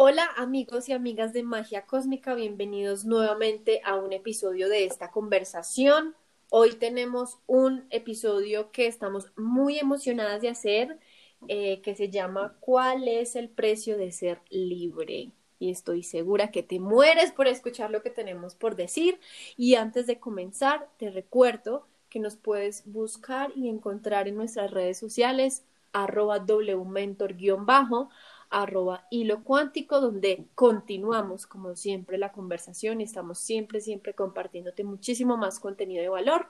Hola 0.00 0.28
amigos 0.36 0.88
y 0.88 0.92
amigas 0.92 1.32
de 1.32 1.42
Magia 1.42 1.84
Cósmica, 1.84 2.36
bienvenidos 2.36 3.04
nuevamente 3.04 3.80
a 3.84 3.96
un 3.96 4.12
episodio 4.12 4.68
de 4.68 4.84
esta 4.84 5.10
conversación. 5.10 6.14
Hoy 6.50 6.74
tenemos 6.74 7.38
un 7.48 7.84
episodio 7.90 8.70
que 8.70 8.86
estamos 8.86 9.32
muy 9.36 9.76
emocionadas 9.80 10.40
de 10.40 10.50
hacer, 10.50 11.00
eh, 11.48 11.80
que 11.80 11.96
se 11.96 12.10
llama 12.10 12.54
¿Cuál 12.60 13.08
es 13.08 13.34
el 13.34 13.48
precio 13.48 13.98
de 13.98 14.12
ser 14.12 14.40
libre? 14.50 15.32
Y 15.58 15.72
estoy 15.72 16.04
segura 16.04 16.52
que 16.52 16.62
te 16.62 16.78
mueres 16.78 17.32
por 17.32 17.48
escuchar 17.48 17.90
lo 17.90 18.00
que 18.00 18.10
tenemos 18.10 18.54
por 18.54 18.76
decir. 18.76 19.18
Y 19.56 19.74
antes 19.74 20.06
de 20.06 20.20
comenzar, 20.20 20.88
te 20.98 21.10
recuerdo 21.10 21.88
que 22.08 22.20
nos 22.20 22.36
puedes 22.36 22.84
buscar 22.86 23.50
y 23.56 23.68
encontrar 23.68 24.28
en 24.28 24.36
nuestras 24.36 24.70
redes 24.70 24.96
sociales 24.96 25.64
arroba 25.92 26.38
wmentor-bajo 26.38 28.10
arroba 28.50 29.06
hilo 29.10 29.44
cuántico, 29.44 30.00
donde 30.00 30.46
continuamos, 30.54 31.46
como 31.46 31.76
siempre, 31.76 32.18
la 32.18 32.32
conversación 32.32 33.00
y 33.00 33.04
estamos 33.04 33.38
siempre, 33.38 33.80
siempre 33.80 34.14
compartiéndote 34.14 34.84
muchísimo 34.84 35.36
más 35.36 35.60
contenido 35.60 36.02
de 36.02 36.08
valor. 36.08 36.48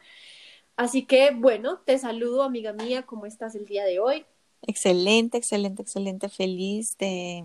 Así 0.77 1.05
que, 1.07 1.33
bueno, 1.35 1.81
te 1.85 1.99
saludo, 1.99 2.43
amiga 2.43 2.73
mía, 2.73 3.03
¿cómo 3.03 3.27
estás 3.27 3.55
el 3.55 3.67
día 3.67 3.85
de 3.85 3.99
hoy? 3.99 4.25
Excelente, 4.63 5.37
excelente, 5.39 5.83
excelente, 5.83 6.29
feliz 6.29 6.97
de 6.99 7.45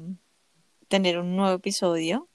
tener 0.87 1.17
un 1.17 1.35
nuevo 1.35 1.55
episodio. 1.55 2.27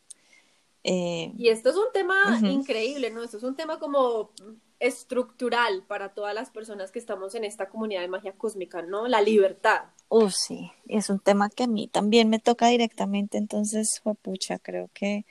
Eh, 0.85 1.33
y 1.37 1.49
esto 1.49 1.71
es 1.71 1.77
un 1.77 1.93
tema 1.93 2.41
increíble, 2.43 3.11
¿no? 3.11 3.23
Esto 3.23 3.37
es 3.37 3.43
un 3.43 3.55
tema 3.55 3.79
como 3.79 4.33
estructural 4.81 5.83
para 5.87 6.15
todas 6.15 6.35
las 6.35 6.51
personas 6.51 6.91
que 6.93 6.99
estamos 6.99 7.35
en 7.35 7.45
esta 7.45 7.69
comunidad 7.69 8.01
de 8.01 8.09
magia 8.09 8.33
cósmica, 8.33 8.83
¿no? 8.83 9.09
La 9.09 9.21
libertad. 9.21 9.85
Uh, 10.09 10.31
sí, 10.31 10.71
es 10.87 11.11
un 11.11 11.19
tema 11.19 11.51
que 11.51 11.65
a 11.65 11.67
mí 11.67 11.89
también 11.89 12.29
me 12.29 12.39
toca 12.39 12.69
directamente, 12.69 13.39
entonces, 13.39 14.01
pucha, 14.23 14.59
creo 14.59 14.89
que 14.95 15.25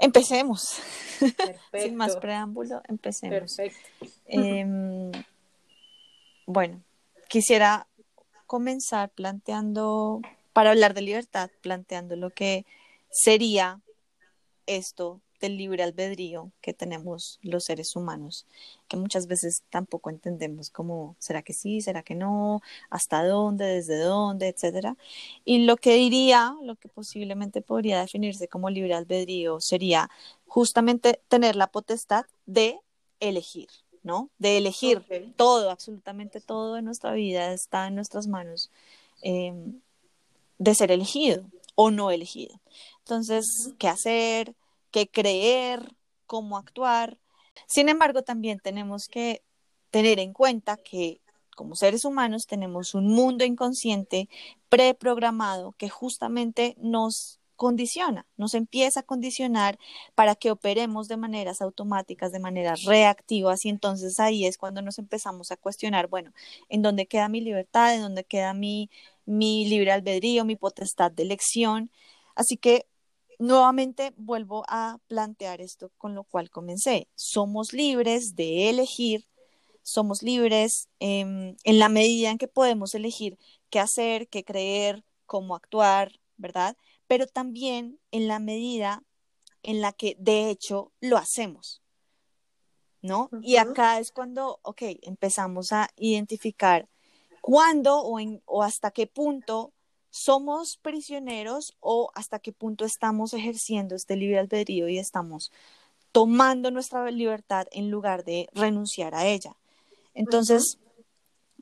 empecemos. 0.00 0.78
Sin 1.72 1.96
más 1.96 2.16
preámbulo, 2.16 2.82
empecemos. 2.88 3.56
Perfecto. 3.56 4.06
Em, 4.26 5.10
bueno, 6.46 6.82
quisiera 7.28 7.86
comenzar 8.46 9.10
planteando, 9.10 10.20
para 10.52 10.70
hablar 10.70 10.92
de 10.92 11.00
libertad, 11.00 11.50
planteando 11.62 12.16
lo 12.16 12.30
que 12.30 12.66
sería 13.10 13.80
esto 14.66 15.20
del 15.42 15.58
libre 15.58 15.82
albedrío 15.82 16.50
que 16.62 16.72
tenemos 16.72 17.38
los 17.42 17.64
seres 17.64 17.94
humanos, 17.96 18.46
que 18.88 18.96
muchas 18.96 19.26
veces 19.26 19.64
tampoco 19.68 20.08
entendemos 20.08 20.70
cómo, 20.70 21.16
¿será 21.18 21.42
que 21.42 21.52
sí? 21.52 21.80
¿Será 21.82 22.02
que 22.02 22.14
no? 22.14 22.62
¿Hasta 22.88 23.26
dónde? 23.26 23.66
¿Desde 23.66 23.98
dónde? 23.98 24.48
Etcétera. 24.48 24.96
Y 25.44 25.64
lo 25.66 25.76
que 25.76 25.94
diría, 25.94 26.54
lo 26.62 26.76
que 26.76 26.88
posiblemente 26.88 27.60
podría 27.60 28.00
definirse 28.00 28.48
como 28.48 28.70
libre 28.70 28.94
albedrío 28.94 29.60
sería 29.60 30.08
justamente 30.46 31.20
tener 31.28 31.56
la 31.56 31.66
potestad 31.66 32.24
de 32.46 32.78
elegir, 33.20 33.68
¿no? 34.02 34.30
De 34.38 34.58
elegir 34.58 35.04
todo, 35.36 35.70
absolutamente 35.70 36.40
todo 36.40 36.78
en 36.78 36.84
nuestra 36.84 37.12
vida 37.12 37.52
está 37.52 37.88
en 37.88 37.96
nuestras 37.96 38.28
manos, 38.28 38.70
em, 39.22 39.80
de 40.58 40.74
ser 40.74 40.92
elegido 40.92 41.44
o 41.74 41.90
no 41.90 42.10
elegido. 42.10 42.60
Entonces, 43.00 43.72
¿qué 43.78 43.88
hacer? 43.88 44.54
Qué 44.92 45.08
creer, 45.08 45.96
cómo 46.26 46.56
actuar. 46.56 47.18
Sin 47.66 47.88
embargo, 47.88 48.22
también 48.22 48.60
tenemos 48.60 49.08
que 49.08 49.42
tener 49.90 50.20
en 50.20 50.32
cuenta 50.32 50.76
que 50.76 51.20
como 51.56 51.74
seres 51.74 52.04
humanos 52.04 52.46
tenemos 52.46 52.94
un 52.94 53.08
mundo 53.08 53.44
inconsciente 53.44 54.28
preprogramado 54.68 55.72
que 55.72 55.88
justamente 55.88 56.74
nos 56.78 57.40
condiciona, 57.56 58.26
nos 58.36 58.54
empieza 58.54 59.00
a 59.00 59.02
condicionar 59.04 59.78
para 60.14 60.34
que 60.34 60.50
operemos 60.50 61.06
de 61.06 61.16
maneras 61.16 61.60
automáticas, 61.60 62.32
de 62.32 62.40
maneras 62.40 62.84
reactivas 62.84 63.64
y 63.64 63.68
entonces 63.68 64.18
ahí 64.18 64.46
es 64.46 64.58
cuando 64.58 64.82
nos 64.82 64.98
empezamos 64.98 65.52
a 65.52 65.56
cuestionar, 65.56 66.08
bueno, 66.08 66.32
¿en 66.68 66.82
dónde 66.82 67.06
queda 67.06 67.28
mi 67.28 67.40
libertad? 67.40 67.94
¿En 67.94 68.02
dónde 68.02 68.24
queda 68.24 68.52
mi, 68.54 68.90
mi 69.26 69.66
libre 69.66 69.92
albedrío, 69.92 70.44
mi 70.44 70.56
potestad 70.56 71.12
de 71.12 71.22
elección? 71.22 71.90
Así 72.34 72.56
que 72.56 72.86
Nuevamente 73.42 74.12
vuelvo 74.16 74.62
a 74.68 74.98
plantear 75.08 75.60
esto 75.60 75.90
con 75.98 76.14
lo 76.14 76.22
cual 76.22 76.48
comencé. 76.48 77.08
Somos 77.16 77.72
libres 77.72 78.36
de 78.36 78.70
elegir, 78.70 79.26
somos 79.82 80.22
libres 80.22 80.88
en 81.00 81.56
la 81.64 81.88
medida 81.88 82.30
en 82.30 82.38
que 82.38 82.46
podemos 82.46 82.94
elegir 82.94 83.36
qué 83.68 83.80
hacer, 83.80 84.28
qué 84.28 84.44
creer, 84.44 85.02
cómo 85.26 85.56
actuar, 85.56 86.20
¿verdad? 86.36 86.76
Pero 87.08 87.26
también 87.26 87.98
en 88.12 88.28
la 88.28 88.38
medida 88.38 89.02
en 89.64 89.80
la 89.80 89.92
que 89.92 90.14
de 90.20 90.48
hecho 90.48 90.92
lo 91.00 91.18
hacemos, 91.18 91.82
¿no? 93.00 93.28
Y 93.42 93.56
acá 93.56 93.98
es 93.98 94.12
cuando, 94.12 94.60
ok, 94.62 94.82
empezamos 95.02 95.72
a 95.72 95.88
identificar 95.96 96.88
cuándo 97.40 98.02
o, 98.02 98.20
en, 98.20 98.40
o 98.44 98.62
hasta 98.62 98.92
qué 98.92 99.08
punto 99.08 99.72
somos 100.12 100.78
prisioneros 100.82 101.74
o 101.80 102.10
hasta 102.14 102.38
qué 102.38 102.52
punto 102.52 102.84
estamos 102.84 103.32
ejerciendo 103.32 103.96
este 103.96 104.14
libre 104.14 104.38
albedrío 104.38 104.86
y 104.88 104.98
estamos 104.98 105.50
tomando 106.12 106.70
nuestra 106.70 107.10
libertad 107.10 107.66
en 107.72 107.90
lugar 107.90 108.22
de 108.22 108.46
renunciar 108.52 109.14
a 109.14 109.26
ella. 109.26 109.56
Entonces, 110.12 110.78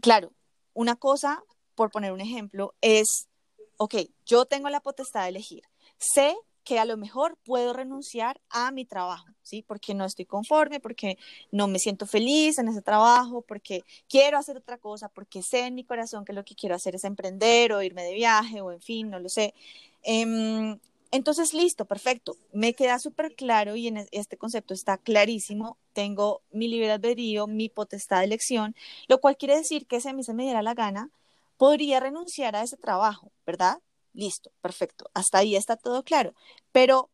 claro, 0.02 0.32
una 0.74 0.96
cosa, 0.96 1.44
por 1.76 1.92
poner 1.92 2.10
un 2.10 2.20
ejemplo, 2.20 2.74
es, 2.80 3.28
ok, 3.76 3.94
yo 4.26 4.44
tengo 4.46 4.68
la 4.68 4.80
potestad 4.80 5.22
de 5.22 5.28
elegir. 5.28 5.62
Sé 5.98 6.36
que 6.64 6.78
a 6.78 6.84
lo 6.84 6.96
mejor 6.96 7.36
puedo 7.44 7.72
renunciar 7.72 8.40
a 8.50 8.70
mi 8.70 8.84
trabajo, 8.84 9.26
¿sí? 9.42 9.62
Porque 9.66 9.94
no 9.94 10.04
estoy 10.04 10.26
conforme, 10.26 10.80
porque 10.80 11.18
no 11.50 11.68
me 11.68 11.78
siento 11.78 12.06
feliz 12.06 12.58
en 12.58 12.68
ese 12.68 12.82
trabajo, 12.82 13.42
porque 13.42 13.84
quiero 14.08 14.38
hacer 14.38 14.56
otra 14.56 14.78
cosa, 14.78 15.08
porque 15.08 15.42
sé 15.42 15.66
en 15.66 15.74
mi 15.74 15.84
corazón 15.84 16.24
que 16.24 16.32
lo 16.32 16.44
que 16.44 16.54
quiero 16.54 16.74
hacer 16.74 16.94
es 16.94 17.04
emprender 17.04 17.72
o 17.72 17.82
irme 17.82 18.04
de 18.04 18.14
viaje 18.14 18.60
o 18.60 18.72
en 18.72 18.80
fin, 18.80 19.10
no 19.10 19.18
lo 19.18 19.28
sé. 19.28 19.54
Em, 20.02 20.78
entonces, 21.12 21.54
listo, 21.54 21.86
perfecto. 21.86 22.36
Me 22.52 22.74
queda 22.74 22.98
súper 22.98 23.34
claro 23.34 23.74
y 23.76 23.88
en 23.88 24.06
este 24.12 24.36
concepto 24.36 24.74
está 24.74 24.98
clarísimo. 24.98 25.76
Tengo 25.92 26.42
mi 26.52 26.68
libre 26.68 26.92
albedrío, 26.92 27.46
mi 27.48 27.68
potestad 27.68 28.20
de 28.20 28.26
elección, 28.26 28.76
lo 29.08 29.20
cual 29.20 29.36
quiere 29.36 29.56
decir 29.56 29.86
que 29.86 30.00
si 30.00 30.08
a 30.08 30.12
mí 30.12 30.22
se 30.22 30.34
me 30.34 30.44
diera 30.44 30.62
la 30.62 30.74
gana, 30.74 31.10
podría 31.56 32.00
renunciar 32.00 32.56
a 32.56 32.62
ese 32.62 32.76
trabajo, 32.76 33.32
¿verdad? 33.46 33.80
Listo, 34.14 34.50
perfecto. 34.60 35.10
Hasta 35.14 35.38
ahí 35.38 35.56
está 35.56 35.76
todo 35.76 36.02
claro. 36.04 36.34
Pero, 36.72 37.10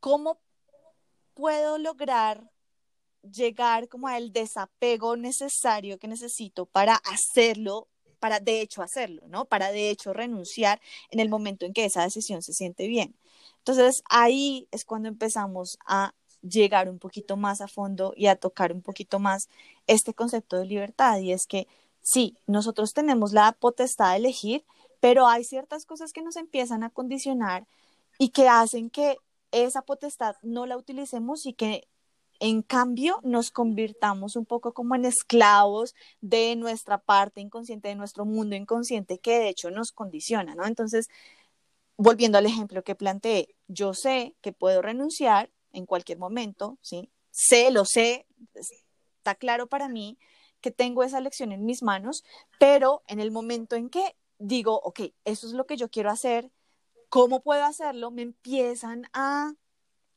¿cómo 0.00 0.38
puedo 1.34 1.78
lograr 1.78 2.50
llegar 3.22 3.88
como 3.88 4.08
al 4.08 4.32
desapego 4.32 5.16
necesario 5.16 5.98
que 5.98 6.08
necesito 6.08 6.66
para 6.66 6.96
hacerlo, 6.96 7.88
para 8.18 8.40
de 8.40 8.60
hecho 8.60 8.82
hacerlo, 8.82 9.22
¿no? 9.28 9.46
Para 9.46 9.72
de 9.72 9.90
hecho 9.90 10.12
renunciar 10.12 10.80
en 11.10 11.20
el 11.20 11.28
momento 11.28 11.66
en 11.66 11.72
que 11.72 11.84
esa 11.84 12.02
decisión 12.02 12.42
se 12.42 12.52
siente 12.52 12.86
bien. 12.88 13.16
Entonces, 13.58 14.02
ahí 14.08 14.68
es 14.70 14.84
cuando 14.84 15.08
empezamos 15.08 15.78
a 15.86 16.14
llegar 16.42 16.88
un 16.88 16.98
poquito 16.98 17.36
más 17.36 17.60
a 17.60 17.68
fondo 17.68 18.12
y 18.16 18.26
a 18.26 18.36
tocar 18.36 18.72
un 18.72 18.82
poquito 18.82 19.18
más 19.18 19.48
este 19.86 20.14
concepto 20.14 20.56
de 20.56 20.66
libertad. 20.66 21.18
Y 21.18 21.32
es 21.32 21.46
que 21.46 21.66
sí, 22.00 22.36
nosotros 22.46 22.94
tenemos 22.94 23.32
la 23.32 23.52
potestad 23.52 24.12
de 24.12 24.18
elegir, 24.18 24.64
pero 25.00 25.26
hay 25.26 25.44
ciertas 25.44 25.84
cosas 25.86 26.12
que 26.12 26.22
nos 26.22 26.36
empiezan 26.36 26.82
a 26.82 26.90
condicionar 26.90 27.66
y 28.18 28.30
que 28.30 28.48
hacen 28.48 28.90
que 28.90 29.16
esa 29.52 29.82
potestad 29.82 30.36
no 30.42 30.66
la 30.66 30.76
utilicemos 30.76 31.46
y 31.46 31.54
que 31.54 31.88
en 32.40 32.62
cambio 32.62 33.18
nos 33.22 33.50
convirtamos 33.50 34.36
un 34.36 34.46
poco 34.46 34.72
como 34.72 34.94
en 34.94 35.04
esclavos 35.04 35.94
de 36.20 36.54
nuestra 36.56 36.98
parte 36.98 37.40
inconsciente, 37.40 37.88
de 37.88 37.96
nuestro 37.96 38.24
mundo 38.24 38.54
inconsciente, 38.54 39.18
que 39.18 39.38
de 39.38 39.48
hecho 39.48 39.70
nos 39.70 39.90
condiciona, 39.90 40.54
¿no? 40.54 40.64
Entonces, 40.66 41.08
volviendo 41.96 42.38
al 42.38 42.46
ejemplo 42.46 42.84
que 42.84 42.94
planteé, 42.94 43.54
yo 43.66 43.92
sé 43.94 44.36
que 44.40 44.52
puedo 44.52 44.82
renunciar 44.82 45.50
en 45.72 45.86
cualquier 45.86 46.18
momento, 46.18 46.78
¿sí? 46.80 47.10
Sé, 47.30 47.70
lo 47.70 47.84
sé, 47.84 48.26
está 49.18 49.34
claro 49.34 49.66
para 49.66 49.88
mí 49.88 50.18
que 50.60 50.70
tengo 50.70 51.02
esa 51.02 51.18
elección 51.18 51.52
en 51.52 51.64
mis 51.64 51.82
manos, 51.82 52.24
pero 52.58 53.02
en 53.06 53.20
el 53.20 53.30
momento 53.30 53.76
en 53.76 53.90
que 53.90 54.16
digo, 54.38 54.80
ok, 54.82 55.00
eso 55.24 55.46
es 55.46 55.52
lo 55.52 55.66
que 55.66 55.76
yo 55.76 55.88
quiero 55.90 56.10
hacer, 56.10 56.50
¿cómo 57.08 57.42
puedo 57.42 57.64
hacerlo? 57.64 58.10
Me 58.10 58.22
empiezan 58.22 59.08
a 59.12 59.54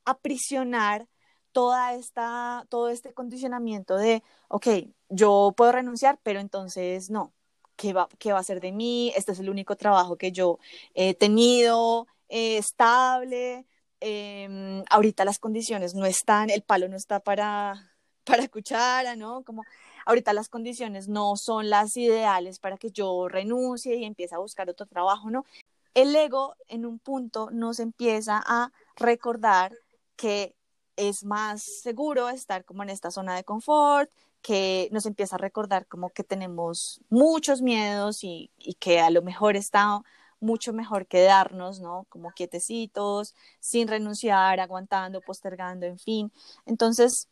aprisionar 0.05 1.07
toda 1.51 1.93
esta, 1.93 2.65
todo 2.69 2.89
este 2.89 3.13
condicionamiento 3.13 3.97
de, 3.97 4.23
ok, 4.47 4.67
yo 5.09 5.53
puedo 5.55 5.71
renunciar, 5.73 6.19
pero 6.23 6.39
entonces 6.39 7.09
no, 7.09 7.33
¿qué 7.75 7.93
va, 7.93 8.07
qué 8.19 8.33
va 8.33 8.39
a 8.39 8.43
ser 8.43 8.61
de 8.61 8.71
mí? 8.71 9.11
Este 9.15 9.33
es 9.33 9.39
el 9.39 9.49
único 9.49 9.75
trabajo 9.75 10.17
que 10.17 10.31
yo 10.31 10.59
he 10.93 11.13
tenido 11.13 12.07
eh, 12.29 12.57
estable, 12.57 13.65
em, 13.99 14.83
ahorita 14.89 15.25
las 15.25 15.39
condiciones 15.39 15.93
no 15.95 16.05
están, 16.05 16.49
el 16.49 16.63
palo 16.63 16.87
no 16.87 16.95
está 16.95 17.19
para, 17.19 17.91
para 18.23 18.47
cuchara, 18.47 19.15
¿no? 19.15 19.43
Como 19.43 19.63
ahorita 20.05 20.33
las 20.33 20.49
condiciones 20.49 21.07
no 21.07 21.35
son 21.35 21.69
las 21.69 21.97
ideales 21.97 22.59
para 22.59 22.77
que 22.77 22.91
yo 22.91 23.27
renuncie 23.27 23.95
y 23.95 24.05
empiece 24.05 24.35
a 24.35 24.39
buscar 24.39 24.69
otro 24.69 24.85
trabajo, 24.85 25.29
¿no? 25.29 25.45
el 25.93 26.15
ego 26.15 26.55
en 26.67 26.85
un 26.85 26.99
punto 26.99 27.49
nos 27.51 27.79
empieza 27.79 28.41
a 28.45 28.71
recordar 28.95 29.73
que 30.15 30.55
es 30.95 31.23
más 31.23 31.63
seguro 31.63 32.29
estar 32.29 32.65
como 32.65 32.83
en 32.83 32.89
esta 32.89 33.11
zona 33.11 33.35
de 33.35 33.43
confort, 33.43 34.09
que 34.41 34.89
nos 34.91 35.05
empieza 35.05 35.35
a 35.35 35.39
recordar 35.39 35.87
como 35.87 36.09
que 36.09 36.23
tenemos 36.23 37.01
muchos 37.09 37.61
miedos 37.61 38.23
y, 38.23 38.51
y 38.57 38.75
que 38.75 38.99
a 38.99 39.09
lo 39.09 39.21
mejor 39.21 39.55
está 39.55 40.01
mucho 40.39 40.73
mejor 40.73 41.07
quedarnos, 41.07 41.79
¿no? 41.79 42.05
Como 42.09 42.31
quietecitos, 42.31 43.35
sin 43.59 43.87
renunciar, 43.87 44.59
aguantando, 44.59 45.21
postergando, 45.21 45.85
en 45.85 45.99
fin. 45.99 46.31
Entonces, 46.65 47.29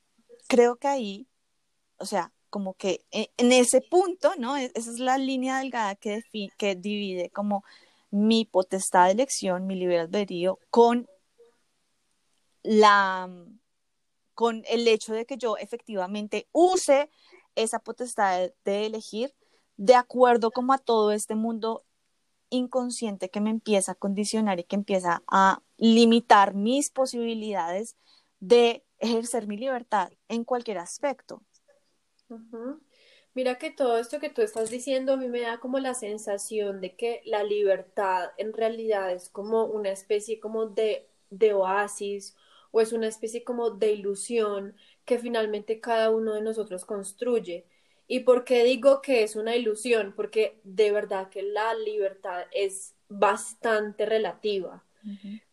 creo 0.47 0.75
que 0.75 0.87
ahí, 0.87 1.27
o 1.97 2.05
sea, 2.05 2.31
como 2.49 2.73
que 2.75 3.05
e, 3.11 3.31
en 3.37 3.51
ese 3.51 3.81
punto, 3.81 4.33
¿no? 4.37 4.57
E, 4.57 4.71
esa 4.75 4.91
es 4.91 4.99
la 4.99 5.17
línea 5.17 5.59
delgada 5.59 5.95
que, 5.95 6.21
divide 6.75 7.29
como 7.29 7.63
mi 8.11 8.45
potestad 8.45 9.05
de 9.05 9.11
elección, 9.13 9.67
mi 9.67 9.75
libre 9.75 9.99
albedrío, 9.99 10.59
con 10.69 11.07
la 12.63 13.29
con 14.33 14.63
el 14.69 14.87
hecho 14.87 15.13
de 15.13 15.25
que 15.25 15.37
yo 15.37 15.57
efectivamente 15.57 16.47
use 16.53 17.09
esa 17.55 17.79
potestad 17.79 18.51
de 18.63 18.85
elegir 18.85 19.35
de 19.75 19.95
acuerdo 19.95 20.51
como 20.51 20.73
a 20.73 20.77
todo 20.77 21.11
este 21.11 21.35
mundo 21.35 21.83
inconsciente 22.49 23.29
que 23.29 23.41
me 23.41 23.49
empieza 23.49 23.93
a 23.93 23.95
condicionar 23.95 24.59
y 24.59 24.63
que 24.63 24.75
empieza 24.75 25.23
a 25.27 25.61
limitar 25.77 26.53
mis 26.53 26.89
posibilidades 26.89 27.95
de 28.39 28.85
ejercer 28.99 29.47
mi 29.47 29.57
libertad 29.57 30.11
en 30.27 30.43
cualquier 30.43 30.77
aspecto. 30.77 31.41
Mira 33.33 33.57
que 33.57 33.71
todo 33.71 33.97
esto 33.99 34.19
que 34.19 34.29
tú 34.29 34.41
estás 34.41 34.69
diciendo 34.69 35.13
a 35.13 35.17
mí 35.17 35.27
me 35.29 35.41
da 35.41 35.59
como 35.59 35.79
la 35.79 35.93
sensación 35.93 36.81
de 36.81 36.95
que 36.95 37.21
la 37.25 37.43
libertad 37.43 38.31
en 38.37 38.53
realidad 38.53 39.11
es 39.13 39.29
como 39.29 39.65
una 39.65 39.91
especie 39.91 40.39
como 40.39 40.65
de, 40.67 41.07
de 41.29 41.53
oasis 41.53 42.35
o 42.71 42.81
es 42.81 42.91
una 42.93 43.07
especie 43.07 43.43
como 43.43 43.71
de 43.71 43.91
ilusión 43.93 44.75
que 45.05 45.19
finalmente 45.19 45.79
cada 45.79 46.09
uno 46.11 46.33
de 46.35 46.41
nosotros 46.41 46.85
construye. 46.85 47.65
¿Y 48.07 48.21
por 48.21 48.43
qué 48.45 48.63
digo 48.63 49.01
que 49.01 49.23
es 49.23 49.35
una 49.35 49.55
ilusión? 49.55 50.13
Porque 50.15 50.59
de 50.63 50.91
verdad 50.91 51.29
que 51.29 51.43
la 51.43 51.73
libertad 51.75 52.45
es 52.51 52.95
bastante 53.07 54.05
relativa. 54.05 54.83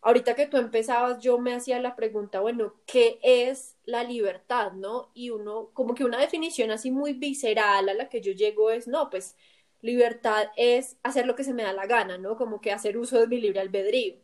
Ahorita 0.01 0.35
que 0.35 0.47
tú 0.47 0.57
empezabas, 0.57 1.19
yo 1.19 1.39
me 1.39 1.53
hacía 1.53 1.79
la 1.81 1.95
pregunta, 1.95 2.39
bueno, 2.39 2.75
¿qué 2.85 3.19
es 3.23 3.75
la 3.85 4.03
libertad, 4.03 4.71
no? 4.73 5.11
Y 5.13 5.31
uno, 5.31 5.71
como 5.73 5.95
que 5.95 6.05
una 6.05 6.19
definición 6.19 6.71
así 6.71 6.91
muy 6.91 7.13
visceral 7.13 7.89
a 7.89 7.93
la 7.93 8.09
que 8.09 8.21
yo 8.21 8.31
llego 8.33 8.71
es, 8.71 8.87
no, 8.87 9.09
pues 9.09 9.35
libertad 9.81 10.47
es 10.55 10.97
hacer 11.03 11.25
lo 11.27 11.35
que 11.35 11.43
se 11.43 11.53
me 11.53 11.63
da 11.63 11.73
la 11.73 11.87
gana, 11.87 12.17
¿no? 12.17 12.37
Como 12.37 12.61
que 12.61 12.71
hacer 12.71 12.97
uso 12.97 13.19
de 13.19 13.27
mi 13.27 13.39
libre 13.39 13.59
albedrío. 13.59 14.15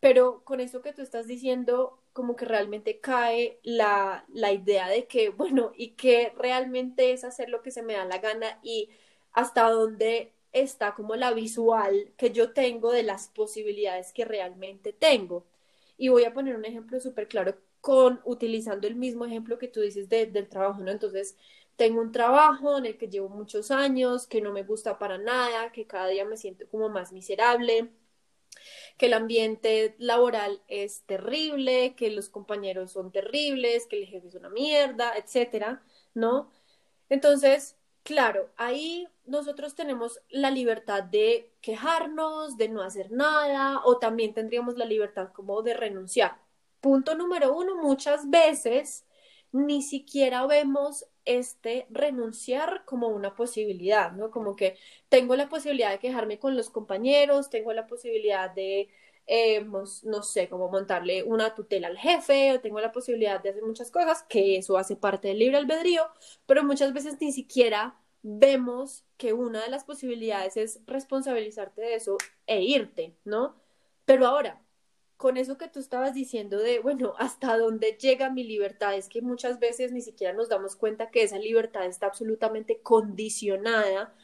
Pero 0.00 0.44
con 0.44 0.60
esto 0.60 0.82
que 0.82 0.92
tú 0.92 1.02
estás 1.02 1.26
diciendo, 1.26 2.02
como 2.12 2.36
que 2.36 2.44
realmente 2.44 3.00
cae 3.00 3.60
la, 3.62 4.24
la 4.28 4.52
idea 4.52 4.88
de 4.88 5.06
que, 5.06 5.30
bueno, 5.30 5.72
y 5.76 5.90
que 5.92 6.32
realmente 6.36 7.12
es 7.12 7.24
hacer 7.24 7.48
lo 7.50 7.62
que 7.62 7.70
se 7.70 7.82
me 7.82 7.94
da 7.94 8.04
la 8.04 8.18
gana 8.18 8.58
y 8.62 8.90
hasta 9.32 9.70
dónde 9.70 10.32
está 10.52 10.94
como 10.94 11.16
la 11.16 11.32
visual 11.32 12.12
que 12.16 12.30
yo 12.30 12.52
tengo 12.52 12.92
de 12.92 13.02
las 13.02 13.28
posibilidades 13.28 14.12
que 14.12 14.24
realmente 14.24 14.92
tengo. 14.92 15.46
Y 15.96 16.08
voy 16.08 16.24
a 16.24 16.32
poner 16.34 16.56
un 16.56 16.64
ejemplo 16.64 17.00
súper 17.00 17.28
claro 17.28 17.56
con 17.80 18.20
utilizando 18.24 18.86
el 18.86 18.94
mismo 18.96 19.24
ejemplo 19.26 19.58
que 19.58 19.68
tú 19.68 19.80
dices 19.80 20.08
del 20.08 20.48
trabajo, 20.48 20.80
¿no? 20.82 20.90
Entonces, 20.90 21.36
tengo 21.76 22.00
un 22.00 22.12
trabajo 22.12 22.78
en 22.78 22.86
el 22.86 22.98
que 22.98 23.08
llevo 23.08 23.28
muchos 23.28 23.70
años, 23.70 24.26
que 24.26 24.40
no 24.40 24.52
me 24.52 24.62
gusta 24.62 24.98
para 24.98 25.18
nada, 25.18 25.72
que 25.72 25.86
cada 25.86 26.08
día 26.08 26.24
me 26.24 26.36
siento 26.36 26.66
como 26.70 26.88
más 26.88 27.12
miserable, 27.12 27.90
que 28.98 29.06
el 29.06 29.14
ambiente 29.14 29.94
laboral 29.98 30.62
es 30.68 31.02
terrible, 31.06 31.94
que 31.96 32.10
los 32.10 32.28
compañeros 32.28 32.92
son 32.92 33.10
terribles, 33.10 33.86
que 33.86 34.02
el 34.02 34.06
jefe 34.08 34.28
es 34.28 34.34
una 34.34 34.50
mierda, 34.50 35.14
etcétera, 35.16 35.82
¿no? 36.14 36.50
Entonces, 37.08 37.76
claro, 38.02 38.50
ahí 38.56 39.08
nosotros 39.24 39.74
tenemos 39.74 40.20
la 40.30 40.50
libertad 40.50 41.02
de 41.04 41.52
quejarnos, 41.60 42.56
de 42.56 42.68
no 42.68 42.82
hacer 42.82 43.12
nada, 43.12 43.80
o 43.84 43.98
también 43.98 44.34
tendríamos 44.34 44.76
la 44.76 44.84
libertad 44.84 45.32
como 45.32 45.62
de 45.62 45.74
renunciar. 45.74 46.40
Punto 46.80 47.14
número 47.14 47.54
uno, 47.56 47.76
muchas 47.76 48.28
veces 48.30 49.04
ni 49.52 49.82
siquiera 49.82 50.46
vemos 50.46 51.06
este 51.24 51.86
renunciar 51.90 52.84
como 52.84 53.08
una 53.08 53.36
posibilidad, 53.36 54.12
¿no? 54.12 54.30
Como 54.30 54.56
que 54.56 54.76
tengo 55.08 55.36
la 55.36 55.48
posibilidad 55.48 55.90
de 55.90 55.98
quejarme 55.98 56.38
con 56.38 56.56
los 56.56 56.70
compañeros, 56.70 57.50
tengo 57.50 57.72
la 57.72 57.86
posibilidad 57.86 58.50
de, 58.50 58.88
eh, 59.26 59.64
no 59.64 60.22
sé, 60.22 60.48
como 60.48 60.68
montarle 60.68 61.22
una 61.22 61.54
tutela 61.54 61.88
al 61.88 61.98
jefe, 61.98 62.52
o 62.52 62.60
tengo 62.60 62.80
la 62.80 62.92
posibilidad 62.92 63.42
de 63.42 63.50
hacer 63.50 63.62
muchas 63.62 63.90
cosas, 63.90 64.24
que 64.28 64.56
eso 64.56 64.76
hace 64.78 64.96
parte 64.96 65.28
del 65.28 65.38
libre 65.38 65.58
albedrío, 65.58 66.02
pero 66.46 66.64
muchas 66.64 66.92
veces 66.92 67.18
ni 67.20 67.32
siquiera 67.32 67.98
vemos 68.22 69.04
que 69.16 69.32
una 69.32 69.62
de 69.62 69.70
las 69.70 69.84
posibilidades 69.84 70.56
es 70.56 70.80
responsabilizarte 70.86 71.82
de 71.82 71.94
eso 71.94 72.16
e 72.46 72.62
irte, 72.62 73.16
¿no? 73.24 73.56
Pero 74.04 74.26
ahora, 74.26 74.62
con 75.16 75.36
eso 75.36 75.56
que 75.56 75.68
tú 75.68 75.78
estabas 75.78 76.14
diciendo 76.14 76.58
de, 76.58 76.80
bueno, 76.80 77.14
hasta 77.18 77.56
dónde 77.56 77.96
llega 78.00 78.30
mi 78.30 78.44
libertad, 78.44 78.94
es 78.96 79.08
que 79.08 79.22
muchas 79.22 79.58
veces 79.60 79.92
ni 79.92 80.00
siquiera 80.02 80.32
nos 80.32 80.48
damos 80.48 80.76
cuenta 80.76 81.10
que 81.10 81.22
esa 81.22 81.38
libertad 81.38 81.86
está 81.86 82.06
absolutamente 82.06 82.80
condicionada 82.82 84.14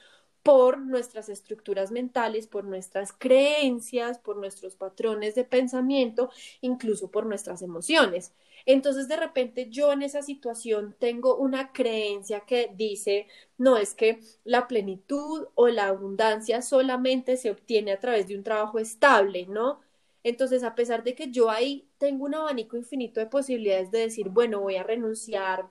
por 0.49 0.79
nuestras 0.79 1.29
estructuras 1.29 1.91
mentales, 1.91 2.47
por 2.47 2.65
nuestras 2.65 3.12
creencias, 3.12 4.19
por 4.19 4.39
nuestros 4.39 4.77
patrones 4.77 5.35
de 5.35 5.45
pensamiento, 5.45 6.31
incluso 6.62 7.11
por 7.11 7.27
nuestras 7.27 7.61
emociones. 7.61 8.33
Entonces, 8.65 9.09
de 9.09 9.19
repente, 9.19 9.69
yo 9.69 9.93
en 9.93 10.00
esa 10.00 10.23
situación 10.23 10.97
tengo 10.99 11.37
una 11.37 11.71
creencia 11.71 12.41
que 12.47 12.71
dice, 12.75 13.27
no 13.59 13.77
es 13.77 13.93
que 13.93 14.21
la 14.43 14.67
plenitud 14.69 15.49
o 15.55 15.69
la 15.69 15.89
abundancia 15.89 16.62
solamente 16.62 17.37
se 17.37 17.50
obtiene 17.50 17.93
a 17.93 18.00
través 18.00 18.27
de 18.27 18.35
un 18.35 18.43
trabajo 18.43 18.79
estable, 18.79 19.45
¿no? 19.49 19.81
Entonces, 20.23 20.62
a 20.62 20.75
pesar 20.75 21.05
de 21.05 21.15
que 21.15 21.31
yo 21.31 21.50
ahí 21.50 21.87
tengo 21.99 22.25
un 22.25 22.35
abanico 22.35 22.79
infinito 22.79 23.21
de 23.21 23.27
posibilidades 23.27 23.91
de 23.91 23.99
decir, 23.99 24.31
bueno, 24.31 24.61
voy 24.61 24.77
a 24.77 24.83
renunciar 24.83 25.69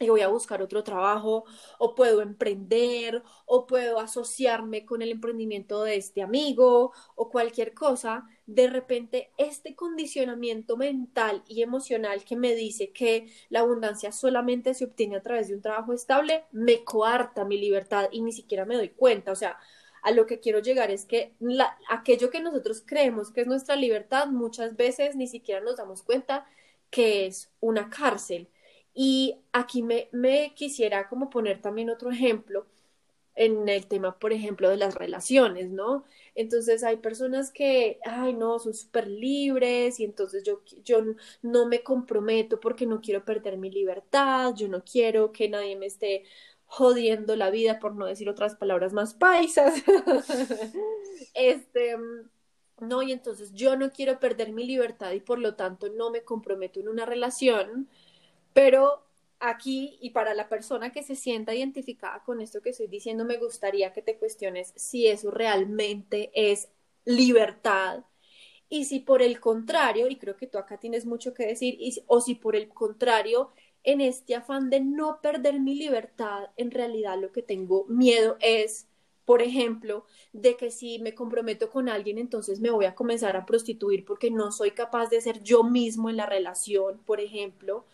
y 0.00 0.08
voy 0.08 0.20
a 0.20 0.28
buscar 0.28 0.62
otro 0.62 0.84
trabajo, 0.84 1.44
o 1.78 1.94
puedo 1.94 2.22
emprender, 2.22 3.22
o 3.46 3.66
puedo 3.66 3.98
asociarme 3.98 4.84
con 4.84 5.02
el 5.02 5.10
emprendimiento 5.10 5.82
de 5.82 5.96
este 5.96 6.22
amigo, 6.22 6.92
o 7.16 7.30
cualquier 7.30 7.74
cosa, 7.74 8.26
de 8.46 8.68
repente 8.68 9.32
este 9.38 9.74
condicionamiento 9.74 10.76
mental 10.76 11.42
y 11.48 11.62
emocional 11.62 12.24
que 12.24 12.36
me 12.36 12.54
dice 12.54 12.92
que 12.92 13.30
la 13.50 13.60
abundancia 13.60 14.12
solamente 14.12 14.72
se 14.74 14.84
obtiene 14.84 15.16
a 15.16 15.22
través 15.22 15.48
de 15.48 15.54
un 15.54 15.62
trabajo 15.62 15.92
estable, 15.92 16.44
me 16.52 16.84
coarta 16.84 17.44
mi 17.44 17.58
libertad 17.58 18.08
y 18.12 18.22
ni 18.22 18.32
siquiera 18.32 18.64
me 18.64 18.76
doy 18.76 18.90
cuenta. 18.90 19.32
O 19.32 19.36
sea, 19.36 19.58
a 20.02 20.12
lo 20.12 20.26
que 20.26 20.40
quiero 20.40 20.60
llegar 20.60 20.90
es 20.90 21.04
que 21.06 21.34
aquello 21.88 22.30
que 22.30 22.40
nosotros 22.40 22.82
creemos 22.86 23.30
que 23.32 23.42
es 23.42 23.46
nuestra 23.46 23.76
libertad, 23.76 24.28
muchas 24.28 24.76
veces 24.76 25.16
ni 25.16 25.26
siquiera 25.26 25.60
nos 25.60 25.76
damos 25.76 26.02
cuenta 26.02 26.46
que 26.90 27.26
es 27.26 27.52
una 27.60 27.90
cárcel. 27.90 28.48
Y 29.00 29.36
aquí 29.52 29.84
me, 29.84 30.08
me 30.10 30.54
quisiera 30.56 31.08
como 31.08 31.30
poner 31.30 31.62
también 31.62 31.88
otro 31.88 32.10
ejemplo 32.10 32.66
en 33.36 33.68
el 33.68 33.86
tema, 33.86 34.18
por 34.18 34.32
ejemplo, 34.32 34.68
de 34.70 34.76
las 34.76 34.96
relaciones, 34.96 35.70
¿no? 35.70 36.04
Entonces 36.34 36.82
hay 36.82 36.96
personas 36.96 37.52
que, 37.52 38.00
ay, 38.04 38.34
no, 38.34 38.58
son 38.58 38.74
súper 38.74 39.06
libres 39.08 40.00
y 40.00 40.04
entonces 40.04 40.42
yo, 40.44 40.62
yo 40.84 41.04
no 41.42 41.66
me 41.66 41.84
comprometo 41.84 42.58
porque 42.60 42.86
no 42.86 43.00
quiero 43.00 43.24
perder 43.24 43.58
mi 43.58 43.70
libertad, 43.70 44.54
yo 44.56 44.68
no 44.68 44.82
quiero 44.84 45.30
que 45.30 45.48
nadie 45.48 45.76
me 45.76 45.86
esté 45.86 46.24
jodiendo 46.66 47.36
la 47.36 47.50
vida, 47.50 47.78
por 47.78 47.94
no 47.94 48.06
decir 48.06 48.28
otras 48.28 48.56
palabras 48.56 48.92
más 48.92 49.14
paisas. 49.14 49.84
este, 51.34 51.96
no, 52.80 53.02
y 53.02 53.12
entonces 53.12 53.52
yo 53.54 53.76
no 53.76 53.90
quiero 53.92 54.18
perder 54.20 54.52
mi 54.52 54.64
libertad 54.64 55.12
y 55.12 55.20
por 55.20 55.38
lo 55.38 55.54
tanto 55.56 55.88
no 55.90 56.10
me 56.10 56.22
comprometo 56.22 56.80
en 56.80 56.88
una 56.88 57.06
relación, 57.06 57.88
pero 58.52 59.04
aquí 59.40 59.98
y 60.00 60.10
para 60.10 60.34
la 60.34 60.48
persona 60.48 60.90
que 60.92 61.02
se 61.02 61.16
sienta 61.16 61.54
identificada 61.54 62.22
con 62.24 62.40
esto 62.40 62.60
que 62.60 62.70
estoy 62.70 62.88
diciendo, 62.88 63.24
me 63.24 63.38
gustaría 63.38 63.92
que 63.92 64.02
te 64.02 64.18
cuestiones 64.18 64.72
si 64.76 65.06
eso 65.06 65.30
realmente 65.30 66.30
es 66.34 66.68
libertad. 67.04 68.04
Y 68.68 68.84
si 68.84 69.00
por 69.00 69.22
el 69.22 69.40
contrario, 69.40 70.08
y 70.08 70.16
creo 70.16 70.36
que 70.36 70.46
tú 70.46 70.58
acá 70.58 70.78
tienes 70.78 71.06
mucho 71.06 71.32
que 71.34 71.46
decir, 71.46 71.78
o 72.06 72.20
si 72.20 72.34
por 72.34 72.54
el 72.54 72.68
contrario 72.68 73.50
en 73.82 74.00
este 74.00 74.34
afán 74.34 74.68
de 74.70 74.80
no 74.80 75.20
perder 75.22 75.60
mi 75.60 75.74
libertad, 75.74 76.50
en 76.56 76.70
realidad 76.70 77.18
lo 77.18 77.32
que 77.32 77.42
tengo 77.42 77.86
miedo 77.88 78.36
es, 78.40 78.86
por 79.24 79.40
ejemplo, 79.40 80.04
de 80.32 80.56
que 80.56 80.70
si 80.70 80.98
me 80.98 81.14
comprometo 81.14 81.70
con 81.70 81.88
alguien, 81.88 82.18
entonces 82.18 82.60
me 82.60 82.70
voy 82.70 82.84
a 82.84 82.94
comenzar 82.94 83.36
a 83.36 83.46
prostituir 83.46 84.04
porque 84.04 84.30
no 84.30 84.52
soy 84.52 84.72
capaz 84.72 85.08
de 85.08 85.20
ser 85.22 85.42
yo 85.42 85.64
mismo 85.64 86.10
en 86.10 86.16
la 86.18 86.26
relación, 86.26 86.98
por 87.06 87.20
ejemplo, 87.20 87.86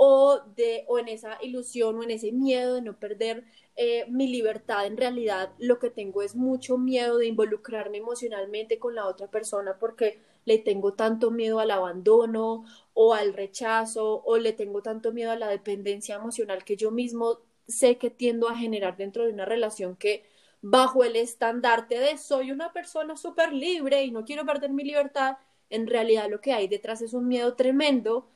o 0.00 0.40
de 0.54 0.84
o 0.86 1.00
en 1.00 1.08
esa 1.08 1.38
ilusión 1.42 1.98
o 1.98 2.04
en 2.04 2.12
ese 2.12 2.30
miedo 2.30 2.76
de 2.76 2.82
no 2.82 2.98
perder 2.98 3.44
eh, 3.74 4.06
mi 4.08 4.28
libertad, 4.28 4.86
en 4.86 4.96
realidad 4.96 5.52
lo 5.58 5.80
que 5.80 5.90
tengo 5.90 6.22
es 6.22 6.36
mucho 6.36 6.78
miedo 6.78 7.18
de 7.18 7.26
involucrarme 7.26 7.98
emocionalmente 7.98 8.78
con 8.78 8.94
la 8.94 9.06
otra 9.06 9.26
persona 9.28 9.76
porque 9.80 10.20
le 10.44 10.58
tengo 10.58 10.94
tanto 10.94 11.32
miedo 11.32 11.58
al 11.58 11.72
abandono 11.72 12.64
o 12.94 13.12
al 13.12 13.34
rechazo 13.34 14.22
o 14.24 14.38
le 14.38 14.52
tengo 14.52 14.82
tanto 14.82 15.12
miedo 15.12 15.32
a 15.32 15.36
la 15.36 15.48
dependencia 15.48 16.14
emocional 16.14 16.64
que 16.64 16.76
yo 16.76 16.92
mismo 16.92 17.40
sé 17.66 17.98
que 17.98 18.10
tiendo 18.10 18.48
a 18.48 18.56
generar 18.56 18.96
dentro 18.96 19.24
de 19.26 19.32
una 19.32 19.46
relación 19.46 19.96
que 19.96 20.24
bajo 20.62 21.02
el 21.04 21.16
estandarte 21.16 21.98
de 21.98 22.18
soy 22.18 22.52
una 22.52 22.72
persona 22.72 23.16
súper 23.16 23.52
libre 23.52 24.04
y 24.04 24.12
no 24.12 24.24
quiero 24.24 24.46
perder 24.46 24.70
mi 24.70 24.84
libertad, 24.84 25.38
en 25.70 25.88
realidad 25.88 26.28
lo 26.30 26.40
que 26.40 26.52
hay 26.52 26.68
detrás 26.68 27.02
es 27.02 27.14
un 27.14 27.26
miedo 27.26 27.54
tremendo 27.54 28.28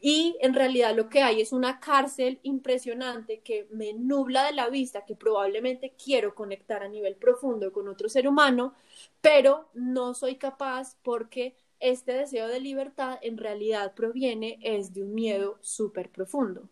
y 0.00 0.36
en 0.40 0.54
realidad 0.54 0.96
lo 0.96 1.08
que 1.08 1.22
hay 1.22 1.40
es 1.40 1.52
una 1.52 1.78
cárcel 1.78 2.40
impresionante 2.42 3.40
que 3.40 3.68
me 3.70 3.92
nubla 3.92 4.44
de 4.44 4.52
la 4.52 4.68
vista, 4.68 5.04
que 5.04 5.14
probablemente 5.14 5.94
quiero 6.02 6.34
conectar 6.34 6.82
a 6.82 6.88
nivel 6.88 7.16
profundo 7.16 7.72
con 7.72 7.86
otro 7.88 8.08
ser 8.08 8.26
humano, 8.26 8.74
pero 9.20 9.68
no 9.74 10.14
soy 10.14 10.36
capaz 10.36 10.96
porque 11.02 11.54
este 11.80 12.12
deseo 12.12 12.48
de 12.48 12.60
libertad 12.60 13.18
en 13.22 13.36
realidad 13.36 13.94
proviene 13.94 14.58
es 14.62 14.94
de 14.94 15.02
un 15.02 15.14
miedo 15.14 15.58
súper 15.60 16.10
profundo. 16.10 16.68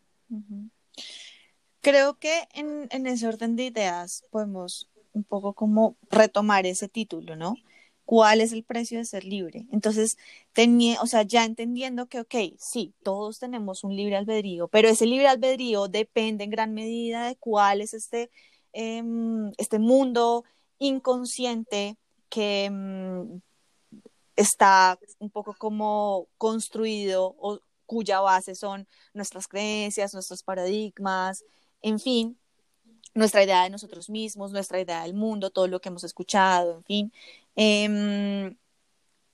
Creo 1.80 2.18
que 2.18 2.48
en, 2.54 2.88
en 2.90 3.06
ese 3.06 3.26
orden 3.26 3.56
de 3.56 3.64
ideas 3.64 4.24
podemos 4.30 4.90
un 5.12 5.24
poco 5.24 5.52
como 5.52 5.96
retomar 6.10 6.66
ese 6.66 6.88
título, 6.88 7.36
¿no? 7.36 7.56
Cuál 8.08 8.40
es 8.40 8.52
el 8.52 8.64
precio 8.64 8.96
de 8.96 9.04
ser 9.04 9.24
libre. 9.24 9.66
Entonces, 9.70 10.16
tenía, 10.54 11.02
o 11.02 11.06
sea, 11.06 11.24
ya 11.24 11.44
entendiendo 11.44 12.06
que, 12.06 12.20
ok, 12.20 12.34
sí, 12.58 12.94
todos 13.02 13.38
tenemos 13.38 13.84
un 13.84 13.94
libre 13.94 14.16
albedrío, 14.16 14.66
pero 14.68 14.88
ese 14.88 15.04
libre 15.04 15.28
albedrío 15.28 15.88
depende 15.88 16.44
en 16.44 16.48
gran 16.48 16.72
medida 16.72 17.26
de 17.26 17.36
cuál 17.36 17.82
es 17.82 17.92
este, 17.92 18.30
em, 18.72 19.52
este 19.58 19.78
mundo 19.78 20.44
inconsciente 20.78 21.98
que 22.30 22.64
em, 22.64 23.42
está 24.36 24.98
un 25.18 25.28
poco 25.28 25.54
como 25.58 26.28
construido 26.38 27.36
o 27.38 27.60
cuya 27.84 28.20
base 28.20 28.54
son 28.54 28.88
nuestras 29.12 29.46
creencias, 29.48 30.14
nuestros 30.14 30.42
paradigmas, 30.42 31.44
en 31.82 32.00
fin, 32.00 32.38
nuestra 33.14 33.42
idea 33.42 33.64
de 33.64 33.70
nosotros 33.70 34.08
mismos, 34.08 34.52
nuestra 34.52 34.80
idea 34.80 35.02
del 35.02 35.14
mundo, 35.14 35.50
todo 35.50 35.66
lo 35.66 35.80
que 35.80 35.88
hemos 35.90 36.04
escuchado, 36.04 36.76
en 36.76 36.84
fin. 36.84 37.12
Em, 37.60 38.56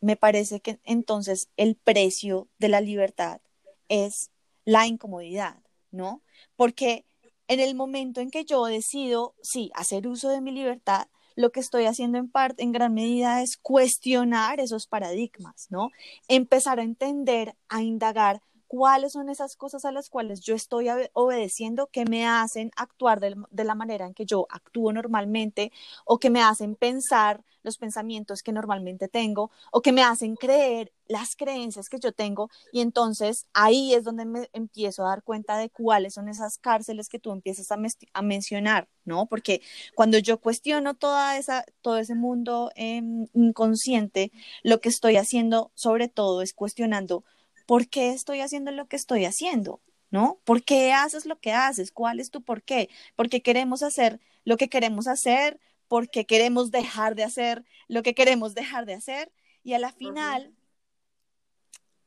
me 0.01 0.17
parece 0.17 0.61
que 0.61 0.81
entonces 0.85 1.51
el 1.59 1.77
precio 1.77 2.49
de 2.59 2.71
la 2.71 2.81
libertad 2.81 3.43
es 3.91 4.31
la 4.65 4.87
incomodidad, 4.87 5.59
¿no? 5.91 6.23
Porque 6.57 7.05
en 7.49 7.61
el 7.61 7.75
momento 7.75 8.23
en 8.23 8.31
que 8.31 8.47
yo 8.47 8.65
decido, 8.65 9.35
sí, 9.43 9.71
hacer 9.75 10.09
uso 10.09 10.31
de 10.31 10.41
mi 10.41 10.53
libertad, 10.53 11.09
lo 11.37 11.53
que 11.53 11.61
estoy 11.61 11.85
haciendo 11.85 12.17
en 12.17 12.31
parte, 12.31 12.63
en 12.63 12.73
gran 12.73 12.95
medida, 12.95 13.43
es 13.43 13.59
cuestionar 13.59 14.59
esos 14.59 14.87
paradigmas, 14.87 15.67
¿no? 15.69 15.91
Empezar 16.27 16.81
a 16.81 16.83
entender, 16.83 17.57
a 17.69 17.83
indagar 17.83 18.41
cuáles 18.75 19.13
son 19.13 19.29
esas 19.29 19.55
cosas 19.55 19.85
a 19.85 19.93
las 19.93 20.11
cuales 20.11 20.41
yo 20.41 20.57
estoy 20.57 20.89
obedeciendo 21.13 21.87
que 21.87 22.05
me 22.05 22.27
hacen 22.27 22.73
actuar 22.75 23.21
de, 23.21 23.37
la 23.65 23.75
manera 23.77 24.05
en 24.05 24.15
que 24.15 24.27
yo 24.27 24.49
actúo 24.51 24.93
normalmente 24.93 25.71
o 26.05 26.19
que 26.19 26.29
me 26.29 26.43
hacen 26.43 26.75
pensar 26.75 27.45
los 27.63 27.79
pensamientos 27.79 28.43
que 28.43 28.51
normalmente 28.51 29.07
tengo 29.07 29.53
o 29.71 29.81
que 29.81 29.93
me 29.93 30.03
hacen 30.03 30.35
creer 30.35 30.93
las 31.07 31.37
creencias 31.37 31.89
que 31.89 32.01
yo 32.01 32.11
tengo 32.11 32.51
y 32.73 32.81
entonces 32.81 33.47
ahí 33.53 33.95
es 33.95 34.03
donde 34.03 34.25
me 34.25 34.49
empiezo 34.53 35.07
a 35.07 35.11
dar 35.11 35.23
cuenta 35.23 35.57
de 35.57 35.71
cuáles 35.71 36.15
son 36.15 36.29
esas 36.29 36.59
cárceles 36.59 37.09
que 37.09 37.21
tú 37.21 37.31
empiezas 37.31 37.71
a, 37.71 38.23
mencionar, 38.23 38.89
¿no? 39.05 39.27
Porque 39.27 39.63
cuando 39.95 40.19
yo 40.19 40.41
cuestiono 40.41 40.95
toda 40.95 41.39
esa, 41.39 41.65
todo 41.81 41.99
ese 41.99 42.17
mundo 42.17 42.73
em, 42.75 43.29
inconsciente, 43.35 44.33
lo 44.65 44.81
que 44.81 44.89
estoy 44.89 45.17
haciendo 45.17 45.71
sobre 45.77 46.09
todo 46.09 46.43
es 46.43 46.53
cuestionando 46.55 47.23
¿por 47.67 47.89
qué 47.89 48.11
estoy 48.11 48.41
haciendo 48.41 48.71
lo 48.71 48.87
que 48.87 48.97
estoy 48.97 49.25
haciendo? 49.25 49.81
¿No? 50.11 50.41
¿Por 50.45 50.63
qué 50.63 50.93
haces 50.93 51.27
lo 51.27 51.41
que 51.41 51.53
haces? 51.53 51.91
¿Cuál 51.91 52.21
es 52.21 52.31
tu 52.31 52.43
por 52.43 52.63
qué? 52.63 52.89
Porque 53.17 53.43
queremos 53.43 53.83
hacer 53.83 54.21
lo 54.45 54.57
que 54.57 54.69
queremos 54.69 55.09
hacer, 55.09 55.59
porque 55.89 56.25
queremos 56.25 56.71
dejar 56.71 57.15
de 57.15 57.25
hacer 57.25 57.65
lo 57.89 58.03
que 58.03 58.15
queremos 58.15 58.55
dejar 58.55 58.87
de 58.87 58.95
hacer. 58.95 59.33
Y 59.63 59.73
a 59.73 59.79
la 59.79 59.93
final, 59.93 60.55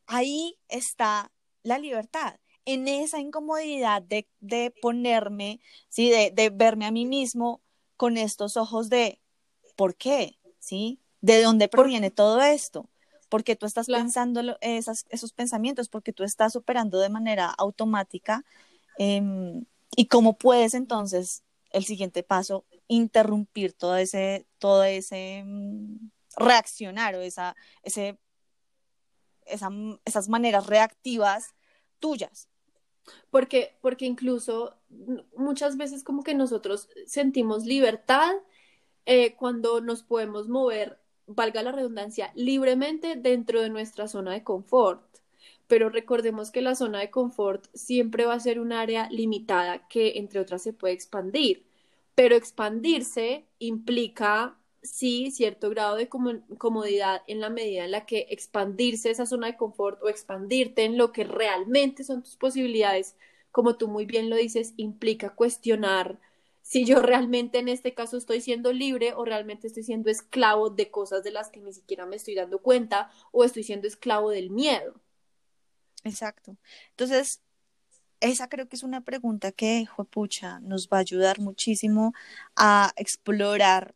ahí 0.06 0.58
está 0.70 1.32
la 1.64 1.80
libertad, 1.80 2.40
en 2.66 2.88
esa 2.88 3.20
incomodidad 3.20 4.02
de, 4.02 4.28
de 4.40 4.72
ponerme, 4.82 5.60
¿sí? 5.90 6.10
De, 6.10 6.32
de, 6.32 6.50
verme 6.50 6.86
a 6.86 6.92
mí 6.92 7.06
mismo 7.06 7.62
con 7.96 8.18
estos 8.18 8.58
ojos 8.58 8.90
de 8.90 9.20
¿por 9.76 9.96
qué? 9.96 10.38
¿Sí? 10.60 11.00
¿De 11.22 11.42
dónde 11.42 11.68
proviene 11.68 12.12
todo 12.12 12.42
esto? 12.42 12.90
Porque 13.29 13.55
tú 13.55 13.65
estás 13.65 13.88
pensando 13.88 14.41
esos 14.62 15.34
pensamientos, 15.34 15.89
porque 15.89 16.13
tú 16.13 16.24
estás 16.24 16.55
operando 16.55 17.00
de 17.00 17.10
manera 17.10 17.48
automática. 17.50 18.43
Em, 18.98 19.65
y 19.96 20.07
cómo 20.07 20.38
puedes 20.38 20.74
entonces, 20.74 21.43
el 21.72 21.86
siguiente 21.86 22.24
paso, 22.24 22.65
interrumpir 22.88 23.74
todo 23.74 23.98
ese, 23.98 24.48
todo 24.60 24.84
ese 24.84 25.43
mm, 25.46 26.10
reaccionar 26.38 27.15
o 27.15 27.22
esa, 27.22 27.55
ese, 27.84 28.17
esas 29.46 30.29
maneras 30.29 30.67
reactivas 30.67 31.55
tuyas. 32.00 32.50
Porque, 33.29 33.77
porque 33.81 34.05
incluso 34.05 34.75
muchas 35.36 35.77
veces 35.77 36.03
como 36.03 36.24
que 36.24 36.34
nosotros 36.34 36.89
sentimos 37.05 37.65
libertad 37.65 38.34
eh, 39.05 39.36
cuando 39.36 39.79
nos 39.79 40.03
podemos 40.03 40.50
mover 40.50 41.00
valga 41.27 41.62
la 41.62 41.72
redundancia, 41.72 42.31
libremente 42.36 43.15
dentro 43.15 43.62
de 43.62 43.69
nuestra 43.69 44.07
zona 44.07 44.34
de 44.34 44.43
confort. 44.43 45.03
Pero 45.67 45.89
recordemos 45.89 46.51
que 46.51 46.62
la 46.62 46.75
zona 46.75 47.00
de 47.00 47.12
confort 47.12 47.65
siempre 47.74 48.25
va 48.25 48.34
a 48.34 48.39
ser 48.39 48.60
un 48.60 48.72
área 48.72 49.10
limitada 49.10 49.88
que, 49.88 50.13
entre 50.17 50.39
otras, 50.39 50.63
se 50.63 50.74
puede 50.74 50.93
expandir. 50.93 51.65
Pero 52.15 52.36
expandirse 52.36 53.46
implica, 53.60 54.57
sí, 54.81 55.29
cierto 55.31 55.69
grado 55.69 55.98
de 55.98 56.07
comodidad 56.07 57.22
en 57.27 57.41
la 57.41 57.50
medida 57.50 57.86
en 57.86 57.91
la 57.91 58.05
que 58.05 58.27
expandirse 58.29 59.12
esa 59.12 59.25
zona 59.25 59.48
de 59.48 59.57
confort 59.57 60.01
o 60.01 60.10
expandirte 60.10 60.86
en 60.86 60.98
lo 60.98 61.12
que 61.12 61.25
realmente 61.25 62.03
son 62.03 62.24
tus 62.24 62.38
posibilidades, 62.38 63.15
como 63.51 63.75
tú 63.77 63.88
muy 63.89 64.05
bien 64.05 64.29
lo 64.29 64.38
dices, 64.38 64.74
implica 64.77 65.36
cuestionar 65.36 66.19
si 66.67 66.83
yo 66.83 67.01
realmente 67.01 67.59
en 67.59 67.69
este 67.69 67.93
caso 67.93 68.17
estoy 68.17 68.41
siendo 68.41 68.74
libre 68.74 69.13
o 69.13 69.24
realmente 69.24 69.67
estoy 69.67 69.83
siendo 69.83 70.09
esclavo 70.09 70.69
de 70.69 70.91
cosas 70.91 71.24
de 71.24 71.31
las 71.31 71.50
que 71.50 71.62
ni 71.62 71.71
siquiera 71.71 72.05
me 72.05 72.17
estoy 72.17 72.36
dando 72.36 72.62
cuenta 72.62 73.09
o 73.31 73.45
estoy 73.45 73.63
siendo 73.63 73.88
esclavo 73.88 74.31
del 74.31 74.50
miedo. 74.50 75.00
Exacto. 76.03 76.57
Entonces, 76.89 77.41
esa 78.19 78.50
creo 78.50 78.67
que 78.67 78.75
es 78.75 78.83
una 78.83 79.00
pregunta 79.00 79.53
que, 79.53 79.86
juepucha, 79.86 80.59
nos 80.59 80.89
va 80.89 80.97
a 80.97 81.01
ayudar 81.01 81.39
muchísimo 81.39 82.13
a 82.57 82.91
explorar 82.97 83.95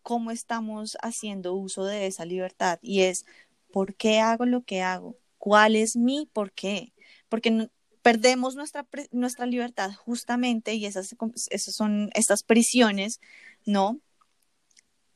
cómo 0.00 0.30
estamos 0.30 0.96
haciendo 1.02 1.52
uso 1.52 1.84
de 1.84 2.06
esa 2.06 2.24
libertad 2.24 2.78
y 2.80 3.02
es, 3.02 3.26
¿por 3.70 3.94
qué 3.94 4.20
hago 4.20 4.46
lo 4.46 4.62
que 4.62 4.80
hago? 4.80 5.18
¿Cuál 5.36 5.76
es 5.76 5.96
mi 5.96 6.24
por 6.32 6.50
qué? 6.52 6.94
Porque 7.28 7.68
perdemos 8.02 8.56
nuestra, 8.56 8.86
nuestra 9.12 9.46
libertad 9.46 9.92
justamente 9.94 10.74
y 10.74 10.86
esas, 10.86 11.14
esas 11.50 11.74
son 11.74 12.10
estas 12.14 12.42
prisiones, 12.42 13.20
¿no? 13.64 14.00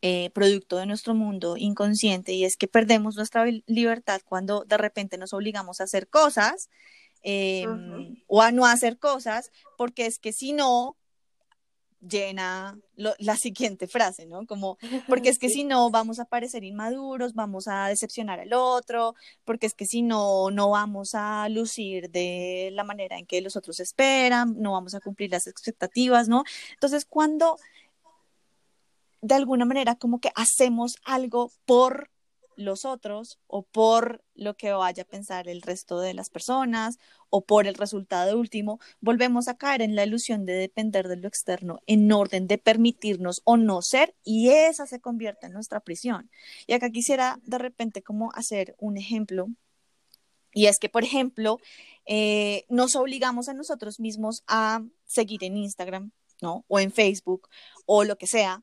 Eh, 0.03 0.31
producto 0.31 0.77
de 0.77 0.87
nuestro 0.87 1.15
mundo 1.15 1.57
inconsciente 1.57 2.33
y 2.33 2.45
es 2.45 2.57
que 2.57 2.69
perdemos 2.69 3.17
nuestra 3.17 3.45
libertad 3.67 4.21
cuando 4.25 4.65
de 4.65 4.77
repente 4.77 5.19
nos 5.19 5.33
obligamos 5.33 5.81
a 5.81 5.85
hacer 5.85 6.07
cosas 6.07 6.69
em, 7.23 8.23
o 8.27 8.43
a 8.43 8.53
no 8.53 8.67
hacer 8.67 8.99
cosas 8.99 9.51
porque 9.79 10.07
es 10.07 10.19
que 10.19 10.33
si 10.33 10.53
no 10.53 10.97
llena 12.01 12.79
la 12.97 13.37
siguiente 13.37 13.87
frase, 13.87 14.27
¿no? 14.27 14.47
Como, 14.47 14.79
porque 15.09 15.29
es 15.29 15.39
que 15.39 15.49
si 15.49 15.65
no 15.65 15.91
vamos 15.91 16.19
a 16.19 16.25
parecer 16.25 16.65
inmaduros, 16.65 17.35
vamos 17.35 17.69
a 17.69 17.89
decepcionar 17.89 18.41
al 18.41 18.53
otro, 18.53 19.15
porque 19.45 19.67
es 19.67 19.75
que 19.75 19.87
si 19.87 20.03
no, 20.03 20.51
no 20.51 20.71
vamos 20.71 21.15
a 21.15 21.49
lucir 21.49 22.11
de 22.11 22.71
la 22.73 22.85
manera 22.85 23.19
en 23.19 23.27
que 23.27 23.41
los 23.41 23.57
otros 23.57 23.81
esperan, 23.81 24.55
no 24.59 24.73
vamos 24.73 24.95
a 24.95 25.01
cumplir 25.01 25.31
las 25.31 25.47
expectativas, 25.47 26.29
¿no? 26.29 26.45
Entonces, 26.73 27.05
cuando 27.05 27.59
de 29.23 29.35
alguna 29.35 29.65
manera 29.65 29.97
como 29.97 30.21
que 30.21 30.31
hacemos 30.35 30.97
algo 31.05 31.51
por 31.65 32.11
los 32.57 32.85
otros 32.85 33.39
o 33.47 33.63
por 33.63 34.25
lo 34.35 34.57
que 34.57 34.73
vaya 34.73 35.05
a 35.05 35.07
pensar 35.07 35.49
el 35.49 35.63
resto 35.63 36.01
de 36.01 36.15
las 36.15 36.31
personas 36.31 36.99
o 37.31 37.45
por 37.45 37.67
el 37.67 37.75
resultado 37.75 38.39
último, 38.39 38.81
volvemos 39.01 39.49
a 39.49 39.57
caer 39.57 39.83
en 39.83 39.95
la 39.95 40.05
ilusión 40.05 40.45
de 40.47 40.55
depender 40.55 41.09
de 41.09 41.17
lo 41.17 41.29
externo 41.29 41.81
en 41.87 42.11
orden 42.11 42.47
de 42.47 42.59
permitirnos 42.59 43.43
o 43.45 43.57
no 43.57 43.83
ser 43.83 44.15
y 44.25 44.51
esa 44.51 44.87
se 44.87 45.01
convierte 45.01 45.47
en 45.47 45.53
nuestra 45.53 45.81
prisión. 45.81 46.31
Y 46.67 46.73
acá 46.73 46.91
quisiera 46.91 47.39
de 47.45 47.59
repente 47.59 48.03
como 48.03 48.33
hacer 48.33 48.75
un 48.79 48.97
ejemplo 48.97 49.49
y 50.53 50.67
es 50.67 50.79
que, 50.79 50.89
por 50.89 51.05
ejemplo, 51.05 51.61
eh, 52.07 52.65
nos 52.71 52.97
obligamos 52.97 53.49
a 53.49 53.55
nosotros 53.55 54.01
mismos 54.01 54.43
a 54.47 54.83
seguir 55.05 55.45
en 55.45 55.59
Instagram 55.59 56.13
¿no? 56.41 56.65
O 56.69 56.79
en 56.81 56.93
Facebook 56.93 57.49
o 57.87 58.05
lo 58.05 58.17
que 58.17 58.27
sea, 58.27 58.63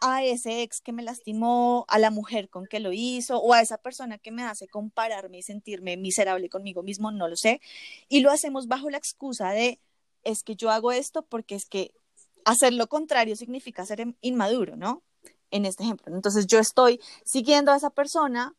a 0.00 0.24
ese 0.24 0.62
ex 0.62 0.80
que 0.80 0.92
me 0.92 1.02
lastimó, 1.02 1.84
a 1.88 1.98
la 1.98 2.10
mujer 2.10 2.48
con 2.48 2.66
que 2.66 2.80
lo 2.80 2.92
hizo, 2.92 3.38
o 3.38 3.52
a 3.52 3.60
esa 3.60 3.78
persona 3.78 4.18
que 4.18 4.30
me 4.30 4.42
hace 4.42 4.68
compararme 4.68 5.38
y 5.38 5.42
sentirme 5.42 5.96
miserable 5.96 6.48
conmigo 6.48 6.82
mismo, 6.82 7.10
no 7.10 7.28
lo 7.28 7.36
sé. 7.36 7.60
Y 8.08 8.20
lo 8.20 8.30
hacemos 8.30 8.68
bajo 8.68 8.90
la 8.90 8.98
excusa 8.98 9.50
de, 9.50 9.80
es 10.24 10.42
que 10.42 10.56
yo 10.56 10.70
hago 10.70 10.92
esto 10.92 11.22
porque 11.22 11.54
es 11.54 11.66
que 11.66 11.92
hacer 12.44 12.72
lo 12.72 12.88
contrario 12.88 13.36
significa 13.36 13.84
ser 13.86 14.14
inmaduro, 14.20 14.76
¿no? 14.76 15.02
En 15.50 15.66
este 15.66 15.84
ejemplo. 15.84 16.14
Entonces 16.14 16.46
yo 16.46 16.58
estoy 16.58 17.00
siguiendo 17.24 17.72
a 17.72 17.76
esa 17.76 17.90
persona 17.90 18.54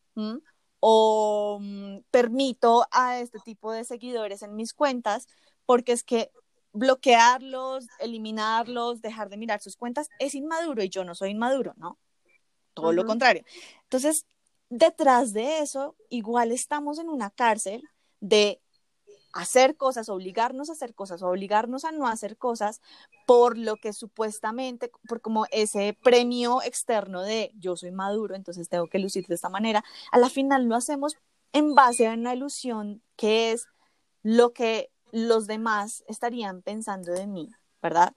o 0.80 1.58
mm, 1.60 1.98
permito 2.10 2.86
a 2.90 3.20
este 3.20 3.38
tipo 3.40 3.72
de 3.72 3.84
seguidores 3.84 4.42
en 4.42 4.56
mis 4.56 4.72
cuentas 4.72 5.26
porque 5.66 5.92
es 5.92 6.02
que 6.02 6.30
bloquearlos, 6.72 7.86
eliminarlos, 7.98 9.02
dejar 9.02 9.28
de 9.28 9.36
mirar 9.36 9.60
sus 9.60 9.76
cuentas 9.76 10.08
es 10.18 10.34
inmaduro 10.34 10.82
y 10.82 10.88
yo 10.88 11.04
no 11.04 11.14
soy 11.14 11.30
inmaduro, 11.30 11.74
¿no? 11.76 11.98
Todo 12.74 12.92
lo 12.92 13.04
contrario. 13.04 13.44
Entonces, 13.82 14.26
detrás 14.68 15.32
de 15.32 15.58
eso, 15.58 15.96
igual 16.08 16.52
estamos 16.52 16.98
en 16.98 17.08
una 17.08 17.30
cárcel 17.30 17.82
de 18.20 18.60
hacer 19.32 19.76
cosas, 19.76 20.08
obligarnos 20.08 20.70
a 20.70 20.72
hacer 20.72 20.94
cosas, 20.94 21.22
obligarnos 21.22 21.84
a 21.84 21.92
no 21.92 22.06
hacer 22.06 22.36
cosas 22.36 22.80
por 23.26 23.56
lo 23.56 23.76
que 23.76 23.92
supuestamente, 23.92 24.90
por 25.08 25.20
como 25.20 25.46
ese 25.50 25.96
premio 26.02 26.62
externo 26.62 27.22
de 27.22 27.52
yo 27.54 27.76
soy 27.76 27.92
maduro, 27.92 28.34
entonces 28.34 28.68
tengo 28.68 28.88
que 28.88 28.98
lucir 28.98 29.26
de 29.26 29.34
esta 29.34 29.48
manera, 29.48 29.84
a 30.10 30.18
la 30.18 30.30
final 30.30 30.64
lo 30.64 30.74
hacemos 30.74 31.16
en 31.52 31.74
base 31.74 32.08
a 32.08 32.14
una 32.14 32.34
ilusión 32.34 33.02
que 33.16 33.52
es 33.52 33.66
lo 34.22 34.52
que 34.52 34.90
los 35.12 35.46
demás 35.46 36.04
estarían 36.08 36.62
pensando 36.62 37.12
de 37.12 37.26
mí, 37.26 37.50
¿verdad? 37.82 38.14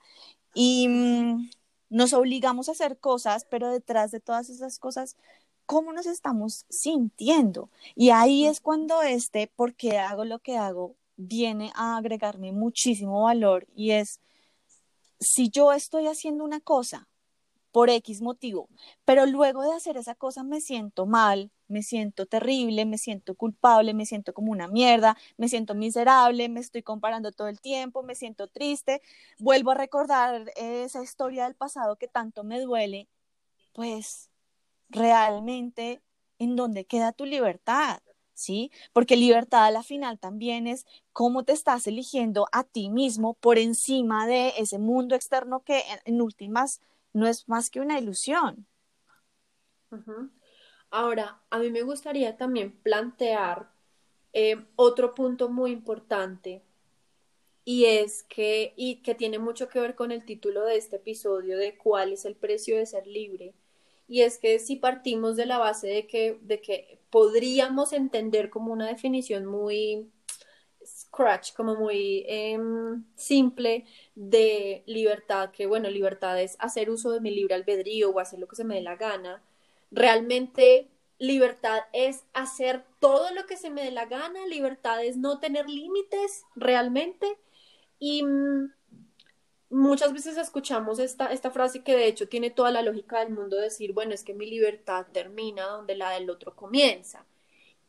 Y 0.54 0.88
mm, 0.88 1.50
nos 1.90 2.12
obligamos 2.12 2.68
a 2.68 2.72
hacer 2.72 2.98
cosas, 2.98 3.46
pero 3.50 3.70
detrás 3.70 4.10
de 4.10 4.20
todas 4.20 4.50
esas 4.50 4.78
cosas, 4.78 5.16
¿cómo 5.66 5.92
nos 5.92 6.06
estamos 6.06 6.66
sintiendo? 6.68 7.70
Y 7.94 8.10
ahí 8.10 8.46
es 8.46 8.60
cuando 8.60 9.02
este, 9.02 9.50
¿por 9.56 9.74
qué 9.74 9.98
hago 9.98 10.24
lo 10.24 10.38
que 10.40 10.56
hago? 10.58 10.96
viene 11.16 11.72
a 11.74 11.96
agregarme 11.96 12.52
muchísimo 12.52 13.22
valor 13.22 13.66
y 13.74 13.92
es, 13.92 14.20
si 15.20 15.48
yo 15.48 15.72
estoy 15.72 16.06
haciendo 16.06 16.44
una 16.44 16.60
cosa 16.60 17.08
por 17.74 17.90
X 17.90 18.22
motivo, 18.22 18.68
pero 19.04 19.26
luego 19.26 19.64
de 19.64 19.72
hacer 19.74 19.96
esa 19.96 20.14
cosa 20.14 20.44
me 20.44 20.60
siento 20.60 21.06
mal, 21.06 21.50
me 21.66 21.82
siento 21.82 22.24
terrible, 22.24 22.86
me 22.86 22.98
siento 22.98 23.34
culpable, 23.34 23.94
me 23.94 24.06
siento 24.06 24.32
como 24.32 24.52
una 24.52 24.68
mierda, 24.68 25.16
me 25.38 25.48
siento 25.48 25.74
miserable, 25.74 26.48
me 26.48 26.60
estoy 26.60 26.84
comparando 26.84 27.32
todo 27.32 27.48
el 27.48 27.60
tiempo, 27.60 28.04
me 28.04 28.14
siento 28.14 28.46
triste, 28.46 29.02
vuelvo 29.40 29.72
a 29.72 29.74
recordar 29.74 30.52
esa 30.54 31.02
historia 31.02 31.46
del 31.46 31.56
pasado 31.56 31.96
que 31.96 32.06
tanto 32.06 32.44
me 32.44 32.60
duele, 32.60 33.08
pues 33.72 34.30
realmente, 34.88 36.00
¿en 36.38 36.54
dónde 36.54 36.84
queda 36.84 37.10
tu 37.10 37.24
libertad? 37.24 38.00
¿sí? 38.34 38.70
Porque 38.92 39.16
libertad 39.16 39.64
a 39.64 39.70
la 39.70 39.82
final 39.82 40.18
también 40.18 40.66
es 40.66 40.86
cómo 41.12 41.44
te 41.44 41.52
estás 41.52 41.86
eligiendo 41.86 42.46
a 42.52 42.64
ti 42.64 42.90
mismo 42.90 43.34
por 43.34 43.58
encima 43.58 44.26
de 44.26 44.52
ese 44.58 44.78
mundo 44.78 45.14
externo 45.14 45.60
que 45.64 45.82
en, 46.04 46.20
últimas 46.20 46.80
no 47.14 47.26
es 47.26 47.48
más 47.48 47.70
que 47.70 47.80
una 47.80 47.98
ilusión. 47.98 48.66
Ahora, 50.90 51.42
a 51.50 51.58
mí 51.58 51.70
me 51.70 51.82
gustaría 51.82 52.36
también 52.36 52.72
plantear 52.82 53.70
eh, 54.32 54.56
otro 54.76 55.14
punto 55.14 55.48
muy 55.48 55.70
importante 55.72 56.62
y 57.64 57.86
es 57.86 58.24
que, 58.24 58.74
y 58.76 58.96
que 59.02 59.14
tiene 59.14 59.38
mucho 59.38 59.68
que 59.68 59.80
ver 59.80 59.94
con 59.94 60.12
el 60.12 60.24
título 60.24 60.64
de 60.64 60.76
este 60.76 60.96
episodio 60.96 61.56
de 61.56 61.76
cuál 61.78 62.12
es 62.12 62.24
el 62.24 62.36
precio 62.36 62.76
de 62.76 62.86
ser 62.86 63.06
libre 63.06 63.54
y 64.08 64.22
es 64.22 64.38
que 64.38 64.58
si 64.58 64.76
partimos 64.76 65.36
de 65.36 65.46
la 65.46 65.58
base 65.58 65.86
de 65.86 66.06
que, 66.06 66.38
de 66.42 66.60
que 66.60 67.00
podríamos 67.10 67.92
entender 67.92 68.50
como 68.50 68.72
una 68.72 68.88
definición 68.88 69.46
muy 69.46 70.10
scratch, 71.14 71.54
como 71.54 71.76
muy 71.76 72.24
em, 72.28 73.04
simple 73.14 73.86
de 74.14 74.82
libertad, 74.86 75.50
que 75.50 75.66
bueno, 75.66 75.88
libertad 75.88 76.40
es 76.40 76.56
hacer 76.58 76.90
uso 76.90 77.10
de 77.12 77.20
mi 77.20 77.30
libre 77.30 77.54
albedrío 77.54 78.10
o 78.10 78.20
hacer 78.20 78.38
lo 78.40 78.48
que 78.48 78.56
se 78.56 78.64
me 78.64 78.76
dé 78.76 78.82
la 78.82 78.96
gana, 78.96 79.42
realmente 79.90 80.88
libertad 81.18 81.80
es 81.92 82.24
hacer 82.32 82.84
todo 83.00 83.32
lo 83.34 83.46
que 83.46 83.56
se 83.56 83.70
me 83.70 83.84
dé 83.84 83.90
la 83.92 84.06
gana, 84.06 84.46
libertad 84.46 85.04
es 85.04 85.16
no 85.16 85.38
tener 85.38 85.68
límites 85.68 86.44
realmente 86.56 87.38
y 87.98 88.24
mm, 88.24 88.72
muchas 89.70 90.12
veces 90.12 90.36
escuchamos 90.36 90.98
esta, 90.98 91.32
esta 91.32 91.50
frase 91.50 91.82
que 91.82 91.96
de 91.96 92.06
hecho 92.06 92.28
tiene 92.28 92.50
toda 92.50 92.70
la 92.70 92.82
lógica 92.82 93.20
del 93.20 93.30
mundo, 93.32 93.56
decir, 93.56 93.92
bueno, 93.92 94.14
es 94.14 94.24
que 94.24 94.34
mi 94.34 94.46
libertad 94.46 95.06
termina 95.12 95.66
donde 95.66 95.96
la 95.96 96.10
del 96.10 96.30
otro 96.30 96.54
comienza. 96.54 97.24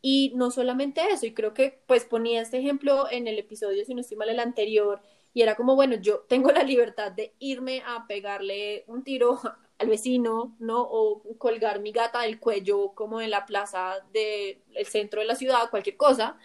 Y 0.08 0.34
no 0.36 0.52
solamente 0.52 1.02
eso, 1.12 1.26
y 1.26 1.34
creo 1.34 1.56
que 1.56 1.82
pues 1.88 2.06
ponía 2.06 2.40
este 2.40 2.60
ejemplo 2.60 3.10
en 3.10 3.28
el 3.28 3.40
episodio, 3.40 3.84
si 3.84 3.96
no 3.96 4.02
estoy 4.02 4.18
mal, 4.18 4.30
el 4.30 4.40
anterior, 4.40 5.02
y 5.34 5.42
era 5.42 5.56
como, 5.56 5.74
bueno, 5.74 5.96
yo 5.96 6.20
tengo 6.30 6.52
la 6.52 6.62
libertad 6.62 7.12
de 7.12 7.34
irme 7.40 7.82
a 7.84 8.06
pegarle 8.06 8.84
un 8.86 9.04
tiro 9.04 9.40
al 9.80 9.90
vecino, 9.90 10.56
¿no? 10.60 10.84
O 10.84 11.24
colgar 11.40 11.80
mi 11.80 11.92
gata 11.92 12.22
del 12.22 12.40
cuello 12.40 12.94
como 12.94 13.20
en 13.20 13.32
la 13.32 13.48
plaza 13.48 13.96
del 14.14 14.86
centro 14.86 15.22
de 15.22 15.26
la 15.26 15.36
ciudad, 15.36 15.72
cualquier 15.72 15.98
cosa. 15.98 16.38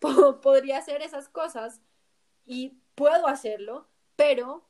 Podría 0.42 0.76
hacer 0.76 1.00
esas 1.00 1.30
cosas 1.30 1.80
y 2.44 2.74
puedo 2.94 3.28
hacerlo, 3.28 3.88
pero 4.16 4.68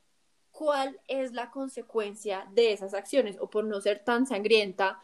cuál 0.53 1.01
es 1.09 1.33
la 1.33 1.51
consecuencia 1.51 2.47
de 2.53 2.73
esas 2.73 2.95
acciones 2.95 3.39
o 3.41 3.51
por 3.51 3.65
no 3.65 3.81
ser 3.81 4.05
tan 4.05 4.25
sangrienta, 4.25 5.01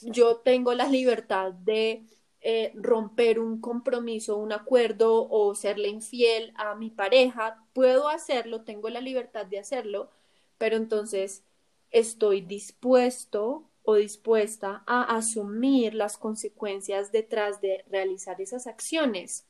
yo 0.00 0.36
tengo 0.38 0.72
la 0.72 0.88
libertad 0.88 1.52
de 1.52 2.06
eh, 2.48 2.70
romper 2.76 3.40
un 3.40 3.60
compromiso, 3.60 4.36
un 4.36 4.52
acuerdo 4.52 5.28
o 5.28 5.56
serle 5.56 5.88
infiel 5.88 6.52
a 6.54 6.76
mi 6.76 6.90
pareja, 6.90 7.66
puedo 7.72 8.08
hacerlo, 8.08 8.62
tengo 8.62 8.88
la 8.88 9.00
libertad 9.00 9.46
de 9.46 9.58
hacerlo, 9.58 10.10
pero 10.56 10.76
entonces 10.76 11.42
estoy 11.90 12.42
dispuesto 12.42 13.64
o 13.82 13.96
dispuesta 13.96 14.84
a 14.86 15.16
asumir 15.16 15.94
las 15.94 16.18
consecuencias 16.18 17.10
detrás 17.10 17.60
de 17.60 17.84
realizar 17.90 18.40
esas 18.40 18.68
acciones. 18.68 19.44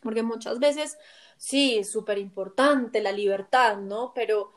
Porque 0.00 0.22
muchas 0.22 0.60
veces, 0.60 0.96
sí, 1.38 1.78
es 1.78 1.90
súper 1.90 2.18
importante 2.18 3.00
la 3.00 3.10
libertad, 3.10 3.78
¿no? 3.78 4.12
Pero 4.14 4.52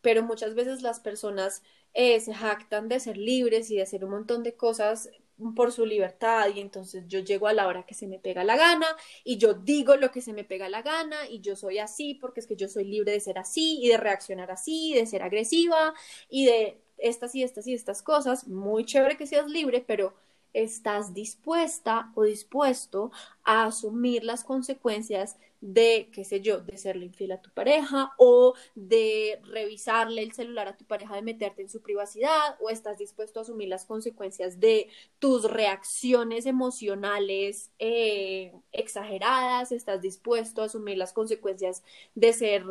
pero 0.00 0.22
muchas 0.22 0.54
veces 0.54 0.82
las 0.82 1.00
personas 1.00 1.62
eh, 1.94 2.20
se 2.20 2.34
jactan 2.34 2.88
de 2.88 3.00
ser 3.00 3.16
libres 3.16 3.70
y 3.70 3.76
de 3.76 3.82
hacer 3.82 4.04
un 4.04 4.12
montón 4.12 4.42
de 4.42 4.56
cosas 4.56 5.10
por 5.54 5.72
su 5.72 5.86
libertad 5.86 6.48
y 6.54 6.60
entonces 6.60 7.04
yo 7.06 7.20
llego 7.20 7.46
a 7.46 7.52
la 7.52 7.66
hora 7.66 7.84
que 7.86 7.94
se 7.94 8.06
me 8.06 8.18
pega 8.18 8.44
la 8.44 8.56
gana 8.56 8.86
y 9.24 9.38
yo 9.38 9.54
digo 9.54 9.96
lo 9.96 10.10
que 10.10 10.20
se 10.20 10.32
me 10.32 10.44
pega 10.44 10.68
la 10.68 10.82
gana 10.82 11.16
y 11.28 11.40
yo 11.40 11.56
soy 11.56 11.78
así 11.78 12.14
porque 12.14 12.40
es 12.40 12.46
que 12.46 12.56
yo 12.56 12.68
soy 12.68 12.84
libre 12.84 13.12
de 13.12 13.20
ser 13.20 13.38
así 13.38 13.78
y 13.82 13.88
de 13.88 13.96
reaccionar 13.96 14.50
así, 14.50 14.94
de 14.94 15.06
ser 15.06 15.22
agresiva 15.22 15.94
y 16.28 16.46
de 16.46 16.80
estas 16.98 17.34
y 17.34 17.42
estas 17.42 17.66
y 17.66 17.74
estas 17.74 18.02
cosas. 18.02 18.48
Muy 18.48 18.84
chévere 18.84 19.16
que 19.16 19.26
seas 19.26 19.46
libre, 19.48 19.84
pero 19.86 20.14
estás 20.62 21.14
dispuesta 21.14 22.10
o 22.14 22.24
dispuesto 22.24 23.10
a 23.44 23.64
asumir 23.66 24.24
las 24.24 24.44
consecuencias 24.44 25.36
de, 25.60 26.08
qué 26.12 26.24
sé 26.24 26.40
yo, 26.40 26.60
de 26.60 26.78
serle 26.78 27.06
infiel 27.06 27.32
a 27.32 27.42
tu 27.42 27.50
pareja 27.50 28.12
o 28.16 28.54
de 28.74 29.40
revisarle 29.44 30.22
el 30.22 30.32
celular 30.32 30.68
a 30.68 30.76
tu 30.76 30.84
pareja, 30.84 31.16
de 31.16 31.22
meterte 31.22 31.62
en 31.62 31.68
su 31.68 31.82
privacidad 31.82 32.56
o 32.60 32.70
estás 32.70 32.98
dispuesto 32.98 33.40
a 33.40 33.42
asumir 33.42 33.68
las 33.68 33.84
consecuencias 33.84 34.60
de 34.60 34.88
tus 35.18 35.50
reacciones 35.50 36.46
emocionales 36.46 37.70
eh, 37.78 38.52
exageradas, 38.72 39.72
estás 39.72 40.00
dispuesto 40.00 40.62
a 40.62 40.66
asumir 40.66 40.96
las 40.96 41.12
consecuencias 41.12 41.82
de 42.14 42.32
ser 42.32 42.64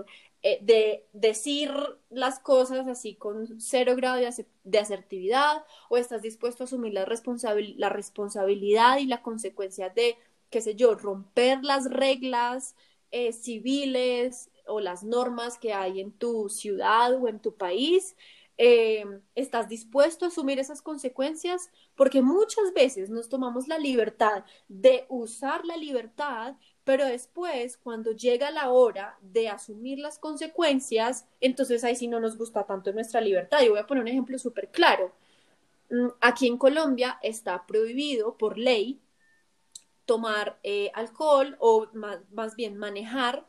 eh, 0.50 0.60
de 0.62 1.06
decir 1.12 1.70
las 2.10 2.40
cosas 2.40 2.88
así 2.88 3.16
con 3.16 3.60
cero 3.60 3.98
grado 3.98 4.16
de, 4.64 4.80
asertividad 4.80 5.66
o 5.90 5.98
estás 5.98 6.22
dispuesto 6.22 6.64
a 6.64 6.68
asumir 6.68 6.94
la, 6.94 7.06
la 7.76 7.90
responsabilidad 7.90 8.98
y 9.00 9.08
la 9.08 9.22
consecuencia 9.22 9.90
de, 9.90 10.16
qué 10.50 10.62
sé 10.62 10.76
yo, 10.76 10.96
romper 10.96 11.66
las 11.66 11.90
reglas 11.90 12.76
eh, 13.12 13.34
civiles 13.34 14.50
o 14.68 14.80
las 14.80 15.04
normas 15.04 15.58
que 15.58 15.74
hay 15.74 16.00
en 16.00 16.14
tu 16.14 16.48
ciudad 16.48 17.14
o 17.22 17.28
en 17.28 17.42
tu 17.42 17.58
país. 17.58 18.16
Eh, 18.58 19.04
¿Estás 19.36 19.68
dispuesto 19.68 20.24
a 20.24 20.30
asumir 20.30 20.60
esas 20.60 20.82
consecuencias? 20.82 21.72
Porque 21.96 22.22
muchas 22.22 22.74
veces 22.74 23.10
nos 23.10 23.28
tomamos 23.28 23.68
la 23.68 23.80
libertad 23.80 24.46
de 24.70 25.06
usar 25.10 25.66
la 25.66 25.76
libertad 25.76 26.56
pero 26.88 27.06
después, 27.06 27.76
cuando 27.76 28.13
llega 28.13 28.50
la 28.50 28.69
hora 28.69 29.17
de 29.21 29.50
asumir 29.50 30.00
las 30.00 30.19
consecuencias, 30.19 31.28
entonces 31.41 31.84
ahí 31.84 31.97
sí 31.97 32.08
no 32.08 32.21
nos 32.21 32.38
gusta 32.38 32.65
tanto 32.65 32.93
nuestra 32.93 33.19
libertad. 33.19 33.60
Y 33.62 33.67
voy 33.67 33.80
a 33.80 33.86
poner 33.86 34.04
un 34.04 34.08
ejemplo 34.08 34.39
súper 34.39 34.71
claro. 34.71 35.12
Mm, 35.89 36.08
aquí 36.21 36.47
en 36.47 36.58
Colombia 36.58 37.19
está 37.21 37.67
prohibido 37.67 38.38
por 38.38 38.58
ley 38.58 39.02
tomar 40.06 40.60
eh, 40.63 40.89
alcohol 40.93 41.58
o 41.60 41.88
más, 41.91 42.56
bien 42.56 42.78
manejar 42.78 43.45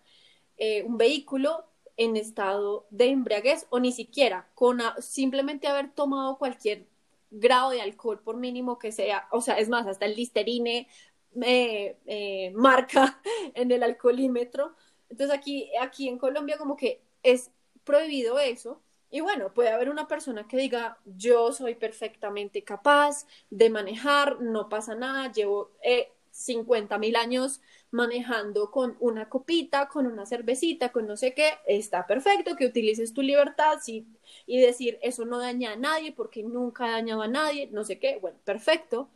eh, 0.57 0.83
un 0.83 0.99
vehículo 0.99 1.65
en 1.97 2.17
estado 2.17 2.89
de 2.91 3.07
embriaguez 3.11 3.69
o 3.71 3.79
ni 3.79 3.93
siquiera 3.93 4.49
con 4.57 4.81
simplemente 4.99 5.69
haber 5.69 5.93
tomado 5.93 6.39
cualquier 6.39 6.89
grado 7.31 7.71
de 7.71 7.83
alcohol 7.83 8.21
por 8.21 8.37
mínimo 8.37 8.81
que 8.81 8.91
sea, 8.91 9.29
o 9.31 9.41
sea, 9.41 9.59
es 9.59 9.69
más, 9.69 9.87
hasta 9.87 10.07
el 10.07 10.17
listerine 10.17 10.89
eh, 11.43 11.97
eh, 12.07 12.53
marca 12.55 13.21
en 13.55 13.71
el 13.73 13.83
alcoholímetro. 13.83 14.75
Entonces 15.09 15.37
aquí, 15.37 15.71
aquí 15.81 16.09
en 16.09 16.19
Colombia 16.19 16.59
como 16.59 16.77
que 16.77 17.01
es 17.23 17.51
prohibido 17.85 18.39
eso. 18.39 18.81
Y 19.11 19.21
bueno, 19.21 19.55
puede 19.55 19.71
haber 19.71 19.89
una 19.89 20.07
persona 20.07 20.47
que 20.47 20.59
diga, 20.59 20.99
yo 21.07 21.53
soy 21.53 21.75
perfectamente 21.75 22.63
capaz 22.63 23.27
de 23.51 23.71
manejar, 23.71 24.41
no 24.43 24.69
pasa 24.69 24.95
nada, 24.95 25.33
llevo 25.33 25.71
eh, 25.83 26.13
50 26.31 26.99
mil 26.99 27.17
años 27.17 27.61
manejando 27.91 28.71
con 28.71 28.97
una 29.01 29.29
copita, 29.31 29.89
con 29.89 30.07
una 30.07 30.27
cervecita, 30.27 30.93
con 30.93 31.07
no 31.07 31.17
sé 31.17 31.33
qué, 31.35 31.53
está 31.67 32.07
perfecto 32.07 32.55
que 32.57 32.67
utilices 32.67 33.15
tu 33.15 33.23
libertad 33.23 33.79
sí, 33.83 34.07
y 34.47 34.61
decir 34.61 34.99
eso 35.03 35.25
no 35.25 35.39
daña 35.39 35.73
a 35.73 35.77
nadie 35.77 36.13
porque 36.13 36.43
nunca 36.43 36.85
ha 36.87 36.91
dañado 36.93 37.23
a 37.23 37.29
nadie, 37.29 37.69
no 37.73 37.85
sé 37.85 37.99
qué, 37.99 38.19
bueno, 38.21 38.39
perfecto. 38.45 39.09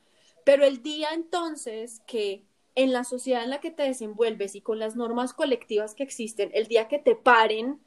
Pero 0.45 0.65
el 0.65 0.83
día 0.83 1.09
entonces 1.13 2.01
que 2.07 2.45
en 2.75 2.93
la 2.93 3.05
sociedad 3.05 3.45
en 3.45 3.51
la 3.51 3.61
que 3.61 3.71
te 3.71 3.83
desenvuelves 3.83 4.55
y 4.55 4.61
con 4.61 4.79
las 4.79 4.97
normas 4.97 5.35
colectivas 5.35 5.95
que 5.95 6.03
existen, 6.03 6.51
el 6.55 6.67
día 6.67 6.89
que 6.89 6.99
te 6.99 7.15
paren, 7.15 7.81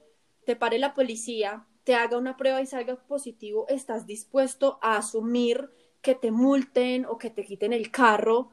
te 0.46 0.56
pare 0.56 0.78
la 0.78 0.94
policía, 0.94 1.66
te 1.84 1.96
haga 1.96 2.18
una 2.18 2.38
prueba 2.38 2.62
y 2.62 2.66
salga 2.66 2.96
positivo, 2.96 3.66
estás 3.68 4.06
dispuesto 4.06 4.80
a 4.82 4.98
asumir 4.98 5.72
que 6.02 6.16
te 6.16 6.32
multen 6.32 7.06
o 7.06 7.18
que 7.18 7.30
te 7.30 7.44
quiten 7.44 7.74
el 7.74 7.92
carro 7.92 8.52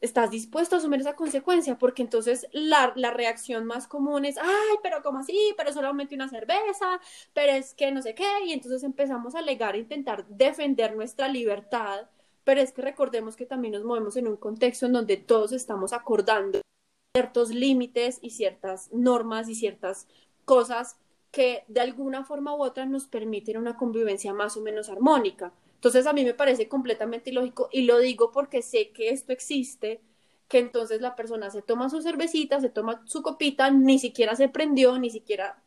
estás 0.00 0.30
dispuesto 0.30 0.74
a 0.74 0.78
asumir 0.78 1.00
esa 1.00 1.14
consecuencia, 1.14 1.78
porque 1.78 2.02
entonces 2.02 2.46
la, 2.52 2.92
la, 2.96 3.10
reacción 3.10 3.66
más 3.66 3.86
común 3.86 4.24
es, 4.24 4.38
ay, 4.38 4.76
pero 4.82 5.02
¿cómo 5.02 5.18
así? 5.18 5.54
Pero 5.56 5.72
solamente 5.72 6.14
una 6.14 6.28
cerveza, 6.28 7.00
pero 7.34 7.52
es 7.52 7.74
que 7.74 7.92
no 7.92 8.02
sé 8.02 8.14
qué, 8.14 8.28
y 8.46 8.52
entonces 8.52 8.82
empezamos 8.82 9.34
a 9.34 9.40
alegar, 9.40 9.74
a 9.74 9.78
intentar 9.78 10.26
defender 10.28 10.96
nuestra 10.96 11.28
libertad, 11.28 12.08
pero 12.50 12.62
es 12.62 12.72
que 12.72 12.82
recordemos 12.82 13.36
que 13.36 13.46
también 13.46 13.74
nos 13.74 13.84
movemos 13.84 14.16
en 14.16 14.26
un 14.26 14.36
contexto 14.36 14.86
en 14.86 14.94
donde 14.94 15.16
todos 15.16 15.52
estamos 15.52 15.92
acordando 15.92 16.60
ciertos 17.14 17.50
límites 17.50 18.18
y 18.22 18.30
ciertas 18.30 18.92
normas 18.92 19.48
y 19.48 19.54
ciertas 19.54 20.08
cosas 20.44 20.96
que 21.30 21.62
de 21.68 21.80
alguna 21.80 22.24
forma 22.24 22.52
u 22.56 22.64
otra 22.64 22.86
nos 22.86 23.06
permiten 23.06 23.56
una 23.56 23.76
convivencia 23.76 24.32
más 24.32 24.56
o 24.56 24.62
menos 24.62 24.88
armónica. 24.88 25.52
Entonces 25.76 26.08
a 26.08 26.12
mí 26.12 26.24
me 26.24 26.34
parece 26.34 26.66
completamente 26.66 27.30
ilógico 27.30 27.68
y 27.70 27.82
lo 27.82 28.00
digo 28.00 28.32
porque 28.32 28.62
sé 28.62 28.90
que 28.90 29.10
esto 29.10 29.32
existe, 29.32 30.00
que 30.48 30.58
entonces 30.58 31.00
la 31.00 31.14
persona 31.14 31.50
se 31.50 31.62
toma 31.62 31.88
su 31.88 32.02
cervecita, 32.02 32.60
se 32.60 32.68
toma 32.68 33.00
su 33.06 33.22
copita, 33.22 33.70
ni 33.70 34.00
siquiera 34.00 34.34
se 34.34 34.48
prendió, 34.48 34.98
ni 34.98 35.10
siquiera 35.10 35.62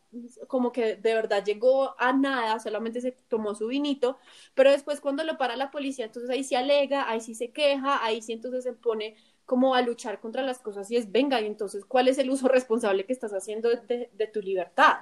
como 0.48 0.72
que 0.72 0.96
de 0.96 1.14
verdad 1.14 1.44
llegó 1.44 1.94
a 1.98 2.12
nada, 2.12 2.58
solamente 2.60 3.00
se 3.00 3.12
tomó 3.12 3.54
su 3.54 3.68
vinito, 3.68 4.18
pero 4.54 4.70
después 4.70 5.00
cuando 5.00 5.24
lo 5.24 5.38
para 5.38 5.56
la 5.56 5.70
policía, 5.70 6.06
entonces 6.06 6.30
ahí 6.30 6.44
se 6.44 6.56
alega, 6.56 7.08
ahí 7.08 7.20
sí 7.20 7.34
se 7.34 7.50
queja, 7.50 8.04
ahí 8.04 8.22
sí 8.22 8.32
entonces 8.32 8.64
se 8.64 8.72
pone 8.72 9.16
como 9.46 9.74
a 9.74 9.82
luchar 9.82 10.20
contra 10.20 10.42
las 10.42 10.58
cosas 10.58 10.90
y 10.90 10.96
es, 10.96 11.12
venga, 11.12 11.40
y 11.40 11.46
entonces, 11.46 11.84
¿cuál 11.84 12.08
es 12.08 12.18
el 12.18 12.30
uso 12.30 12.48
responsable 12.48 13.04
que 13.04 13.12
estás 13.12 13.32
haciendo 13.32 13.68
de, 13.68 14.10
de 14.12 14.26
tu 14.26 14.40
libertad? 14.40 14.98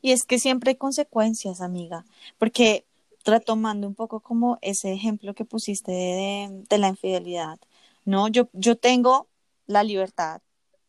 Y 0.00 0.12
es 0.12 0.24
que 0.24 0.38
siempre 0.38 0.70
hay 0.70 0.76
consecuencias, 0.76 1.60
amiga, 1.60 2.04
porque 2.38 2.84
retomando 3.24 3.86
un 3.86 3.94
poco 3.94 4.20
como 4.20 4.58
ese 4.60 4.92
ejemplo 4.92 5.34
que 5.34 5.44
pusiste 5.44 5.92
de, 5.92 6.78
la 6.78 6.88
infidelidad, 6.88 7.58
¿no? 8.04 8.28
Yo, 8.28 8.48
yo 8.52 8.76
tengo 8.76 9.28
la 9.66 9.82
libertad, 9.82 10.42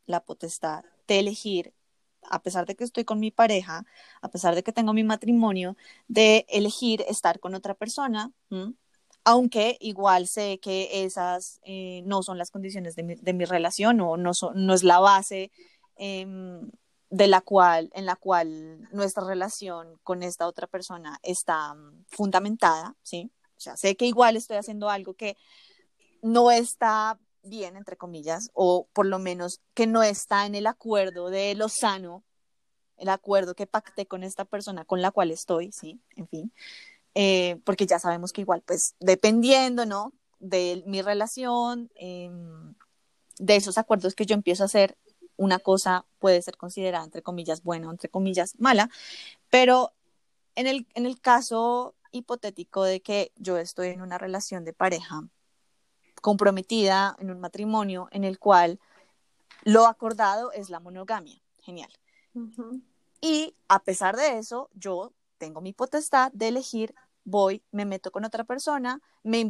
la 0.05 0.19
potestad 0.19 0.83
de 1.07 1.19
elegir, 1.19 1.73
a 2.29 2.41
pesar 2.41 2.65
de 2.65 2.75
que 2.75 2.83
estoy 2.83 3.05
con 3.05 3.19
mi 3.19 3.31
pareja, 3.31 3.85
a 4.21 4.29
pesar 4.29 4.55
de 4.55 4.63
que 4.63 4.71
tengo 4.71 4.93
mi 4.93 5.03
matrimonio, 5.03 5.77
de 6.07 6.45
elegir 6.49 7.03
estar 7.07 7.39
con 7.39 7.55
otra 7.55 7.73
persona, 7.73 8.31
aunque 9.23 9.77
igual 9.79 10.27
sé 10.27 10.59
que 10.59 11.03
esas 11.03 11.59
eh, 11.63 12.03
no 12.05 12.23
son 12.23 12.37
las 12.37 12.51
condiciones 12.51 12.95
de 12.95 13.33
mi, 13.33 13.45
relación 13.45 13.99
o 14.01 14.17
no, 14.17 14.31
es 14.73 14.83
la 14.83 14.99
base 14.99 15.51
em, 15.95 16.69
de 17.09 17.27
la 17.27 17.41
cual, 17.41 17.89
en 17.93 18.05
la 18.05 18.15
cual 18.15 18.87
nuestra 18.91 19.25
relación 19.25 19.99
con 20.03 20.21
esta 20.23 20.47
otra 20.47 20.67
persona 20.67 21.19
está 21.23 21.73
mm, 21.73 22.05
fundamentada, 22.07 22.95
¿sí? 23.03 23.31
O 23.57 23.77
sé 23.77 23.95
que 23.95 24.05
igual 24.05 24.35
estoy 24.35 24.57
haciendo 24.57 24.89
algo 24.89 25.13
que 25.13 25.37
no 26.21 26.51
está 26.51 27.17
bien, 27.45 27.77
entre 27.77 27.97
comillas, 27.97 28.49
o 28.53 28.87
por 28.93 29.05
lo 29.05 29.19
menos 29.19 29.61
que 29.73 29.87
no 29.87 30.03
está 30.03 30.45
en 30.45 30.55
el 30.55 30.67
acuerdo 30.67 31.29
de 31.29 31.55
lo 31.55 31.69
sano, 31.69 32.23
el 32.97 33.09
acuerdo 33.09 33.55
que 33.55 33.67
pacté 33.67 34.05
con 34.05 34.23
esta 34.23 34.45
persona 34.45 34.85
con 34.85 35.01
la 35.01 35.11
cual 35.11 35.31
estoy, 35.31 35.71
¿sí? 35.71 36.01
En 36.15 36.27
fin, 36.27 36.53
eh, 37.15 37.59
porque 37.65 37.85
ya 37.85 37.99
sabemos 37.99 38.31
que 38.33 38.41
igual, 38.41 38.61
pues, 38.65 38.95
dependiendo, 38.99 39.85
¿no? 39.85 40.13
De 40.39 40.83
mi 40.85 41.01
relación, 41.01 41.89
em, 41.95 42.75
de 43.39 43.55
esos 43.55 43.77
acuerdos 43.77 44.15
que 44.15 44.25
yo 44.25 44.35
empiezo 44.35 44.63
a 44.63 44.67
hacer, 44.67 44.97
una 45.37 45.59
cosa 45.59 46.05
puede 46.19 46.41
ser 46.41 46.57
considerada, 46.57 47.03
entre 47.05 47.21
comillas, 47.21 47.63
buena 47.63 47.89
entre 47.89 48.09
comillas, 48.09 48.53
mala, 48.59 48.89
pero 49.49 49.93
en 50.55 50.67
el, 50.67 50.87
en 50.95 51.05
el 51.05 51.19
caso 51.19 51.95
hipotético 52.11 52.83
de 52.83 53.01
que 53.01 53.31
yo 53.35 53.57
estoy 53.57 53.89
en 53.89 54.01
una 54.01 54.17
relación 54.17 54.63
de 54.65 54.73
pareja 54.73 55.27
comprometida 56.25 57.15
en 57.19 57.29
un 57.29 57.39
matrimonio 57.39 58.07
en 58.09 58.23
el 58.23 58.39
cual 58.39 58.79
lo 59.63 59.85
acordado 59.85 60.51
es 60.51 60.71
la 60.71 60.79
monogamia. 60.79 61.39
Genial. 61.61 61.91
Y 63.21 63.55
a 63.67 63.83
pesar 63.83 64.15
de 64.15 64.39
eso, 64.39 64.69
yo 64.73 65.13
tengo 65.37 65.61
mi 65.61 65.71
potestad 65.71 66.31
de 66.33 66.47
elegir, 66.47 66.95
voy, 67.23 67.63
me 67.71 67.85
meto 67.85 68.11
con 68.11 68.25
otra 68.25 68.43
persona, 68.43 69.01
me, 69.21 69.47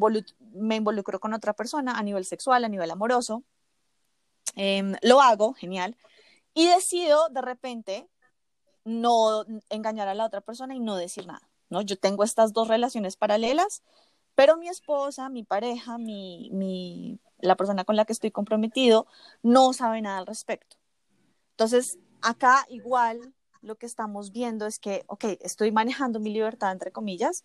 me 0.53 0.75
involucro 0.75 1.19
con 1.19 1.33
otra 1.33 1.53
persona 1.53 1.97
a 1.97 2.03
nivel 2.03 2.25
sexual, 2.25 2.65
a 2.65 2.69
nivel 2.69 2.91
amoroso, 2.91 3.43
Em, 4.55 4.95
lo 5.01 5.21
hago, 5.21 5.53
genial, 5.53 5.97
y 6.53 6.67
decido 6.67 7.27
de 7.29 7.41
repente 7.41 8.09
no 8.85 9.43
engañar 9.69 10.07
a 10.07 10.13
la 10.15 10.25
otra 10.25 10.41
persona 10.41 10.75
y 10.75 10.79
no 10.79 10.95
decir 10.95 11.27
nada, 11.27 11.49
¿no? 11.69 11.81
Yo 11.81 11.97
tengo 11.97 12.23
estas 12.23 12.53
dos 12.53 12.67
relaciones 12.67 13.17
paralelas, 13.17 13.83
pero 14.35 14.57
mi 14.57 14.67
esposa, 14.67 15.29
mi 15.29 15.43
pareja, 15.43 15.97
mi, 15.97 16.49
mi, 16.51 17.19
la 17.39 17.55
persona 17.55 17.85
con 17.85 17.95
la 17.95 18.05
que 18.05 18.13
estoy 18.13 18.31
comprometido, 18.31 19.07
no 19.41 19.73
sabe 19.73 20.01
nada 20.01 20.19
al 20.19 20.27
respecto. 20.27 20.77
Entonces, 21.51 21.97
acá 22.21 22.65
igual 22.69 23.33
lo 23.61 23.75
que 23.75 23.85
estamos 23.85 24.31
viendo 24.31 24.65
es 24.65 24.79
que, 24.79 25.03
ok, 25.07 25.25
estoy 25.41 25.71
manejando 25.71 26.19
mi 26.19 26.31
libertad, 26.31 26.71
entre 26.71 26.91
comillas, 26.91 27.43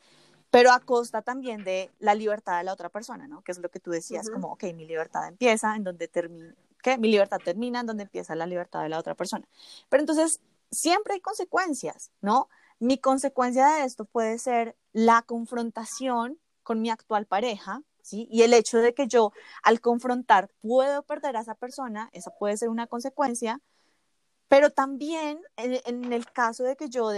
pero 0.50 0.72
a 0.72 0.80
costa 0.80 1.22
también 1.22 1.64
de 1.64 1.90
la 2.00 2.14
libertad 2.14 2.58
de 2.58 2.64
la 2.64 2.72
otra 2.72 2.88
persona, 2.88 3.28
¿no? 3.28 3.42
Que 3.42 3.52
es 3.52 3.58
lo 3.58 3.70
que 3.70 3.80
tú 3.80 3.90
decías, 3.92 4.28
como, 4.28 4.52
ok, 4.52 4.64
mi 4.74 4.84
libertad 4.84 5.28
empieza 5.28 5.76
en 5.76 5.84
donde 5.84 6.08
termina, 6.08 6.54
que 6.82 6.98
mi 6.98 7.08
libertad 7.08 7.38
termina 7.44 7.80
en 7.80 7.86
donde 7.86 8.02
empieza 8.02 8.34
la 8.34 8.46
libertad 8.46 8.82
de 8.82 8.88
la 8.88 8.98
otra 8.98 9.14
persona. 9.14 9.46
Pero 9.88 10.02
entonces, 10.02 10.40
siempre 10.70 11.14
hay 11.14 11.20
consecuencias, 11.20 12.10
¿no? 12.20 12.48
Mi 12.80 12.98
consecuencia 12.98 13.66
de 13.68 13.84
esto 13.84 14.04
puede 14.04 14.38
ser 14.38 14.76
la 14.92 15.22
confrontación 15.22 16.38
con 16.70 16.80
mi 16.80 16.88
actual 16.88 17.26
pareja, 17.26 17.82
¿sí? 18.00 18.28
Y 18.30 18.42
el 18.42 18.54
hecho 18.54 18.78
de 18.78 18.94
que 18.94 19.08
yo 19.08 19.32
al 19.64 19.80
confrontar 19.80 20.48
puedo 20.62 21.02
perder 21.02 21.36
a 21.36 21.40
esa 21.40 21.56
persona, 21.56 22.08
esa 22.12 22.30
puede 22.30 22.56
ser 22.56 22.68
una 22.68 22.86
consecuencia, 22.86 23.60
pero 24.46 24.70
también 24.70 25.40
en, 25.56 26.12
el 26.12 26.30
caso 26.30 26.62
de 26.62 26.76
que 26.76 26.88
yo 26.88 27.10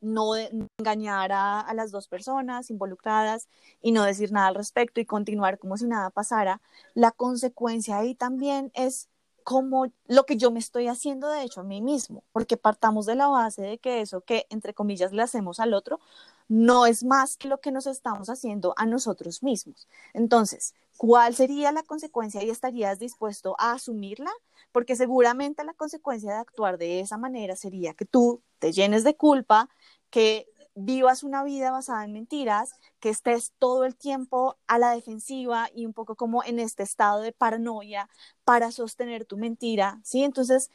no, 0.00 0.36
engañar 0.78 1.32
a, 1.32 1.70
las 1.74 1.90
dos 1.90 2.08
personas 2.08 2.70
involucradas 2.70 3.46
y 3.82 3.92
no 3.92 4.04
decir 4.04 4.32
nada 4.32 4.46
al 4.46 4.54
respecto 4.54 5.02
y 5.02 5.04
continuar 5.04 5.58
como 5.58 5.76
si 5.76 5.84
nada 5.86 6.08
pasara, 6.08 6.62
la 6.94 7.10
consecuencia 7.10 7.98
ahí 7.98 8.14
también 8.14 8.70
es 8.72 9.10
como 9.44 9.86
lo 10.06 10.24
que 10.24 10.36
yo 10.36 10.50
me 10.50 10.58
estoy 10.58 10.88
haciendo 10.88 11.28
de 11.28 11.42
hecho 11.42 11.60
a 11.60 11.64
mí 11.64 11.82
mismo, 11.82 12.24
porque 12.32 12.56
partamos 12.56 13.06
de 13.06 13.14
la 13.14 13.28
base 13.28 13.62
de 13.62 13.78
que 13.78 14.00
eso 14.00 14.22
que 14.22 14.46
entre 14.50 14.74
comillas 14.74 15.12
le 15.12 15.22
hacemos 15.22 15.60
al 15.60 15.74
otro 15.74 16.00
no 16.48 16.86
es 16.86 17.04
más 17.04 17.36
que 17.36 17.48
lo 17.48 17.60
que 17.60 17.70
nos 17.70 17.86
estamos 17.86 18.28
haciendo 18.28 18.74
a 18.76 18.86
nosotros 18.86 19.42
mismos. 19.42 19.86
Entonces, 20.12 20.74
¿cuál 20.96 21.34
sería 21.34 21.72
la 21.72 21.82
consecuencia 21.82 22.42
y 22.42 22.50
estarías 22.50 22.98
dispuesto 22.98 23.54
a 23.58 23.72
asumirla? 23.72 24.30
Porque 24.72 24.96
seguramente 24.96 25.64
la 25.64 25.74
consecuencia 25.74 26.32
de 26.32 26.38
actuar 26.38 26.78
de 26.78 27.00
esa 27.00 27.16
manera 27.16 27.56
sería 27.56 27.94
que 27.94 28.04
tú 28.04 28.42
te 28.58 28.72
llenes 28.72 29.04
de 29.04 29.14
culpa, 29.14 29.68
que 30.10 30.46
vivas 30.74 31.22
una 31.22 31.44
vida 31.44 31.70
basada 31.70 32.04
en 32.04 32.12
mentiras, 32.12 32.74
que 33.00 33.10
estés 33.10 33.52
todo 33.58 33.84
el 33.84 33.96
tiempo 33.96 34.56
a 34.66 34.78
la 34.78 34.92
defensiva 34.92 35.68
y 35.74 35.86
un 35.86 35.92
poco 35.92 36.16
como 36.16 36.42
en 36.44 36.58
este 36.58 36.82
estado 36.82 37.20
de 37.20 37.32
paranoia 37.32 38.08
para 38.44 38.72
sostener 38.72 39.24
tu 39.24 39.36
mentira, 39.36 40.00
¿sí? 40.04 40.24
Entonces, 40.24 40.70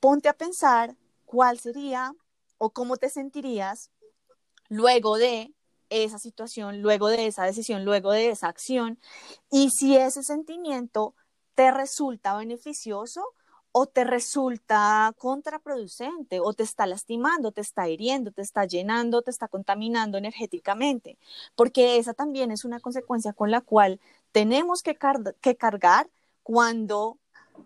ponte 0.00 0.28
a 0.28 0.34
pensar 0.34 0.96
cuál 1.24 1.58
sería 1.58 2.14
o 2.58 2.70
cómo 2.70 2.96
te 2.96 3.08
sentirías 3.08 3.90
luego 4.68 5.16
de 5.16 5.54
esa 5.90 6.18
situación, 6.18 6.82
luego 6.82 7.08
de 7.08 7.26
esa 7.26 7.44
decisión, 7.44 7.84
luego 7.84 8.12
de 8.12 8.30
esa 8.30 8.48
acción, 8.48 8.98
y 9.50 9.70
si 9.70 9.96
ese 9.96 10.22
sentimiento 10.22 11.14
te 11.54 11.70
resulta 11.70 12.36
beneficioso 12.36 13.24
o 13.76 13.86
te 13.86 14.04
resulta 14.04 15.12
contraproducente 15.18 16.38
o 16.38 16.52
te 16.52 16.62
está 16.62 16.86
lastimando, 16.86 17.50
te 17.50 17.60
está 17.60 17.88
hiriendo, 17.88 18.30
te 18.30 18.40
está 18.40 18.66
llenando, 18.66 19.22
te 19.22 19.32
está 19.32 19.48
contaminando 19.48 20.16
energéticamente, 20.16 21.18
porque 21.56 21.98
esa 21.98 22.14
también 22.14 22.52
es 22.52 22.64
una 22.64 22.78
consecuencia 22.78 23.32
con 23.32 23.50
la 23.50 23.62
cual 23.62 23.98
tenemos 24.30 24.84
que, 24.84 24.94
cargar 24.94 26.08
cuando 26.44 27.18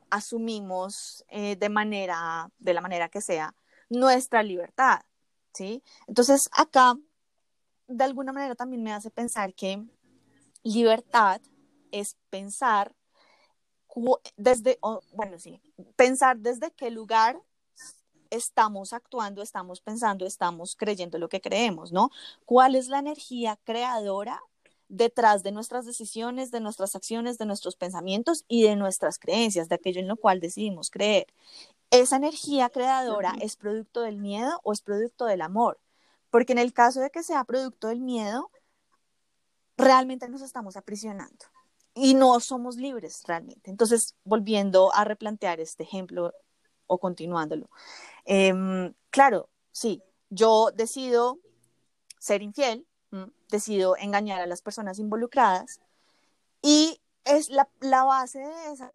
asumimos 0.08 1.26
eh, 1.28 1.56
de 1.56 1.68
manera, 1.68 2.50
de 2.58 2.72
la 2.72 2.80
manera 2.80 3.10
que 3.10 3.20
sea, 3.20 3.54
nuestra 3.90 4.42
libertad, 4.42 5.02
¿sí? 5.52 5.82
Entonces, 6.06 6.48
acá, 6.52 6.96
de 7.86 8.04
alguna 8.04 8.32
manera 8.32 8.54
también 8.54 8.82
me 8.82 8.94
hace 8.94 9.10
pensar 9.10 9.52
que 9.52 9.84
libertad 10.62 11.42
es 11.92 12.16
pensar 12.30 12.94
desde, 14.36 14.78
bueno, 15.12 15.38
sí, 15.38 15.60
pensar 15.96 16.38
desde 16.38 16.70
qué 16.72 16.90
lugar 16.90 17.40
estamos 18.30 18.92
actuando, 18.92 19.42
estamos 19.42 19.80
pensando, 19.80 20.26
estamos 20.26 20.76
creyendo 20.76 21.18
lo 21.18 21.28
que 21.28 21.40
creemos, 21.40 21.92
¿no? 21.92 22.10
¿Cuál 22.44 22.74
es 22.74 22.88
la 22.88 22.98
energía 22.98 23.58
creadora 23.64 24.40
detrás 24.88 25.42
de 25.42 25.52
nuestras 25.52 25.86
decisiones, 25.86 26.50
de 26.50 26.60
nuestras 26.60 26.94
acciones, 26.94 27.38
de 27.38 27.46
nuestros 27.46 27.76
pensamientos 27.76 28.44
y 28.48 28.62
de 28.62 28.76
nuestras 28.76 29.18
creencias, 29.18 29.68
de 29.68 29.74
aquello 29.74 30.00
en 30.00 30.08
lo 30.08 30.16
cual 30.16 30.40
decidimos 30.40 30.90
creer? 30.90 31.26
¿Esa 31.90 32.16
energía 32.16 32.68
creadora 32.68 33.34
es 33.40 33.56
producto 33.56 34.02
del 34.02 34.18
miedo 34.18 34.60
o 34.62 34.72
es 34.72 34.82
producto 34.82 35.24
del 35.24 35.40
amor? 35.40 35.80
Porque 36.30 36.52
en 36.52 36.58
el 36.58 36.74
caso 36.74 37.00
de 37.00 37.10
que 37.10 37.22
sea 37.22 37.44
producto 37.44 37.88
del 37.88 38.00
miedo, 38.00 38.50
realmente 39.78 40.28
nos 40.28 40.42
estamos 40.42 40.76
aprisionando 40.76 41.46
y 41.98 42.14
no 42.14 42.38
somos 42.40 42.76
libres 42.76 43.22
realmente. 43.26 43.70
Entonces, 43.70 44.14
volviendo 44.24 44.94
a 44.94 45.04
replantear 45.04 45.60
este 45.60 45.82
ejemplo 45.82 46.32
o 46.86 46.98
continuándolo, 46.98 47.68
em, 48.24 48.94
claro, 49.10 49.48
sí, 49.72 50.02
yo 50.30 50.70
decido 50.74 51.38
ser 52.18 52.42
infiel, 52.42 52.86
decido 53.50 53.96
engañar 53.96 54.40
a 54.42 54.46
las 54.46 54.62
personas 54.62 54.98
involucradas 54.98 55.80
y 56.62 57.00
es 57.24 57.48
la, 57.48 57.68
la 57.80 58.04
base 58.04 58.40
de 58.40 58.72
esa 58.72 58.92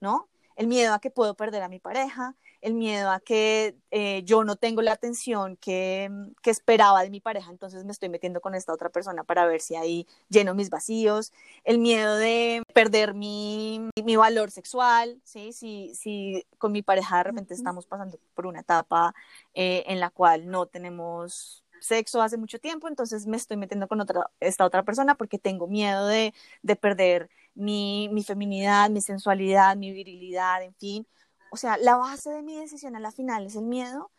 ¿no? 0.00 0.28
El 0.56 0.66
miedo 0.66 0.94
a 0.94 1.00
que 1.00 1.10
puedo 1.10 1.34
perder 1.34 1.62
a 1.62 1.68
mi 1.68 1.80
pareja, 1.80 2.36
el 2.60 2.74
miedo 2.74 3.10
a 3.10 3.20
que 3.20 3.76
eh, 3.90 4.22
yo 4.24 4.44
no 4.44 4.56
tengo 4.56 4.80
la 4.82 4.92
atención 4.92 5.56
que, 5.56 6.10
que, 6.42 6.50
esperaba 6.50 7.02
de 7.02 7.10
mi 7.10 7.20
pareja, 7.20 7.50
entonces 7.50 7.84
me 7.84 7.92
estoy 7.92 8.08
metiendo 8.08 8.40
con 8.40 8.54
esta 8.54 8.72
otra 8.72 8.88
persona 8.88 9.24
para 9.24 9.44
ver 9.46 9.60
si 9.60 9.76
ahí 9.76 10.06
lleno 10.28 10.54
mis 10.54 10.70
vacíos, 10.70 11.32
el 11.64 11.78
miedo 11.78 12.16
de 12.16 12.62
perder 12.72 13.14
mi, 13.14 13.90
mi 14.02 14.16
valor 14.16 14.50
sexual, 14.50 15.20
¿sí? 15.24 15.52
Si, 15.52 15.94
si 15.94 16.46
con 16.58 16.72
mi 16.72 16.82
pareja 16.82 17.18
de 17.18 17.24
repente 17.24 17.54
estamos 17.54 17.86
pasando 17.86 18.18
por 18.34 18.46
una 18.46 18.60
etapa 18.60 19.14
eh, 19.54 19.84
en 19.86 20.00
la 20.00 20.10
cual 20.10 20.48
no 20.50 20.66
tenemos 20.66 21.63
sexo 21.84 22.22
hace 22.22 22.36
mucho 22.36 22.58
tiempo, 22.58 22.88
entonces 22.88 23.26
me 23.26 23.36
estoy 23.36 23.56
metiendo 23.56 23.88
con 23.88 24.00
otra, 24.00 24.30
esta 24.40 24.64
otra 24.64 24.82
persona 24.82 25.14
porque 25.16 25.38
tengo 25.38 25.66
miedo 25.68 26.06
de, 26.06 26.34
de 26.62 26.76
perder 26.76 27.30
mi, 27.54 28.08
mi 28.12 28.24
feminidad, 28.24 28.90
mi 28.90 29.00
sensualidad, 29.00 29.76
mi 29.76 29.92
virilidad, 29.92 30.62
en 30.62 30.74
fin 30.74 31.06
o 31.54 31.56
sea, 31.56 31.76
la 31.76 31.94
base 31.96 32.30
de 32.30 32.42
mi 32.42 32.58
decisión 32.58 32.96
a 32.96 33.00
la 33.00 33.12
final 33.12 33.46
es 33.46 33.54
el 33.54 33.66
miedo, 33.66 34.10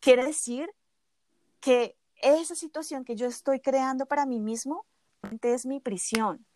quiere 0.00 0.24
decir 0.24 0.70
que 1.60 1.98
esa 2.22 2.54
situación 2.54 3.04
que 3.04 3.14
yo 3.14 3.26
estoy 3.26 3.60
creando 3.60 4.06
para 4.06 4.24
mí 4.24 4.40
mismo 4.40 4.86
es 5.42 5.66
mi 5.66 5.80
prisión. 5.80 6.46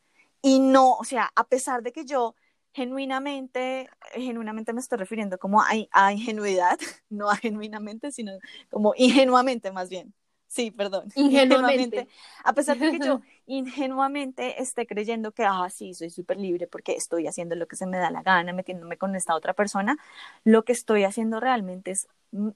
Y 0.40 0.58
no, 0.58 0.94
o 0.94 1.04
sea, 1.04 1.30
a 1.36 1.44
pesar 1.44 1.82
de 1.82 1.92
que 1.92 2.06
yo 2.06 2.34
genuinamente, 2.72 3.90
genuinamente 4.14 4.72
me 4.72 4.80
estoy 4.80 4.96
refiriendo 4.96 5.36
como 5.38 5.60
a, 5.60 5.68
a 5.90 6.12
ingenuidad, 6.14 6.78
no 7.10 7.28
a 7.28 7.36
genuinamente, 7.36 8.10
sino 8.10 8.32
como 8.70 8.94
ingenuamente 8.96 9.70
más 9.70 9.90
bien. 9.90 10.14
Sí, 10.50 10.72
perdón. 10.72 11.04
Ingenuamente. 11.14 12.08
A 12.42 12.52
pesar 12.52 12.76
de 12.76 12.90
que 12.90 12.98
yo 12.98 13.20
ingenuamente 13.46 14.60
esté 14.60 14.84
creyendo 14.84 15.30
que, 15.30 15.44
ah, 15.44 15.68
sí, 15.70 15.94
soy 15.94 16.10
súper 16.10 16.38
libre 16.38 16.66
porque 16.66 16.92
estoy 16.92 17.28
haciendo 17.28 17.54
lo 17.54 17.68
que 17.68 17.76
se 17.76 17.86
me 17.86 17.98
da 17.98 18.10
la 18.10 18.24
gana, 18.24 18.52
metiéndome 18.52 18.96
con 18.96 19.14
esta 19.14 19.36
otra 19.36 19.54
persona, 19.54 19.96
lo 20.42 20.64
que 20.64 20.72
estoy 20.72 21.04
haciendo 21.04 21.38
realmente 21.38 21.92
es 21.92 22.08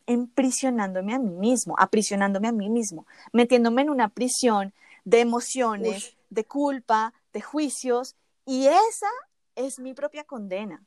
emprisionándome 0.06 1.14
a 1.14 1.20
mí 1.20 1.30
mismo, 1.30 1.76
aprisionándome 1.78 2.48
a 2.48 2.52
mí 2.52 2.68
mismo, 2.68 3.06
metiéndome 3.32 3.82
en 3.82 3.90
una 3.90 4.08
prisión 4.08 4.74
de 5.04 5.20
emociones, 5.20 6.16
de 6.30 6.44
culpa, 6.44 7.14
de 7.32 7.42
juicios, 7.42 8.16
y 8.44 8.66
esa 8.66 9.10
es 9.54 9.78
mi 9.78 9.94
propia 9.94 10.24
condena. 10.24 10.82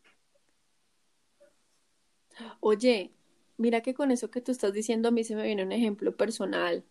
Oye, 2.60 3.14
mira 3.56 3.80
que 3.80 3.94
con 3.94 4.12
eso 4.12 4.30
que 4.30 4.42
tú 4.42 4.52
estás 4.52 4.74
diciendo 4.74 5.08
a 5.08 5.12
mí 5.12 5.24
se 5.24 5.36
me 5.38 5.44
viene 5.44 5.64
un 5.64 5.72
ejemplo 5.72 6.14
personal 6.14 6.84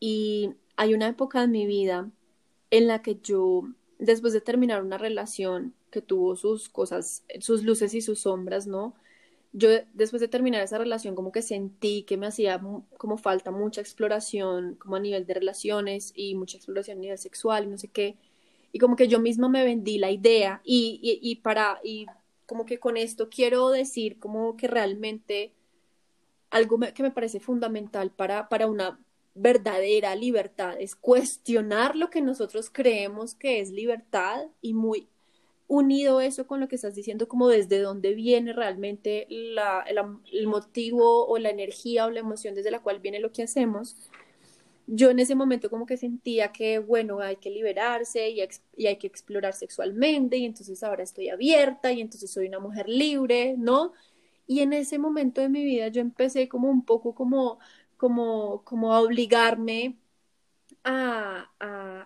y 0.00 0.54
hay 0.76 0.94
una 0.94 1.08
época 1.08 1.42
en 1.42 1.50
mi 1.50 1.66
vida 1.66 2.10
en 2.70 2.86
la 2.86 3.02
que 3.02 3.16
yo, 3.22 3.64
después 3.98 4.32
de 4.32 4.40
terminar 4.40 4.82
una 4.82 4.98
relación 4.98 5.74
que 5.90 6.02
tuvo 6.02 6.36
sus 6.36 6.68
cosas, 6.68 7.24
sus 7.40 7.64
luces 7.64 7.94
y 7.94 8.00
sus 8.00 8.20
sombras, 8.20 8.66
¿no? 8.66 8.94
Yo 9.52 9.70
después 9.94 10.20
de 10.20 10.28
terminar 10.28 10.62
esa 10.62 10.78
relación 10.78 11.14
como 11.14 11.32
que 11.32 11.42
sentí 11.42 12.02
que 12.02 12.16
me 12.18 12.26
hacía 12.26 12.60
como 12.98 13.16
falta 13.16 13.50
mucha 13.50 13.80
exploración 13.80 14.76
como 14.76 14.96
a 14.96 15.00
nivel 15.00 15.26
de 15.26 15.34
relaciones 15.34 16.12
y 16.14 16.34
mucha 16.34 16.58
exploración 16.58 16.98
a 16.98 17.00
nivel 17.00 17.18
sexual 17.18 17.64
y 17.64 17.68
no 17.68 17.78
sé 17.78 17.88
qué. 17.88 18.16
Y 18.72 18.78
como 18.78 18.96
que 18.96 19.08
yo 19.08 19.20
misma 19.20 19.48
me 19.48 19.64
vendí 19.64 19.98
la 19.98 20.10
idea 20.10 20.60
y, 20.64 21.00
y 21.02 21.36
para, 21.36 21.80
y 21.82 22.06
como 22.46 22.66
que 22.66 22.78
con 22.78 22.96
esto 22.96 23.28
quiero 23.30 23.70
decir 23.70 24.18
como 24.18 24.56
que 24.56 24.68
realmente 24.68 25.54
algo 26.50 26.78
que 26.94 27.02
me 27.02 27.10
parece 27.10 27.40
fundamental 27.40 28.10
para, 28.10 28.48
para 28.48 28.66
una 28.66 28.98
verdadera 29.40 30.14
libertad, 30.14 30.76
es 30.78 30.94
cuestionar 30.94 31.96
lo 31.96 32.10
que 32.10 32.20
nosotros 32.20 32.70
creemos 32.70 33.34
que 33.34 33.60
es 33.60 33.70
libertad 33.70 34.46
y 34.60 34.74
muy 34.74 35.08
unido 35.68 36.20
eso 36.20 36.46
con 36.46 36.60
lo 36.60 36.68
que 36.68 36.76
estás 36.76 36.94
diciendo, 36.94 37.28
como 37.28 37.48
desde 37.48 37.78
dónde 37.80 38.14
viene 38.14 38.54
realmente 38.54 39.26
la, 39.28 39.84
el, 40.32 40.46
motivo 40.46 41.26
o 41.26 41.38
la 41.38 41.50
energía 41.50 42.06
o 42.06 42.10
la 42.10 42.20
emoción 42.20 42.54
desde 42.54 42.70
la 42.70 42.80
cual 42.80 43.00
viene 43.00 43.20
lo 43.20 43.32
que 43.32 43.42
hacemos. 43.42 43.96
Yo 44.86 45.10
en 45.10 45.18
ese 45.18 45.34
momento 45.34 45.68
como 45.68 45.84
que 45.84 45.98
sentía 45.98 46.52
que, 46.52 46.78
bueno, 46.78 47.20
hay 47.20 47.36
que 47.36 47.50
liberarse 47.50 48.30
y, 48.30 48.40
y 48.78 48.86
hay 48.86 48.96
que 48.96 49.06
explorar 49.06 49.52
sexualmente 49.52 50.38
y 50.38 50.46
entonces 50.46 50.82
ahora 50.82 51.02
estoy 51.02 51.28
abierta 51.28 51.92
y 51.92 52.00
entonces 52.00 52.30
soy 52.32 52.48
una 52.48 52.58
mujer 52.58 52.88
libre, 52.88 53.54
¿no? 53.58 53.92
Y 54.46 54.60
en 54.60 54.72
ese 54.72 54.98
momento 54.98 55.42
de 55.42 55.50
mi 55.50 55.62
vida 55.62 55.88
yo 55.88 56.00
empecé 56.00 56.48
como 56.48 56.70
un 56.70 56.82
poco 56.86 57.14
como 57.14 57.58
como, 57.98 58.64
como 58.64 58.94
a 58.94 59.00
obligarme 59.02 59.98
a, 60.84 61.50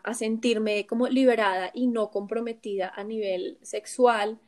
a, 0.04 0.14
sentirme 0.14 0.86
como 0.86 1.08
liberada 1.08 1.70
y 1.74 1.86
no 1.86 2.10
comprometida 2.10 2.92
a 2.94 3.04
nivel 3.04 3.58
sexual. 3.62 4.40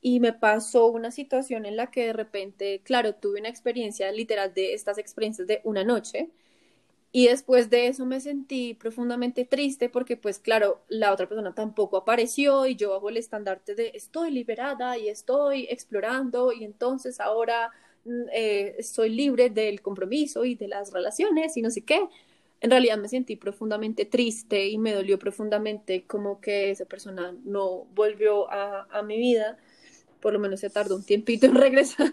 Y 0.00 0.20
me 0.20 0.32
pasó 0.34 0.88
una 0.88 1.10
situación 1.10 1.66
en 1.66 1.76
la 1.76 1.90
que 1.90 2.06
de 2.06 2.12
repente, 2.12 2.82
claro, 2.84 3.14
tuve 3.16 3.40
una 3.40 3.48
experiencia 3.48 4.12
literal 4.12 4.54
de 4.54 4.74
estas 4.74 4.98
experiencias 4.98 5.48
de 5.48 5.60
una 5.64 5.84
noche. 5.84 6.30
Y 7.12 7.28
después 7.28 7.70
de 7.70 7.86
eso 7.88 8.06
me 8.06 8.20
sentí 8.20 8.74
profundamente 8.74 9.44
triste 9.44 9.88
porque, 9.88 10.16
pues 10.16 10.40
claro, 10.40 10.82
la 10.88 11.12
otra 11.12 11.28
persona 11.28 11.54
tampoco 11.54 11.96
apareció 11.96 12.66
y 12.66 12.76
yo 12.76 12.90
bajo 12.90 13.08
el 13.08 13.16
estandarte 13.18 13.74
de 13.76 13.92
estoy 13.94 14.32
liberada 14.32 14.98
y 14.98 15.08
estoy 15.08 15.66
explorando 15.70 16.52
y 16.52 16.64
entonces 16.64 17.20
ahora 17.20 17.70
eh, 18.32 18.76
soy 18.82 19.10
libre 19.10 19.50
del 19.50 19.80
compromiso 19.80 20.44
y 20.44 20.54
de 20.54 20.68
las 20.68 20.92
relaciones 20.92 21.56
y 21.56 21.62
no 21.62 21.70
sé 21.70 21.82
qué. 21.82 22.00
En 22.60 22.70
realidad 22.70 22.96
me 22.98 23.08
sentí 23.08 23.36
profundamente 23.36 24.04
triste 24.04 24.68
y 24.68 24.78
me 24.78 24.92
dolió 24.92 25.18
profundamente 25.18 26.04
como 26.06 26.40
que 26.40 26.70
esa 26.70 26.86
persona 26.86 27.34
no 27.44 27.86
volvió 27.94 28.50
a, 28.50 28.86
a 28.90 29.02
mi 29.02 29.18
vida. 29.18 29.58
Por 30.20 30.32
lo 30.32 30.38
menos 30.38 30.60
se 30.60 30.70
tardó 30.70 30.96
un 30.96 31.04
tiempito 31.04 31.46
en 31.46 31.54
regresar. 31.56 32.12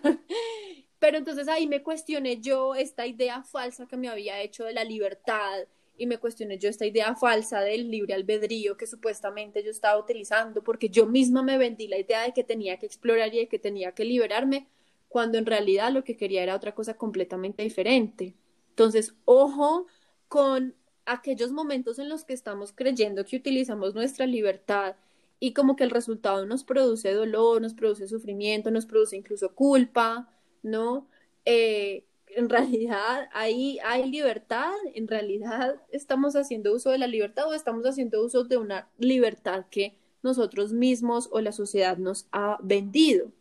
Pero 1.00 1.18
entonces 1.18 1.48
ahí 1.48 1.68
me 1.68 1.82
cuestioné 1.82 2.42
yo 2.42 2.76
esta 2.76 3.08
idea 3.08 3.44
falsa 3.44 3.88
que 3.88 3.98
me 3.98 4.10
había 4.10 4.42
hecho 4.42 4.66
de 4.66 4.74
la 4.74 4.84
libertad 4.84 5.68
y 5.98 6.08
me 6.08 6.18
cuestioné 6.18 6.58
yo 6.58 6.70
esta 6.70 6.86
idea 6.86 7.16
falsa 7.16 7.62
del 7.62 7.90
libre 7.90 8.14
albedrío 8.14 8.78
que 8.78 8.88
supuestamente 8.88 9.64
yo 9.64 9.72
estaba 9.72 10.00
utilizando 10.00 10.64
porque 10.64 10.90
yo 10.90 11.06
misma 11.06 11.44
me 11.44 11.58
vendí 11.58 11.88
la 11.88 11.98
idea 11.98 12.24
de 12.24 12.34
que 12.34 12.44
tenía 12.44 12.78
que 12.78 12.86
explorar 12.86 13.34
y 13.34 13.40
de 13.40 13.48
que 13.48 13.60
tenía 13.60 13.92
que 13.94 14.06
liberarme 14.06 14.68
cuando 15.12 15.38
en 15.38 15.46
realidad 15.46 15.92
lo 15.92 16.06
que 16.06 16.16
quería 16.16 16.42
era 16.42 16.56
otra 16.56 16.74
cosa 16.74 16.94
completamente 16.94 17.64
diferente. 17.64 18.34
Entonces, 18.70 19.14
ojo 19.26 19.86
con 20.30 20.74
aquellos 21.06 21.52
momentos 21.52 22.00
en 22.00 22.08
los 22.08 22.24
que 22.24 22.34
estamos 22.34 22.72
creyendo 22.72 23.26
que 23.26 23.36
utilizamos 23.36 23.94
nuestra 23.94 24.26
libertad 24.26 24.96
y 25.38 25.52
como 25.52 25.76
que 25.76 25.84
el 25.84 25.90
resultado 25.90 26.46
nos 26.46 26.64
produce 26.64 27.14
dolor, 27.14 27.62
nos 27.62 27.74
produce 27.74 28.08
sufrimiento, 28.08 28.72
nos 28.72 28.86
produce 28.86 29.18
incluso 29.18 29.54
culpa, 29.54 30.30
¿no? 30.64 31.10
Eh, 31.44 32.06
en 32.28 32.48
realidad 32.48 33.28
ahí 33.34 33.80
hay 33.84 34.10
libertad, 34.10 34.72
en 34.94 35.10
realidad 35.10 35.82
estamos 35.92 36.38
haciendo 36.38 36.74
uso 36.74 36.90
de 36.90 37.00
la 37.00 37.08
libertad 37.08 37.50
o 37.50 37.54
estamos 37.54 37.84
haciendo 37.86 38.24
uso 38.24 38.46
de 38.46 38.56
una 38.56 38.88
libertad 38.98 39.66
que 39.70 39.98
nosotros 40.24 40.72
mismos 40.72 41.28
o 41.34 41.42
la 41.42 41.52
sociedad 41.52 41.98
nos 41.98 42.28
ha 42.32 42.58
vendido. 42.64 43.34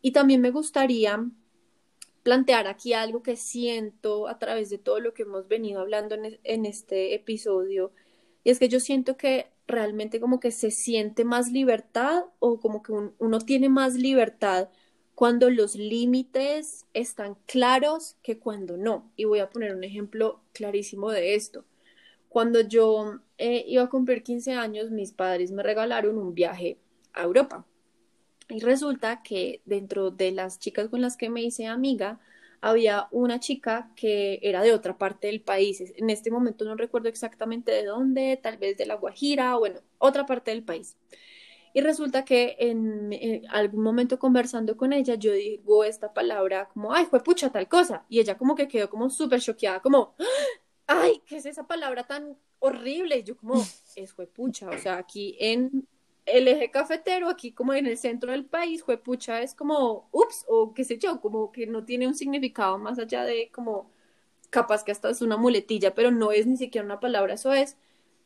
Y 0.00 0.12
también 0.12 0.40
me 0.40 0.50
gustaría 0.50 1.24
plantear 2.22 2.66
aquí 2.66 2.92
algo 2.92 3.22
que 3.22 3.36
siento 3.36 4.28
a 4.28 4.38
través 4.38 4.70
de 4.70 4.78
todo 4.78 5.00
lo 5.00 5.14
que 5.14 5.22
hemos 5.22 5.48
venido 5.48 5.80
hablando 5.80 6.14
en, 6.14 6.66
este 6.66 7.14
episodio, 7.14 7.92
y 8.44 8.50
es 8.50 8.58
que 8.58 8.68
yo 8.68 8.80
siento 8.80 9.16
que 9.16 9.46
realmente 9.66 10.20
como 10.20 10.40
que 10.40 10.50
se 10.50 10.70
siente 10.70 11.24
más 11.24 11.50
libertad 11.52 12.24
o 12.38 12.60
como 12.60 12.82
que 12.82 12.92
uno 12.92 13.38
tiene 13.40 13.68
más 13.68 13.94
libertad 13.94 14.68
cuando 15.14 15.50
los 15.50 15.74
límites 15.74 16.86
están 16.94 17.36
claros 17.46 18.16
que 18.22 18.38
cuando 18.38 18.76
no. 18.76 19.10
Y 19.16 19.24
voy 19.24 19.40
a 19.40 19.50
poner 19.50 19.74
un 19.74 19.82
ejemplo 19.82 20.40
clarísimo 20.52 21.10
de 21.10 21.34
esto. 21.34 21.64
Cuando 22.28 22.60
yo 22.60 23.20
eh, 23.36 23.64
iba 23.66 23.82
a 23.82 23.88
cumplir 23.88 24.22
15 24.22 24.52
años, 24.52 24.90
mis 24.90 25.12
padres 25.12 25.50
me 25.50 25.62
regalaron 25.62 26.18
un 26.18 26.34
viaje 26.34 26.78
a 27.14 27.24
Europa. 27.24 27.66
Y 28.48 28.60
resulta 28.60 29.22
que 29.22 29.62
dentro 29.64 30.10
de 30.10 30.32
las 30.32 30.58
chicas 30.58 30.88
con 30.88 31.00
las 31.02 31.16
que 31.16 31.28
me 31.28 31.42
hice 31.42 31.66
amiga, 31.66 32.18
había 32.60 33.08
una 33.10 33.40
chica 33.40 33.90
que 33.94 34.40
era 34.42 34.62
de 34.62 34.72
otra 34.72 34.98
parte 34.98 35.28
del 35.28 35.40
país. 35.40 35.82
En 35.96 36.10
este 36.10 36.30
momento 36.30 36.64
no 36.64 36.74
recuerdo 36.74 37.08
exactamente 37.08 37.70
de 37.72 37.84
dónde, 37.84 38.38
tal 38.42 38.56
vez 38.58 38.76
de 38.76 38.86
La 38.86 38.94
Guajira, 38.94 39.56
bueno, 39.56 39.80
otra 39.98 40.26
parte 40.26 40.50
del 40.50 40.64
país. 40.64 40.96
Y 41.74 41.80
resulta 41.80 42.24
que 42.24 42.56
en, 42.58 43.44
algún 43.50 43.82
momento 43.82 44.18
conversando 44.18 44.76
con 44.76 44.92
ella, 44.92 45.14
yo 45.14 45.32
digo 45.32 45.84
esta 45.84 46.12
palabra 46.12 46.68
como, 46.72 46.92
ay, 46.92 47.04
fue 47.06 47.22
pucha 47.22 47.50
tal 47.50 47.68
cosa. 47.68 48.04
Y 48.08 48.20
ella 48.20 48.36
como 48.36 48.54
que 48.54 48.68
quedó 48.68 48.90
como 48.90 49.10
súper 49.10 49.40
choqueada, 49.40 49.80
como, 49.80 50.14
ay, 50.86 51.22
¿qué 51.26 51.36
es 51.36 51.46
esa 51.46 51.66
palabra 51.66 52.04
tan 52.06 52.36
horrible? 52.58 53.18
Y 53.18 53.22
yo 53.22 53.36
como, 53.36 53.64
es 53.96 54.12
fue 54.12 54.26
pucha. 54.26 54.70
O 54.70 54.78
sea, 54.78 54.96
aquí 54.96 55.36
en 55.38 55.86
el 56.32 56.48
eje 56.48 56.70
cafetero, 56.70 57.28
aquí 57.28 57.52
como 57.52 57.74
en 57.74 57.86
el 57.86 57.98
centro 57.98 58.32
del 58.32 58.44
país, 58.44 58.82
fue 58.84 58.98
pucha, 58.98 59.42
es 59.42 59.54
como, 59.54 60.08
ups, 60.12 60.44
o 60.48 60.74
qué 60.74 60.84
sé 60.84 60.98
yo, 60.98 61.20
como 61.20 61.52
que 61.52 61.66
no 61.66 61.84
tiene 61.84 62.06
un 62.06 62.14
significado 62.14 62.78
más 62.78 62.98
allá 62.98 63.24
de 63.24 63.50
como, 63.52 63.90
capaz 64.50 64.84
que 64.84 64.92
hasta 64.92 65.10
es 65.10 65.22
una 65.22 65.36
muletilla, 65.36 65.94
pero 65.94 66.10
no 66.10 66.32
es 66.32 66.46
ni 66.46 66.56
siquiera 66.56 66.84
una 66.84 67.00
palabra, 67.00 67.34
eso 67.34 67.52
es. 67.52 67.76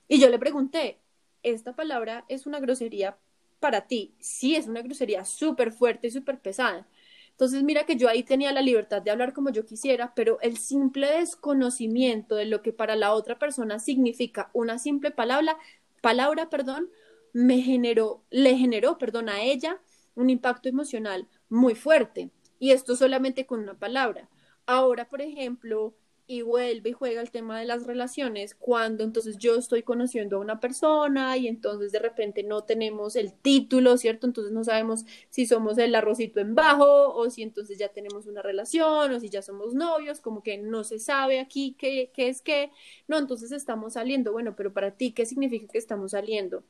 Y 0.09 0.21
yo 0.21 0.29
le 0.31 0.39
pregunté, 0.39 0.99
¿esta 1.43 1.75
palabra 1.75 2.25
es 2.29 2.47
una 2.47 2.61
grosería 2.61 3.19
para 3.61 3.87
ti, 3.87 4.15
sí 4.19 4.57
es 4.57 4.67
una 4.67 4.83
grosería 4.83 5.25
súper 5.25 5.73
fuerte 5.73 6.09
y 6.09 6.11
súper 6.11 6.41
pesada. 6.41 6.87
Entonces, 7.31 7.63
mira 7.63 7.87
que 7.87 7.97
yo 7.97 8.09
ahí 8.09 8.25
tenía 8.25 8.53
la 8.53 8.61
libertad 8.61 9.03
de 9.03 9.11
hablar 9.11 9.33
como 9.33 9.51
yo 9.51 9.65
quisiera, 9.65 10.15
pero 10.15 10.39
el 10.43 10.59
simple 10.59 11.09
desconocimiento 11.09 12.35
de 12.37 12.47
lo 12.47 12.61
que 12.63 12.73
para 12.73 12.97
la 12.97 13.15
otra 13.15 13.39
persona 13.39 13.79
significa 13.79 14.51
una 14.53 14.79
simple 14.79 15.13
palabra, 15.13 15.57
palabra, 16.03 16.51
perdón, 16.51 16.91
me 17.33 17.61
generó, 17.63 18.25
le 18.31 18.57
generó, 18.57 18.99
perdón, 18.99 19.29
a 19.29 19.43
ella 19.43 19.81
un 20.15 20.31
impacto 20.31 20.69
emocional 20.69 21.29
muy 21.49 21.75
fuerte. 21.75 22.31
Y 22.59 22.71
esto 22.73 22.97
solamente 22.97 23.47
con 23.47 23.61
una 23.61 23.75
palabra. 23.79 24.29
Ahora, 24.67 25.09
por 25.09 25.21
ejemplo, 25.23 25.95
y 26.27 26.43
vuelve 26.43 26.91
y 26.91 26.93
juega 26.93 27.21
el 27.21 27.31
tema 27.31 27.59
de 27.59 27.67
las 27.67 27.85
relaciones 27.87 28.55
cuando 28.55 29.05
entonces 29.05 29.37
yo 29.39 29.57
estoy 29.57 29.83
conociendo 29.83 30.37
a 30.37 30.41
una 30.41 30.61
persona 30.61 31.37
y 31.37 31.49
entonces 31.49 31.93
de 31.93 31.99
repente 31.99 32.43
no 32.43 32.63
tenemos 32.65 33.17
el 33.17 33.33
título, 33.35 33.97
¿cierto? 33.99 34.27
Entonces 34.27 34.53
no 34.53 34.65
sabemos 34.65 35.05
si 35.31 35.47
somos 35.47 35.77
el 35.79 35.95
arrocito 35.95 36.41
en 36.41 36.55
bajo 36.55 37.13
o 37.15 37.29
si 37.29 37.43
entonces 37.43 37.79
ya 37.79 37.89
tenemos 37.89 38.27
una 38.27 38.41
relación 38.41 39.13
o 39.13 39.21
si 39.21 39.29
ya 39.29 39.43
somos 39.43 39.75
novios, 39.75 40.21
como 40.21 40.43
que 40.43 40.59
no 40.59 40.85
se 40.85 40.99
sabe 40.99 41.41
aquí 41.41 41.75
qué, 41.79 42.11
qué 42.15 42.29
es 42.29 42.41
qué. 42.41 42.71
No, 43.09 43.19
entonces 43.19 43.53
estamos 43.53 43.95
saliendo. 43.95 44.33
Bueno, 44.33 44.55
pero 44.57 44.73
para 44.73 44.93
ti, 44.93 45.13
¿qué 45.13 45.27
significa 45.27 45.67
que 45.71 45.79
estamos 45.79 46.13
saliendo? 46.13 46.65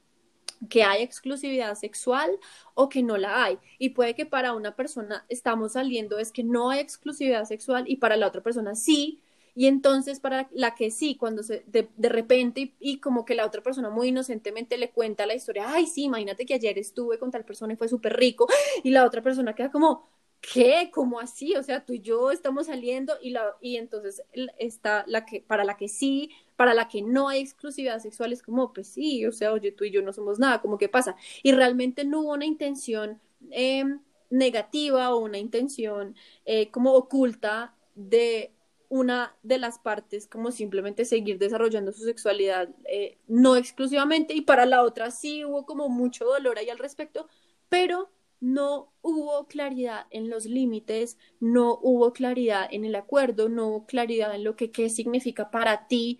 Que 0.68 0.85
hay 0.85 1.03
exclusividad 1.03 1.75
sexual 1.75 2.31
o 2.75 2.88
que 2.88 3.03
no 3.03 3.16
la 3.16 3.44
hay. 3.44 3.59
Y 3.79 3.90
puede 3.90 4.14
que 4.14 4.27
para 4.27 4.53
una 4.55 4.77
persona 4.77 5.25
estamos 5.29 5.72
saliendo 5.72 6.18
es 6.18 6.33
que 6.33 6.44
no 6.44 6.70
hay 6.70 6.81
exclusividad 6.81 7.44
sexual 7.44 7.85
y 7.87 7.96
para 7.96 8.16
la 8.16 8.29
otra 8.29 8.42
persona 8.42 8.75
sí, 8.75 9.20
y 9.55 9.66
entonces 9.66 10.20
para 10.20 10.48
la 10.53 10.75
que 10.75 10.90
sí, 10.90 11.16
cuando 11.16 11.42
de, 11.42 11.88
de 11.94 12.09
repente 12.09 12.75
y, 12.81 12.98
como 13.01 13.25
que 13.25 13.35
la 13.35 13.46
otra 13.46 13.62
persona 13.62 13.90
muy 13.90 14.09
inocentemente 14.09 14.79
le 14.79 14.90
cuenta 14.90 15.27
la 15.27 15.35
historia, 15.35 15.66
ay, 15.68 15.87
sí, 15.87 16.05
imagínate 16.05 16.46
que 16.46 16.55
ayer 16.55 16.79
estuve 16.79 17.18
con 17.18 17.31
tal 17.31 17.44
persona 17.44 17.75
y 17.75 17.77
fue 17.77 17.88
súper 17.88 18.16
rico, 18.16 18.46
y 18.83 18.90
la 18.90 19.05
otra 19.05 19.22
persona 19.22 19.55
queda 19.55 19.70
como, 19.70 20.09
¿qué? 20.40 20.90
¿Cómo 20.92 21.20
así? 21.20 21.55
O 21.57 21.62
sea, 21.62 21.85
tú 21.85 21.92
y 21.94 22.01
yo 22.01 22.31
estamos 22.31 22.66
saliendo 22.66 23.14
y, 23.22 23.31
la, 23.31 23.57
y 23.61 23.77
entonces 23.77 24.22
está 24.59 25.05
la 25.07 25.25
que, 25.27 25.40
para 25.42 25.64
la 25.64 25.77
que 25.77 25.88
sí, 25.88 26.31
para 26.56 26.74
la 26.74 26.88
que 26.88 27.02
no 27.02 27.28
hay 27.28 27.40
exclusividad 27.40 27.98
sexual 28.00 28.32
es 28.32 28.42
como, 28.42 28.72
pues 28.72 28.88
sí, 28.88 29.24
o 29.26 29.32
sea, 29.32 29.52
oye, 29.52 29.72
tú 29.72 29.84
y 29.84 29.90
yo 29.90 30.02
no 30.02 30.12
somos 30.12 30.38
nada, 30.38 30.60
como 30.60 30.78
que 30.78 30.88
pasa. 30.88 31.16
Y 31.42 31.52
realmente 31.52 32.04
no 32.04 32.20
hubo 32.20 32.32
una 32.32 32.46
intención 32.46 33.20
eh, 33.50 33.84
negativa 34.30 35.14
o 35.14 35.18
una 35.18 35.38
intención 35.38 36.16
eh, 36.44 36.70
como 36.70 36.94
oculta 36.94 37.74
de 37.94 38.52
una 38.88 39.34
de 39.42 39.58
las 39.58 39.78
partes 39.78 40.26
como 40.26 40.50
simplemente 40.50 41.06
seguir 41.06 41.38
desarrollando 41.38 41.92
su 41.92 42.04
sexualidad 42.04 42.68
eh, 42.84 43.16
no 43.26 43.56
exclusivamente 43.56 44.34
y 44.34 44.42
para 44.42 44.66
la 44.66 44.82
otra 44.82 45.10
sí 45.10 45.46
hubo 45.46 45.64
como 45.64 45.88
mucho 45.88 46.26
dolor 46.26 46.58
ahí 46.58 46.68
al 46.68 46.78
respecto, 46.78 47.26
pero 47.70 48.10
no 48.40 48.92
hubo 49.02 49.46
claridad 49.46 50.06
en 50.10 50.28
los 50.28 50.46
límites, 50.46 51.16
no 51.40 51.78
hubo 51.80 52.12
claridad 52.12 52.68
en 52.70 52.84
el 52.84 52.96
acuerdo, 52.96 53.48
no 53.48 53.68
hubo 53.68 53.86
claridad 53.86 54.34
en 54.34 54.44
lo 54.44 54.56
que 54.56 54.70
qué 54.72 54.90
significa 54.90 55.50
para 55.50 55.86
ti 55.86 56.18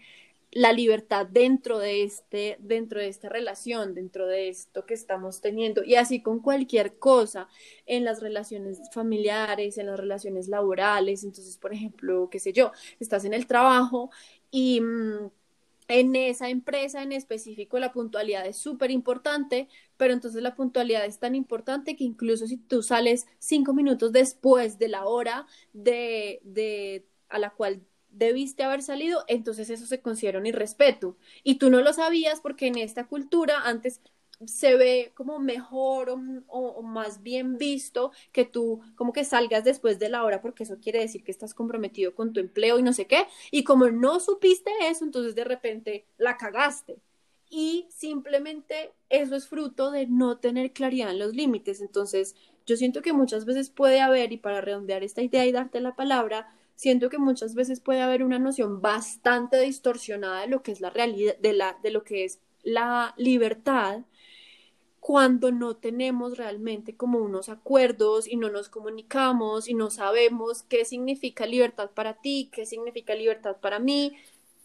la 0.52 0.72
libertad 0.72 1.26
dentro 1.26 1.78
de 1.78 2.04
este 2.04 2.58
dentro 2.60 3.00
de 3.00 3.08
esta 3.08 3.28
relación, 3.30 3.94
dentro 3.94 4.26
de 4.26 4.48
esto 4.48 4.84
que 4.86 4.94
estamos 4.94 5.40
teniendo. 5.40 5.82
Y 5.82 5.94
así 5.96 6.22
con 6.22 6.40
cualquier 6.40 6.98
cosa 6.98 7.48
en 7.86 8.04
las 8.04 8.20
relaciones 8.20 8.80
familiares, 8.92 9.78
en 9.78 9.86
las 9.86 9.98
relaciones 9.98 10.48
laborales, 10.48 11.24
entonces, 11.24 11.56
por 11.56 11.72
ejemplo, 11.72 12.28
qué 12.30 12.38
sé 12.38 12.52
yo, 12.52 12.72
estás 13.00 13.24
en 13.24 13.32
el 13.34 13.46
trabajo 13.46 14.10
y 14.50 14.80
mm, 14.82 15.30
en 15.88 16.16
esa 16.16 16.48
empresa 16.48 17.02
en 17.02 17.12
específico 17.12 17.78
la 17.78 17.92
puntualidad 17.92 18.46
es 18.46 18.56
súper 18.56 18.90
importante, 18.90 19.68
pero 19.96 20.12
entonces 20.12 20.42
la 20.42 20.54
puntualidad 20.54 21.04
es 21.06 21.18
tan 21.18 21.34
importante 21.34 21.96
que 21.96 22.04
incluso 22.04 22.46
si 22.46 22.56
tú 22.58 22.82
sales 22.82 23.26
cinco 23.38 23.74
minutos 23.74 24.12
después 24.12 24.78
de 24.78 24.88
la 24.88 25.06
hora 25.06 25.46
de, 25.72 26.40
de 26.44 27.06
a 27.28 27.38
la 27.38 27.50
cual 27.50 27.82
debiste 28.12 28.62
haber 28.62 28.83
salido, 28.83 29.25
entonces 29.29 29.70
eso 29.70 29.87
se 29.87 30.01
considera 30.01 30.38
un 30.38 30.46
irrespeto. 30.46 31.16
Y 31.42 31.57
tú 31.57 31.70
no 31.70 31.81
lo 31.81 31.92
sabías 31.92 32.40
porque 32.40 32.66
en 32.68 32.79
esta 32.79 33.07
cultura 33.07 33.62
antes 33.64 34.01
se 34.46 34.77
ve 34.77 35.12
como 35.14 35.38
mejor 35.38 36.11
o, 36.48 36.83
más 36.83 37.22
bien 37.22 37.59
visto 37.59 38.12
que 38.33 38.44
tú 38.44 38.81
como 38.96 39.12
que 39.12 39.25
salgas 39.25 39.64
después 39.64 39.98
de 39.98 40.09
la 40.09 40.25
hora 40.25 40.40
porque 40.40 40.64
eso 40.64 40.79
quiere 40.81 41.01
decir 41.01 41.22
que 41.22 41.31
estás 41.31 41.55
comprometido 41.55 42.14
con 42.14 42.33
tu 42.33 42.40
empleo 42.40 42.79
y 42.79 42.83
no 42.83 42.92
sé 42.92 43.07
qué. 43.07 43.27
Y 43.51 43.64
como 43.64 43.90
no 43.90 44.20
supiste 44.20 44.70
eso, 44.88 45.05
entonces 45.05 45.35
de 45.35 45.44
repente 45.44 46.07
la 46.18 46.37
cagaste. 46.37 46.98
Y 47.51 47.87
simplemente 47.90 48.92
eso 49.11 49.37
es 49.37 49.46
fruto 49.46 49.90
de 49.90 50.07
no 50.07 50.38
tener 50.38 50.72
claridad 50.72 51.11
en 51.11 51.18
los 51.18 51.35
límites. 51.35 51.81
Entonces 51.81 52.35
yo 52.66 52.77
siento 52.77 53.03
que 53.03 53.12
muchas 53.12 53.44
veces 53.44 53.70
puede 53.70 54.01
haber, 54.01 54.33
y 54.33 54.38
para 54.38 54.61
redondear 54.61 55.03
esta 55.03 55.22
idea 55.22 55.44
y 55.44 55.53
darte 55.53 55.81
la 55.81 55.94
palabra, 55.94 56.55
siento 56.74 57.08
que 57.08 57.18
muchas 57.18 57.54
veces 57.54 57.80
puede 57.80 58.00
haber 58.00 58.22
una 58.22 58.38
noción 58.38 58.80
bastante 58.80 59.61
distorsionada 59.61 60.42
de 60.42 60.48
lo 60.48 60.62
que 60.62 60.72
es 60.72 60.80
la 60.80 60.90
realidad, 60.90 61.37
de, 61.38 61.52
la, 61.52 61.78
de 61.82 61.90
lo 61.90 62.04
que 62.04 62.24
es 62.24 62.40
la 62.62 63.14
libertad, 63.16 64.02
cuando 65.02 65.50
no 65.50 65.74
tenemos 65.74 66.38
realmente 66.38 66.96
como 66.96 67.18
unos 67.18 67.48
acuerdos 67.48 68.28
y 68.28 68.37
no 68.37 68.50
nos 68.50 68.68
comunicamos 68.68 69.68
y 69.68 69.74
no 69.74 69.90
sabemos 69.90 70.62
qué 70.62 70.85
significa 70.85 71.44
libertad 71.44 71.90
para 71.90 72.14
ti, 72.14 72.50
qué 72.52 72.66
significa 72.66 73.16
libertad 73.16 73.56
para 73.61 73.80
mí, 73.80 74.16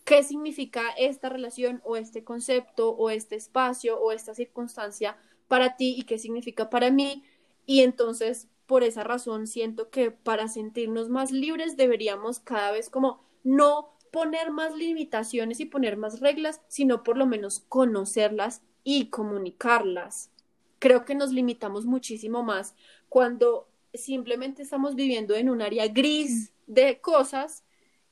qué 0.05 0.21
significa 0.21 0.91
esta 0.95 1.29
relación 1.29 1.81
o 1.83 1.97
este 1.97 2.23
concepto 2.23 2.91
o 2.91 3.09
este 3.09 3.35
espacio 3.35 3.99
o 3.99 4.11
esta 4.11 4.35
circunstancia 4.35 5.17
para 5.47 5.75
ti 5.75 5.95
y 5.97 6.03
qué 6.03 6.19
significa 6.19 6.69
para 6.69 6.91
mí. 6.91 7.23
Y 7.65 7.81
entonces 7.81 8.47
por 8.67 8.83
esa 8.83 9.03
razón 9.03 9.47
siento 9.47 9.89
que 9.89 10.11
para 10.11 10.47
sentirnos 10.47 11.09
más 11.09 11.31
libres 11.31 11.77
deberíamos 11.77 12.39
cada 12.39 12.71
vez 12.71 12.89
como 12.89 13.23
no 13.43 13.93
poner 14.11 14.51
más 14.51 14.75
limitaciones 14.75 15.59
y 15.59 15.65
poner 15.65 15.97
más 15.97 16.19
reglas, 16.19 16.61
sino 16.67 17.03
por 17.03 17.17
lo 17.17 17.25
menos 17.25 17.61
conocerlas 17.69 18.61
y 18.83 19.09
comunicarlas. 19.09 20.31
Creo 20.79 21.05
que 21.05 21.15
nos 21.15 21.31
limitamos 21.31 21.85
muchísimo 21.85 22.43
más 22.43 22.75
cuando 23.09 23.67
simplemente 23.93 24.61
estamos 24.61 24.95
viviendo 24.95 25.35
en 25.35 25.49
un 25.49 25.61
área 25.61 25.87
gris 25.87 26.53
de 26.67 26.99
cosas 26.99 27.63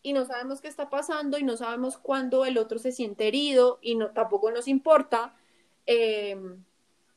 y 0.01 0.13
no 0.13 0.25
sabemos 0.25 0.61
qué 0.61 0.67
está 0.67 0.89
pasando 0.89 1.37
y 1.37 1.43
no 1.43 1.57
sabemos 1.57 1.97
cuándo 1.97 2.45
el 2.45 2.57
otro 2.57 2.79
se 2.79 2.91
siente 2.91 3.27
herido 3.27 3.79
y 3.81 3.95
no 3.95 4.11
tampoco 4.11 4.51
nos 4.51 4.67
importa. 4.67 5.35
Eh, 5.85 6.37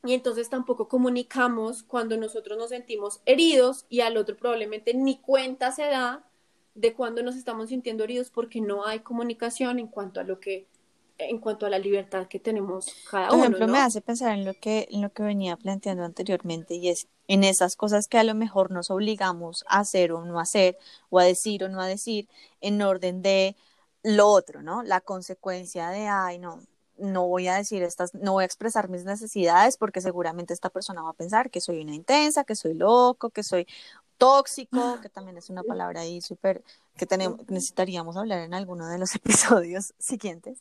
y 0.03 0.13
entonces 0.13 0.49
tampoco 0.49 0.87
comunicamos 0.87 1.83
cuando 1.83 2.17
nosotros 2.17 2.57
nos 2.57 2.69
sentimos 2.69 3.21
heridos 3.25 3.85
y 3.89 4.01
al 4.01 4.17
otro 4.17 4.37
probablemente 4.37 4.93
ni 4.93 5.17
cuenta 5.17 5.71
se 5.71 5.83
da 5.83 6.25
de 6.75 6.93
cuando 6.93 7.21
nos 7.23 7.35
estamos 7.35 7.69
sintiendo 7.69 8.05
heridos 8.05 8.29
porque 8.29 8.61
no 8.61 8.85
hay 8.85 8.99
comunicación 8.99 9.79
en 9.79 9.87
cuanto 9.87 10.19
a 10.19 10.23
lo 10.23 10.39
que 10.39 10.67
en 11.17 11.39
cuanto 11.39 11.65
a 11.65 11.69
la 11.69 11.79
libertad 11.79 12.27
que 12.27 12.39
tenemos 12.39 12.87
cada 13.11 13.27
uno. 13.27 13.31
Por 13.31 13.39
ejemplo, 13.39 13.67
me 13.67 13.79
hace 13.79 13.99
pensar 13.99 14.37
en 14.37 14.45
lo 14.45 14.53
que, 14.53 14.87
en 14.89 15.01
lo 15.01 15.11
que 15.11 15.21
venía 15.21 15.57
planteando 15.57 16.05
anteriormente 16.05 16.75
y 16.75 16.87
es 16.87 17.09
en 17.27 17.43
esas 17.43 17.75
cosas 17.75 18.07
que 18.07 18.17
a 18.17 18.23
lo 18.23 18.33
mejor 18.35 18.71
nos 18.71 18.89
obligamos 18.89 19.65
a 19.67 19.79
hacer 19.79 20.13
o 20.13 20.23
no 20.23 20.39
hacer, 20.39 20.77
o 21.09 21.19
a 21.19 21.25
decir 21.25 21.63
o 21.63 21.69
no 21.69 21.81
a 21.81 21.87
decir, 21.87 22.27
en 22.61 22.81
orden 22.81 23.21
de 23.21 23.55
lo 24.01 24.27
otro, 24.29 24.63
¿no? 24.63 24.81
La 24.81 25.01
consecuencia 25.01 25.89
de, 25.89 26.07
ay, 26.07 26.39
no, 26.39 26.61
no 26.99 27.27
voy 27.27 27.47
a 27.47 27.55
decir 27.55 27.83
estas, 27.83 28.13
no 28.13 28.33
voy 28.33 28.43
a 28.43 28.45
expresar 28.45 28.89
mis 28.89 29.05
necesidades 29.05 29.77
porque 29.77 30.01
seguramente 30.01 30.53
esta 30.53 30.69
persona 30.69 31.01
va 31.01 31.11
a 31.11 31.13
pensar 31.13 31.49
que 31.49 31.61
soy 31.61 31.81
una 31.81 31.95
intensa, 31.95 32.43
que 32.43 32.55
soy 32.55 32.73
loco, 32.73 33.29
que 33.29 33.43
soy 33.43 33.67
tóxico, 34.17 34.99
que 35.01 35.09
también 35.09 35.37
es 35.37 35.49
una 35.49 35.63
palabra 35.63 36.01
ahí 36.01 36.21
súper 36.21 36.63
que 36.97 37.05
tenemos, 37.05 37.39
necesitaríamos 37.47 38.17
hablar 38.17 38.39
en 38.39 38.53
alguno 38.53 38.87
de 38.87 38.99
los 38.99 39.15
episodios 39.15 39.93
siguientes. 39.97 40.59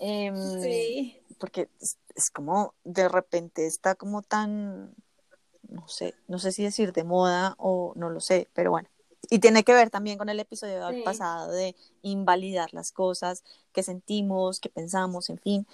Em, 0.00 0.60
sí. 0.60 1.20
Porque 1.38 1.68
es, 1.78 2.30
como 2.30 2.74
de 2.84 3.08
repente 3.08 3.66
está 3.66 3.94
como 3.94 4.22
tan, 4.22 4.94
no 5.68 5.86
sé, 5.88 6.14
no 6.26 6.38
sé 6.38 6.52
si 6.52 6.62
decir 6.62 6.92
de 6.92 7.04
moda 7.04 7.54
o 7.58 7.92
no 7.96 8.10
lo 8.10 8.20
sé, 8.20 8.48
pero 8.54 8.70
bueno. 8.70 8.88
Y 9.28 9.38
tiene 9.38 9.64
que 9.64 9.74
ver 9.74 9.90
también 9.90 10.18
con 10.18 10.28
el 10.28 10.40
episodio 10.40 10.80
pasado 11.04 11.52
de 11.52 11.76
invalidar 12.02 12.72
las 12.72 12.90
cosas 12.90 13.44
que 13.72 13.82
sentimos, 13.82 14.60
que 14.60 14.70
pensamos, 14.70 15.28
en 15.30 15.38
fin. 15.38 15.66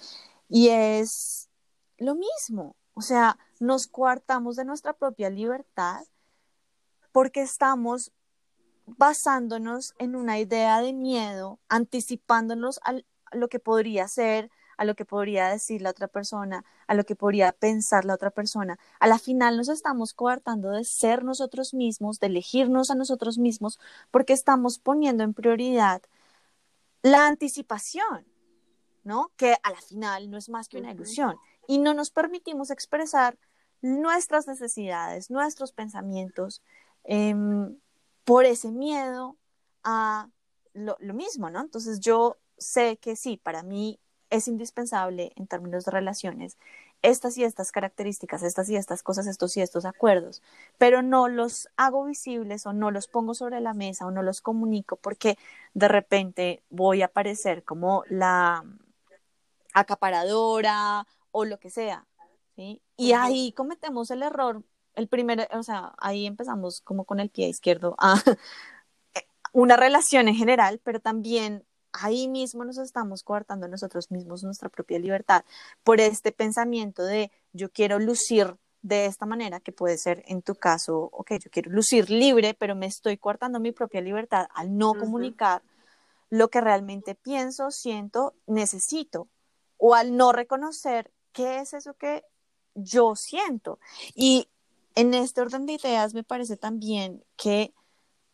Y 0.49 0.69
es 0.69 1.49
lo 1.97 2.15
mismo, 2.15 2.75
o 2.93 3.01
sea, 3.01 3.37
nos 3.59 3.87
coartamos 3.87 4.55
de 4.55 4.65
nuestra 4.65 4.93
propia 4.93 5.29
libertad 5.29 6.03
porque 7.11 7.41
estamos 7.41 8.11
basándonos 8.85 9.93
en 9.99 10.15
una 10.15 10.39
idea 10.39 10.81
de 10.81 10.93
miedo, 10.93 11.59
anticipándonos 11.69 12.79
a 12.83 12.95
lo 13.31 13.49
que 13.49 13.59
podría 13.59 14.07
ser, 14.07 14.49
a 14.77 14.85
lo 14.85 14.95
que 14.95 15.05
podría 15.05 15.49
decir 15.49 15.81
la 15.81 15.89
otra 15.89 16.07
persona, 16.07 16.63
a 16.87 16.95
lo 16.95 17.05
que 17.05 17.15
podría 17.15 17.51
pensar 17.51 18.05
la 18.05 18.13
otra 18.13 18.31
persona. 18.31 18.79
A 18.99 19.07
la 19.07 19.19
final 19.19 19.57
nos 19.57 19.69
estamos 19.69 20.13
coartando 20.13 20.71
de 20.71 20.85
ser 20.85 21.23
nosotros 21.23 21.73
mismos, 21.73 22.19
de 22.19 22.27
elegirnos 22.27 22.89
a 22.89 22.95
nosotros 22.95 23.37
mismos, 23.37 23.79
porque 24.11 24.33
estamos 24.33 24.79
poniendo 24.79 25.23
en 25.23 25.33
prioridad 25.33 26.01
la 27.01 27.27
anticipación, 27.27 28.25
¿no? 29.03 29.31
Que 29.35 29.55
a 29.63 29.71
la 29.71 29.81
final 29.81 30.29
no 30.29 30.37
es 30.37 30.49
más 30.49 30.67
que 30.67 30.77
una 30.77 30.91
ilusión. 30.91 31.37
Y 31.67 31.79
no 31.79 31.93
nos 31.93 32.11
permitimos 32.11 32.71
expresar 32.71 33.37
nuestras 33.81 34.47
necesidades, 34.47 35.29
nuestros 35.29 35.71
pensamientos, 35.71 36.61
Em, 37.07 37.79
por 38.25 38.45
ese 38.45 38.69
miedo 38.69 39.37
a 39.83 40.29
lo, 40.73 40.97
mismo, 41.13 41.49
¿no? 41.49 41.61
Entonces 41.61 42.01
yo 42.01 42.37
sé 42.57 42.97
que 42.97 43.15
sí, 43.15 43.37
para 43.37 43.63
mí 43.63 43.99
es 44.29 44.47
indispensable 44.47 45.31
en 45.35 45.47
términos 45.47 45.85
de 45.85 45.91
relaciones 45.91 46.57
estas 47.01 47.37
y 47.37 47.43
estas 47.43 47.71
características, 47.71 48.43
estas 48.43 48.69
y 48.69 48.75
estas 48.75 49.03
cosas, 49.03 49.27
estos 49.27 49.55
y 49.57 49.61
estos 49.61 49.85
acuerdos, 49.85 50.41
pero 50.77 51.01
no 51.01 51.27
los 51.27 51.69
hago 51.77 52.05
visibles 52.05 52.65
o 52.65 52.73
no 52.73 52.91
los 52.91 53.07
pongo 53.07 53.33
sobre 53.33 53.61
la 53.61 53.73
mesa 53.73 54.05
o 54.05 54.11
no 54.11 54.23
los 54.23 54.41
comunico 54.41 54.95
porque 54.95 55.37
de 55.73 55.87
repente 55.87 56.63
voy 56.69 57.03
a 57.03 57.07
parecer 57.07 57.63
como 57.63 58.03
la 58.09 58.63
acaparadora 59.73 61.05
o 61.31 61.45
lo 61.45 61.59
que 61.59 61.69
sea, 61.69 62.07
¿sí? 62.55 62.81
Y 62.95 63.13
ahí 63.13 63.51
cometemos 63.51 64.09
el 64.09 64.23
error 64.23 64.63
el 64.97 65.07
primer, 65.07 65.47
o 65.53 65.63
sea, 65.63 65.93
ahí 65.99 66.25
empezamos 66.25 66.81
como 66.81 67.05
con 67.05 67.19
el 67.19 67.29
pie 67.29 67.47
izquierdo 67.47 67.95
a 67.99 68.15
una 69.53 69.77
relación 69.77 70.27
en 70.27 70.35
general, 70.35 70.81
pero 70.83 70.99
también 70.99 71.63
ahí 71.93 72.27
mismo 72.27 72.65
nos 72.65 72.77
estamos 72.77 73.23
coartando 73.23 73.67
nosotros 73.67 74.11
mismos 74.11 74.43
nuestra 74.43 74.69
propia 74.69 74.99
libertad 74.99 75.43
por 75.83 75.99
este 75.99 76.31
pensamiento 76.31 77.03
de 77.03 77.31
yo 77.53 77.69
quiero 77.71 77.99
lucir 77.99 78.55
de 78.81 79.05
esta 79.05 79.25
manera, 79.25 79.59
que 79.59 79.71
puede 79.71 79.97
ser 79.97 80.23
en 80.27 80.41
tu 80.41 80.55
caso, 80.55 81.09
ok, 81.11 81.31
yo 81.43 81.51
quiero 81.51 81.71
lucir 81.71 82.09
libre, 82.09 82.53
pero 82.53 82.75
me 82.75 82.85
estoy 82.85 83.17
coartando 83.17 83.59
mi 83.59 83.71
propia 83.71 84.01
libertad 84.01 84.47
al 84.53 84.77
no 84.77 84.93
comunicar 84.93 85.61
lo 86.29 86.49
que 86.49 86.61
realmente 86.61 87.15
pienso, 87.15 87.71
siento, 87.71 88.35
necesito, 88.45 89.27
o 89.77 89.95
al 89.95 90.15
no 90.15 90.31
reconocer 90.31 91.11
qué 91.31 91.59
es 91.59 91.73
eso 91.73 91.95
que 91.95 92.23
yo 92.75 93.15
siento. 93.15 93.79
Y 94.15 94.47
en 94.95 95.13
este 95.13 95.41
orden 95.41 95.65
de 95.65 95.73
ideas 95.73 96.13
me 96.13 96.23
parece 96.23 96.57
también 96.57 97.23
que 97.35 97.73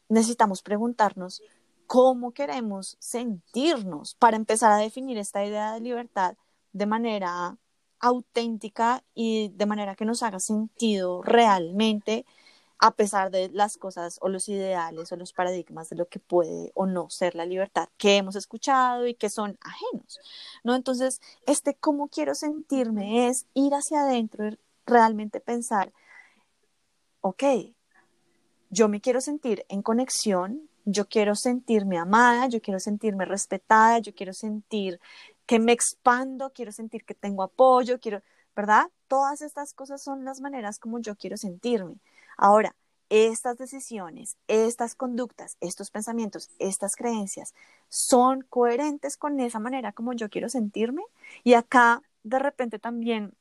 necesitamos 0.10 0.62
preguntarnos 0.62 1.42
cómo 1.88 2.32
queremos 2.32 2.98
sentirnos 3.00 4.16
para 4.16 4.38
empezar 4.38 4.72
a 4.72 4.78
definir 4.78 5.18
esta 5.18 5.46
idea 5.46 5.74
de 5.74 5.82
libertad 5.82 6.36
de 6.72 6.86
manera 6.86 7.58
auténtica 8.00 9.04
y 9.14 9.50
de 9.50 9.66
manera 9.66 9.96
que 9.96 10.06
nos 10.06 10.24
haga 10.24 10.40
sentido 10.40 11.22
realmente 11.22 12.26
a 12.80 12.92
pesar 12.92 13.32
de 13.32 13.50
las 13.50 13.78
cosas 13.78 14.18
o 14.22 14.28
los 14.28 14.50
ideales 14.50 15.12
o 15.12 15.16
los 15.16 15.32
paradigmas 15.32 15.90
de 15.90 15.96
lo 15.96 16.08
que 16.08 16.20
puede 16.20 16.72
o 16.76 16.86
no 16.86 17.10
ser 17.10 17.36
la 17.36 17.46
libertad 17.46 17.88
que 17.98 18.18
hemos 18.18 18.36
escuchado 18.36 19.08
y 19.08 19.14
que 19.14 19.30
son 19.30 19.58
ajenos, 19.62 20.20
¿no? 20.64 20.76
Entonces, 20.76 21.22
este 21.46 21.76
cómo 21.76 22.10
quiero 22.10 22.36
sentirme 22.36 23.28
es 23.28 23.46
ir 23.54 23.74
hacia 23.74 24.02
adentro 24.02 24.48
y 24.48 24.60
realmente 24.86 25.40
pensar 25.40 25.94
ok, 27.24 27.44
yo 28.70 28.90
me 28.90 29.00
quiero 29.00 29.22
sentir 29.22 29.66
en 29.70 29.82
conexión, 29.82 30.70
yo 30.86 31.08
quiero 31.08 31.36
sentirme 31.36 31.98
amada, 31.98 32.48
yo 32.48 32.62
quiero 32.62 32.80
sentirme 32.80 33.26
respetada, 33.26 34.00
yo 34.00 34.14
quiero 34.14 34.34
sentir 34.34 35.00
que 35.46 35.60
me 35.60 35.72
expando, 35.72 36.52
quiero 36.52 36.72
sentir 36.72 37.06
que 37.06 37.14
tengo 37.14 37.44
apoyo, 37.44 38.00
quiero, 38.00 38.22
¿verdad? 38.56 38.90
Todas 39.08 39.42
estas 39.42 39.74
cosas 39.74 40.02
son 40.02 40.26
las 40.26 40.42
maneras 40.42 40.80
como 40.80 41.00
yo 41.00 41.16
quiero 41.16 41.38
sentirme. 41.38 41.96
Ahora, 42.38 42.76
estas 43.10 43.58
decisiones, 43.58 44.38
estas 44.48 44.96
conductas, 44.96 45.58
estos 45.62 45.92
pensamientos, 45.92 46.50
estas 46.60 46.96
creencias 46.96 47.54
son 47.90 48.42
coherentes 48.50 49.18
con 49.18 49.40
esa 49.40 49.60
manera 49.60 49.92
como 49.92 50.14
yo 50.14 50.30
quiero 50.30 50.50
sentirme. 50.50 51.04
Y 51.44 51.54
acá, 51.54 52.02
de 52.24 52.40
repente 52.40 52.80
también 52.80 53.34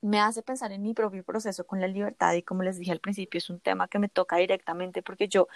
me 0.00 0.20
hace 0.20 0.42
pensar 0.42 0.72
en 0.72 0.82
mi 0.82 0.94
propio 0.94 1.22
proceso 1.24 1.64
con 1.64 1.80
la 1.80 1.86
libertad 1.86 2.34
y 2.34 2.42
como 2.42 2.62
les 2.62 2.78
dije 2.78 2.92
al 2.92 3.00
principio, 3.00 3.38
es 3.38 3.50
un 3.50 3.60
tema 3.60 3.88
que 3.88 3.98
me 3.98 4.08
toca 4.08 4.36
directamente 4.36 5.02
porque 5.02 5.28
yo 5.28 5.48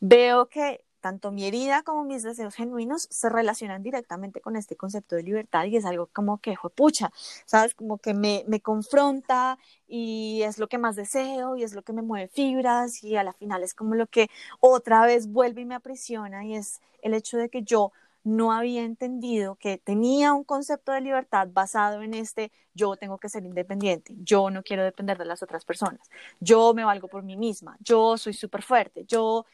veo 0.00 0.48
que 0.48 0.84
tanto 1.04 1.32
mi 1.32 1.44
herida 1.44 1.82
como 1.82 2.04
mis 2.04 2.22
deseos 2.22 2.54
genuinos 2.54 3.08
se 3.10 3.28
relacionan 3.28 3.82
directamente 3.82 4.40
con 4.40 4.56
este 4.56 4.74
concepto 4.74 5.16
de 5.16 5.22
libertad 5.22 5.66
y 5.66 5.76
es 5.76 5.84
algo 5.84 6.06
como 6.06 6.38
que, 6.38 6.56
pucha, 6.74 7.12
¿sabes? 7.44 7.74
Como 7.74 7.98
que 7.98 8.14
me, 8.14 8.42
me 8.48 8.60
confronta 8.60 9.58
y 9.86 10.40
es 10.44 10.58
lo 10.58 10.66
que 10.66 10.78
más 10.78 10.96
deseo 10.96 11.56
y 11.56 11.62
es 11.62 11.74
lo 11.74 11.82
que 11.82 11.92
me 11.92 12.00
mueve 12.00 12.28
fibras 12.28 13.04
y 13.04 13.16
a 13.16 13.22
la 13.22 13.34
final 13.34 13.62
es 13.62 13.74
como 13.74 13.94
lo 13.94 14.06
que 14.06 14.30
otra 14.60 15.04
vez 15.04 15.26
vuelve 15.30 15.60
y 15.60 15.66
me 15.66 15.74
aprisiona 15.74 16.42
y 16.46 16.54
es 16.54 16.80
el 17.02 17.12
hecho 17.12 17.36
de 17.36 17.50
que 17.50 17.62
yo 17.62 17.92
no 18.24 18.52
había 18.52 18.82
entendido 18.82 19.56
que 19.56 19.76
tenía 19.76 20.32
un 20.32 20.44
concepto 20.44 20.92
de 20.92 21.02
libertad 21.02 21.48
basado 21.52 22.00
en 22.00 22.14
este 22.14 22.50
yo 22.72 22.96
tengo 22.96 23.18
que 23.18 23.28
ser 23.28 23.44
independiente, 23.44 24.16
yo 24.24 24.50
no 24.50 24.62
quiero 24.62 24.82
depender 24.82 25.18
de 25.18 25.26
las 25.26 25.42
otras 25.42 25.64
personas, 25.64 26.10
yo 26.40 26.74
me 26.74 26.82
valgo 26.84 27.06
por 27.08 27.22
mí 27.22 27.36
misma, 27.36 27.76
yo 27.80 28.16
soy 28.16 28.32
súper 28.32 28.62
fuerte, 28.62 29.04
yo, 29.06 29.44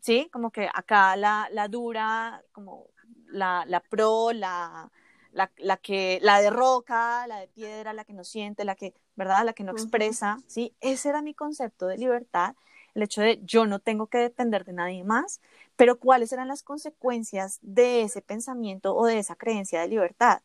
sí, 0.00 0.28
como 0.32 0.50
que 0.50 0.68
acá 0.72 1.16
la, 1.16 1.48
la 1.52 1.68
dura, 1.68 2.42
como 2.52 2.86
la, 3.26 3.64
la 3.66 3.80
pro, 3.80 4.32
la, 4.32 4.90
la, 5.32 5.50
la, 5.58 5.76
que, 5.76 6.18
la 6.22 6.40
de 6.40 6.50
roca, 6.50 7.26
la 7.26 7.40
de 7.40 7.48
piedra, 7.48 7.92
la 7.92 8.04
que 8.04 8.12
no 8.12 8.24
siente, 8.24 8.64
la 8.64 8.74
que, 8.74 8.94
¿verdad? 9.16 9.44
La 9.44 9.52
que 9.52 9.64
no 9.64 9.72
expresa, 9.72 10.38
¿sí? 10.46 10.74
Ese 10.80 11.08
era 11.08 11.22
mi 11.22 11.34
concepto 11.34 11.86
de 11.86 11.98
libertad 11.98 12.54
el 12.98 13.04
hecho 13.04 13.22
de 13.22 13.40
yo 13.44 13.64
no 13.64 13.78
tengo 13.78 14.08
que 14.08 14.18
depender 14.18 14.64
de 14.64 14.72
nadie 14.72 15.04
más, 15.04 15.40
pero 15.76 15.98
cuáles 15.98 16.32
eran 16.32 16.48
las 16.48 16.62
consecuencias 16.62 17.58
de 17.62 18.02
ese 18.02 18.22
pensamiento 18.22 18.96
o 18.96 19.06
de 19.06 19.18
esa 19.18 19.36
creencia 19.36 19.80
de 19.80 19.88
libertad. 19.88 20.42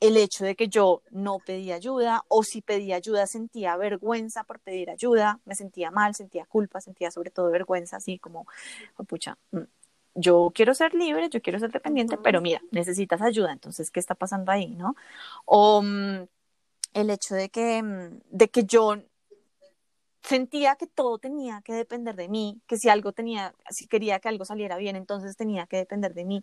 El 0.00 0.16
hecho 0.16 0.44
de 0.44 0.56
que 0.56 0.68
yo 0.68 1.02
no 1.10 1.38
pedía 1.38 1.74
ayuda 1.76 2.24
o 2.28 2.42
si 2.42 2.62
pedía 2.62 2.96
ayuda 2.96 3.26
sentía 3.26 3.76
vergüenza 3.76 4.44
por 4.44 4.58
pedir 4.60 4.90
ayuda, 4.90 5.40
me 5.44 5.54
sentía 5.54 5.90
mal, 5.90 6.14
sentía 6.14 6.46
culpa, 6.46 6.80
sentía 6.80 7.10
sobre 7.10 7.30
todo 7.30 7.50
vergüenza, 7.50 7.98
así 7.98 8.18
como, 8.18 8.46
oh, 8.96 9.04
pucha, 9.04 9.36
mm, 9.52 9.60
yo 10.14 10.50
quiero 10.54 10.74
ser 10.74 10.94
libre, 10.94 11.28
yo 11.30 11.40
quiero 11.42 11.58
ser 11.58 11.70
dependiente, 11.70 12.16
pero 12.16 12.40
mira, 12.40 12.60
necesitas 12.70 13.20
ayuda, 13.22 13.52
entonces, 13.52 13.90
¿qué 13.90 14.00
está 14.00 14.14
pasando 14.14 14.50
ahí, 14.52 14.74
no? 14.74 14.96
O 15.44 15.82
mm, 15.82 16.26
el 16.94 17.10
hecho 17.10 17.34
de 17.34 17.50
que, 17.50 17.82
mm, 17.82 18.20
de 18.30 18.48
que 18.48 18.64
yo 18.64 18.96
sentía 20.22 20.76
que 20.76 20.86
todo 20.86 21.18
tenía 21.18 21.62
que 21.62 21.72
depender 21.72 22.16
de 22.16 22.28
mí, 22.28 22.60
que 22.66 22.76
si 22.76 22.88
algo 22.88 23.12
tenía, 23.12 23.54
si 23.70 23.86
quería 23.86 24.20
que 24.20 24.28
algo 24.28 24.44
saliera 24.44 24.76
bien, 24.76 24.96
entonces 24.96 25.36
tenía 25.36 25.66
que 25.66 25.78
depender 25.78 26.14
de 26.14 26.24
mí. 26.24 26.42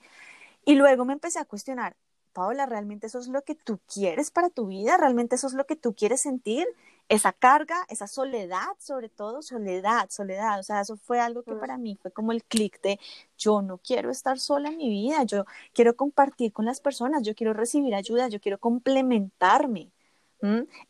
Y 0.66 0.76
luego 0.76 1.06
me 1.06 1.14
empecé 1.14 1.40
a 1.40 1.46
cuestionar, 1.46 1.96
Paola, 2.38 2.68
¿realmente 2.68 3.08
eso 3.08 3.18
es 3.18 3.30
lo 3.30 3.42
que 3.42 3.56
tú 3.56 3.80
quieres 3.92 4.30
para 4.30 4.52
tu 4.52 4.68
vida? 4.68 4.96
¿Realmente 4.96 5.34
eso 5.34 5.48
es 5.48 5.54
lo 5.54 5.66
que 5.66 5.76
tú 5.76 5.96
quieres 5.96 6.22
sentir? 6.22 6.68
Esa 7.10 7.34
carga, 7.34 7.84
esa 7.90 8.06
soledad, 8.06 8.68
sobre 8.78 9.10
todo, 9.10 9.42
soledad, 9.42 10.08
soledad. 10.12 10.60
O 10.60 10.64
sea, 10.64 10.82
eso 10.82 10.98
fue 10.98 11.20
algo 11.20 11.42
que 11.42 11.56
para 11.56 11.80
mí 11.80 11.98
fue 12.00 12.12
como 12.12 12.32
el 12.32 12.44
clic 12.44 12.80
de 12.84 13.00
yo 13.40 13.64
no 13.64 13.80
quiero 13.80 14.12
estar 14.12 14.38
sola 14.38 14.70
en 14.70 14.78
mi 14.78 14.88
vida, 14.88 15.24
yo 15.24 15.46
quiero 15.74 15.96
compartir 15.96 16.54
con 16.54 16.66
las 16.66 16.80
personas, 16.80 17.24
yo 17.24 17.34
quiero 17.34 17.54
recibir 17.54 17.96
ayuda, 17.96 18.28
yo 18.28 18.40
quiero 18.40 18.60
complementarme. 18.60 19.92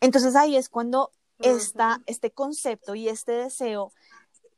Entonces 0.01 0.35
ahí 0.35 0.57
es 0.57 0.67
cuando 0.67 1.13
esta, 1.39 2.01
este 2.07 2.29
concepto 2.31 2.93
y 2.93 3.07
este 3.07 3.31
deseo 3.31 3.93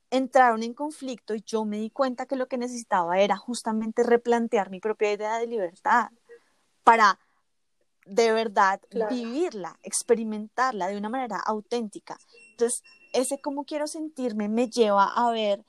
entraron 0.09 0.63
en 0.63 0.73
conflicto 0.73 1.35
y 1.35 1.43
yo 1.45 1.65
me 1.65 1.77
di 1.77 1.91
cuenta 1.91 2.25
que 2.25 2.35
lo 2.35 2.47
que 2.47 2.57
necesitaba 2.57 3.19
era 3.19 3.37
justamente 3.37 4.01
replantear 4.01 4.71
mi 4.71 4.79
propia 4.79 5.13
idea 5.13 5.37
de 5.37 5.45
libertad 5.45 6.09
para 6.89 7.19
de 8.07 8.31
verdad 8.31 8.81
vivirla, 9.11 9.77
experimentarla 9.83 10.87
de 10.87 10.97
una 10.97 11.07
manera 11.07 11.37
auténtica. 11.37 12.17
Entonces, 12.49 12.81
ese 13.13 13.39
cómo 13.39 13.63
quiero 13.63 13.85
sentirme 13.85 14.49
me 14.49 14.69
lleva 14.69 15.05
a 15.05 15.29
ver 15.29 15.63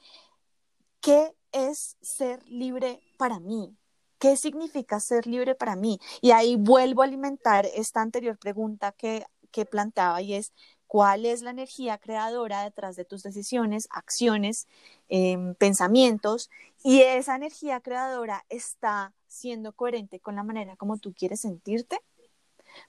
qué 1.02 1.36
es 1.52 1.98
ser 2.00 2.42
libre 2.48 3.02
para 3.18 3.38
mí, 3.38 3.76
qué 4.18 4.38
significa 4.38 4.98
ser 4.98 5.26
libre 5.26 5.54
para 5.54 5.76
mí. 5.76 6.00
Y 6.22 6.30
ahí 6.30 6.56
vuelvo 6.56 7.02
a 7.02 7.04
alimentar 7.04 7.66
esta 7.66 8.00
anterior 8.00 8.38
pregunta 8.38 8.92
que, 8.92 9.26
que 9.50 9.66
planteaba 9.66 10.22
y 10.22 10.32
es, 10.32 10.54
cuál 10.90 11.24
es 11.24 11.42
la 11.42 11.50
energía 11.50 11.98
creadora 11.98 12.64
detrás 12.64 12.96
de 12.96 13.04
tus 13.04 13.22
decisiones, 13.22 13.86
acciones, 13.92 14.66
em, 15.08 15.54
pensamientos, 15.54 16.50
y 16.82 17.02
esa 17.02 17.36
energía 17.36 17.78
creadora 17.78 18.44
está 18.48 19.14
siendo 19.28 19.70
coherente 19.70 20.18
con 20.18 20.34
la 20.34 20.42
manera 20.42 20.74
como 20.74 20.98
tú 20.98 21.14
quieres 21.14 21.42
sentirte, 21.42 22.00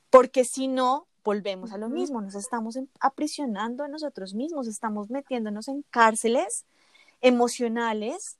porque 0.10 0.46
si 0.46 0.68
no, 0.68 1.06
volvemos 1.24 1.74
a 1.74 1.78
lo 1.78 1.90
mismo, 1.90 2.22
nos 2.22 2.34
estamos 2.34 2.80
aprisionando 3.00 3.84
a 3.84 3.88
nosotros 3.88 4.34
mismos, 4.34 4.66
estamos 4.66 5.12
metiéndonos 5.12 5.68
en 5.68 5.84
cárceles 5.92 6.66
emocionales 7.22 8.40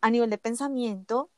a 0.00 0.10
nivel 0.10 0.30
de 0.30 0.38
pensamiento 0.38 1.28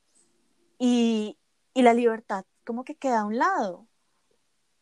y, 0.79 1.39
y 1.73 1.81
la 1.81 1.95
libertad 1.95 2.45
como 2.67 2.85
que 2.85 2.95
queda 2.95 3.21
a 3.21 3.25
un 3.25 3.39
lado 3.39 3.87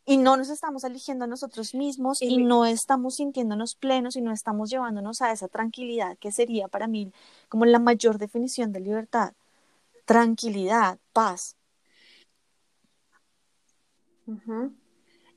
y 0.05 0.17
no 0.17 0.37
nos 0.37 0.49
estamos 0.49 0.85
eligiendo 0.85 1.25
a 1.25 1.29
nosotros 1.29 1.75
mismos 1.75 2.21
y, 2.23 2.39
no 2.39 2.67
estamos 2.67 3.17
sintiéndonos 3.17 3.77
plenos 3.77 4.17
y 4.17 4.21
no 4.21 4.33
estamos 4.33 4.71
llevándonos 4.71 5.23
a 5.23 5.31
esa 5.33 5.49
tranquilidad 5.49 6.19
que 6.19 6.33
sería 6.33 6.69
para 6.69 6.89
mí 6.89 7.13
como 7.49 7.67
la 7.67 7.79
mayor 7.79 8.19
definición 8.19 8.73
de 8.73 8.81
libertad. 8.81 9.33
Tranquilidad, 10.05 10.99
paz. 11.13 11.57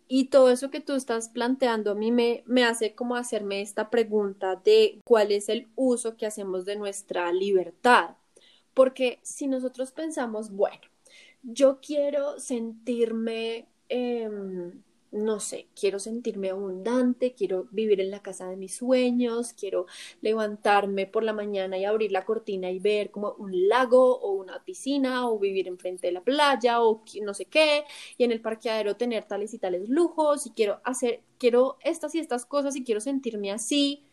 Y 0.08 0.26
todo 0.26 0.50
eso 0.50 0.72
que 0.72 0.80
tú 0.80 0.94
estás 0.94 1.30
planteando 1.30 1.92
a 1.92 1.96
mí 1.96 2.12
me, 2.12 2.44
me 2.48 2.64
hace 2.64 2.96
como 2.96 3.16
hacerme 3.16 3.62
esta 3.62 3.90
pregunta 3.90 4.56
de 4.56 5.00
cuál 5.06 5.32
es 5.32 5.50
el 5.50 5.68
uso 5.76 6.18
que 6.18 6.26
hacemos 6.26 6.66
de 6.66 6.76
nuestra 6.76 7.32
libertad. 7.32 8.16
Porque 8.74 9.20
si 9.22 9.48
nosotros 9.48 9.92
pensamos, 9.92 10.52
bueno, 10.52 10.82
yo 11.44 11.80
quiero 11.80 12.40
sentirme 12.40 13.68
Em, 13.90 14.84
no 15.12 15.40
sé, 15.40 15.68
quiero 15.80 15.98
sentirme 16.00 16.50
abundante, 16.50 17.34
quiero 17.34 17.68
vivir 17.72 18.02
en 18.02 18.12
la 18.12 18.22
casa 18.22 18.50
de 18.50 18.58
mis 18.58 18.76
sueños, 18.76 19.54
quiero 19.54 19.86
levantarme 20.22 21.08
por 21.08 21.24
la 21.24 21.32
mañana 21.34 21.78
y 21.78 21.86
abrir 21.86 22.12
la 22.12 22.26
cortina 22.26 22.70
y 22.72 22.80
ver 22.80 23.12
como 23.12 23.32
un 23.38 23.70
lago 23.70 24.20
o 24.20 24.32
una 24.34 24.64
piscina 24.66 25.30
o 25.30 25.40
vivir 25.40 25.68
enfrente 25.68 26.08
de 26.08 26.14
la 26.14 26.22
playa 26.22 26.82
o 26.82 27.04
no 27.24 27.34
sé 27.34 27.46
qué 27.46 27.86
y 28.18 28.26
en 28.26 28.32
el 28.32 28.42
parqueadero 28.42 28.98
tener 28.98 29.24
tales 29.26 29.54
y 29.54 29.60
tales 29.60 29.88
lujos 29.88 30.48
y 30.48 30.52
quiero 30.52 30.82
hacer, 30.84 31.22
quiero 31.38 31.78
estas 31.82 32.14
y 32.16 32.20
estas 32.20 32.46
cosas 32.46 32.76
y 32.76 32.84
quiero 32.84 33.00
sentirme 33.00 33.52
así, 33.52 34.04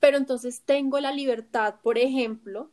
pero 0.00 0.16
entonces 0.18 0.62
tengo 0.64 1.00
la 1.00 1.12
libertad, 1.12 1.76
por 1.82 1.98
ejemplo, 1.98 2.70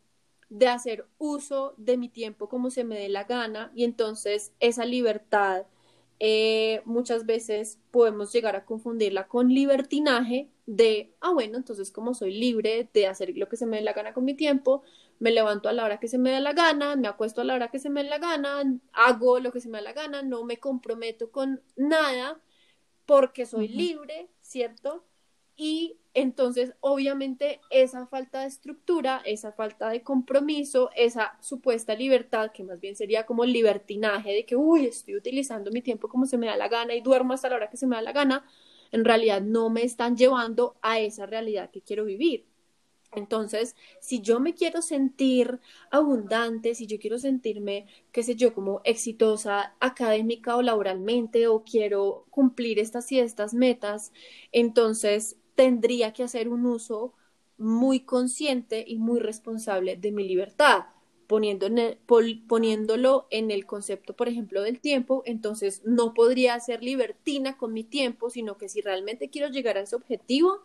de 0.49 0.67
hacer 0.67 1.07
uso 1.17 1.73
de 1.77 1.97
mi 1.97 2.09
tiempo 2.09 2.47
como 2.49 2.69
se 2.69 2.83
me 2.83 2.99
dé 2.99 3.09
la 3.09 3.23
gana 3.23 3.71
y 3.75 3.83
entonces 3.83 4.53
esa 4.59 4.85
libertad 4.85 5.65
eh, 6.19 6.81
muchas 6.85 7.25
veces 7.25 7.79
podemos 7.91 8.31
llegar 8.31 8.55
a 8.55 8.65
confundirla 8.65 9.27
con 9.27 9.49
libertinaje 9.49 10.49
de, 10.65 11.13
ah, 11.19 11.31
bueno, 11.31 11.57
entonces 11.57 11.91
como 11.91 12.13
soy 12.13 12.33
libre 12.33 12.89
de 12.93 13.07
hacer 13.07 13.33
lo 13.35 13.49
que 13.49 13.57
se 13.57 13.65
me 13.65 13.77
dé 13.77 13.83
la 13.83 13.93
gana 13.93 14.13
con 14.13 14.25
mi 14.25 14.33
tiempo, 14.33 14.83
me 15.19 15.31
levanto 15.31 15.69
a 15.69 15.73
la 15.73 15.85
hora 15.85 15.99
que 15.99 16.07
se 16.07 16.17
me 16.17 16.31
dé 16.31 16.39
la 16.39 16.53
gana, 16.53 16.95
me 16.95 17.07
acuesto 17.07 17.41
a 17.41 17.43
la 17.43 17.55
hora 17.55 17.69
que 17.69 17.79
se 17.79 17.89
me 17.89 18.03
dé 18.03 18.09
la 18.09 18.19
gana, 18.19 18.63
hago 18.93 19.39
lo 19.39 19.51
que 19.51 19.61
se 19.61 19.69
me 19.69 19.79
dé 19.79 19.83
la 19.83 19.93
gana, 19.93 20.21
no 20.21 20.43
me 20.43 20.57
comprometo 20.57 21.31
con 21.31 21.61
nada 21.75 22.39
porque 23.05 23.45
soy 23.45 23.67
libre, 23.67 24.29
¿cierto? 24.41 25.05
Y 25.55 25.97
entonces, 26.15 26.73
obviamente, 26.79 27.59
esa 27.69 28.07
falta 28.07 28.39
de 28.39 28.47
estructura, 28.47 29.21
esa 29.25 29.51
falta 29.51 29.89
de 29.89 30.01
compromiso, 30.01 30.89
esa 30.95 31.37
supuesta 31.41 31.93
libertad, 31.93 32.51
que 32.53 32.63
más 32.63 32.79
bien 32.79 32.95
sería 32.95 33.25
como 33.25 33.43
libertinaje 33.43 34.31
de 34.31 34.45
que, 34.45 34.55
uy, 34.55 34.85
estoy 34.85 35.17
utilizando 35.17 35.71
mi 35.71 35.81
tiempo 35.81 36.07
como 36.07 36.25
se 36.25 36.37
me 36.37 36.47
da 36.47 36.55
la 36.55 36.69
gana 36.69 36.95
y 36.95 37.01
duermo 37.01 37.33
hasta 37.33 37.49
la 37.49 37.57
hora 37.57 37.69
que 37.69 37.75
se 37.75 37.85
me 37.85 37.97
da 37.97 38.01
la 38.01 38.13
gana, 38.13 38.45
en 38.93 39.03
realidad 39.03 39.41
no 39.41 39.69
me 39.69 39.83
están 39.83 40.15
llevando 40.15 40.77
a 40.81 40.99
esa 40.99 41.25
realidad 41.25 41.69
que 41.69 41.81
quiero 41.81 42.05
vivir. 42.05 42.45
Entonces, 43.11 43.75
si 43.99 44.21
yo 44.21 44.39
me 44.39 44.53
quiero 44.53 44.81
sentir 44.81 45.59
abundante, 45.91 46.75
si 46.75 46.87
yo 46.87 46.97
quiero 46.97 47.19
sentirme, 47.19 47.87
qué 48.13 48.23
sé 48.23 48.35
yo, 48.35 48.53
como 48.53 48.79
exitosa 48.85 49.75
académica 49.81 50.55
o 50.55 50.61
laboralmente, 50.61 51.47
o 51.47 51.63
quiero 51.65 52.25
cumplir 52.29 52.79
estas 52.79 53.11
y 53.11 53.19
estas 53.19 53.53
metas, 53.53 54.13
entonces 54.53 55.37
tendría 55.55 56.13
que 56.13 56.23
hacer 56.23 56.49
un 56.49 56.65
uso 56.65 57.13
muy 57.57 58.01
consciente 58.01 58.83
y 58.87 58.97
muy 58.97 59.19
responsable 59.19 59.95
de 59.95 60.11
mi 60.11 60.27
libertad, 60.27 60.85
poniéndolo 61.27 63.27
en 63.31 63.51
el 63.51 63.65
concepto, 63.65 64.15
por 64.15 64.27
ejemplo, 64.27 64.61
del 64.61 64.79
tiempo, 64.79 65.23
entonces 65.25 65.81
no 65.85 66.13
podría 66.13 66.59
ser 66.59 66.83
libertina 66.83 67.57
con 67.57 67.73
mi 67.73 67.83
tiempo, 67.83 68.29
sino 68.29 68.57
que 68.57 68.69
si 68.69 68.81
realmente 68.81 69.29
quiero 69.29 69.49
llegar 69.49 69.77
a 69.77 69.81
ese 69.81 69.95
objetivo, 69.95 70.61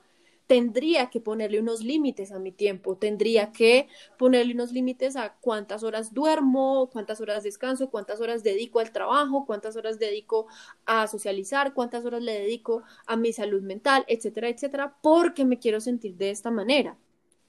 tendría 0.50 1.10
que 1.10 1.20
ponerle 1.20 1.60
unos 1.60 1.84
límites 1.84 2.32
a 2.32 2.40
mi 2.40 2.50
tiempo, 2.50 2.96
tendría 2.96 3.52
que 3.52 3.86
ponerle 4.18 4.52
unos 4.52 4.72
límites 4.72 5.14
a 5.14 5.36
cuántas 5.40 5.84
horas 5.84 6.12
duermo, 6.12 6.90
cuántas 6.92 7.20
horas 7.20 7.44
descanso, 7.44 7.88
cuántas 7.88 8.20
horas 8.20 8.42
dedico 8.42 8.80
al 8.80 8.90
trabajo, 8.90 9.46
cuántas 9.46 9.76
horas 9.76 10.00
dedico 10.00 10.48
a 10.86 11.06
socializar, 11.06 11.72
cuántas 11.72 12.04
horas 12.04 12.24
le 12.24 12.32
dedico 12.32 12.82
a 13.06 13.14
mi 13.14 13.32
salud 13.32 13.62
mental, 13.62 14.04
etcétera, 14.08 14.48
etcétera, 14.48 14.96
porque 15.00 15.44
me 15.44 15.60
quiero 15.60 15.80
sentir 15.80 16.16
de 16.16 16.30
esta 16.30 16.50
manera. 16.50 16.98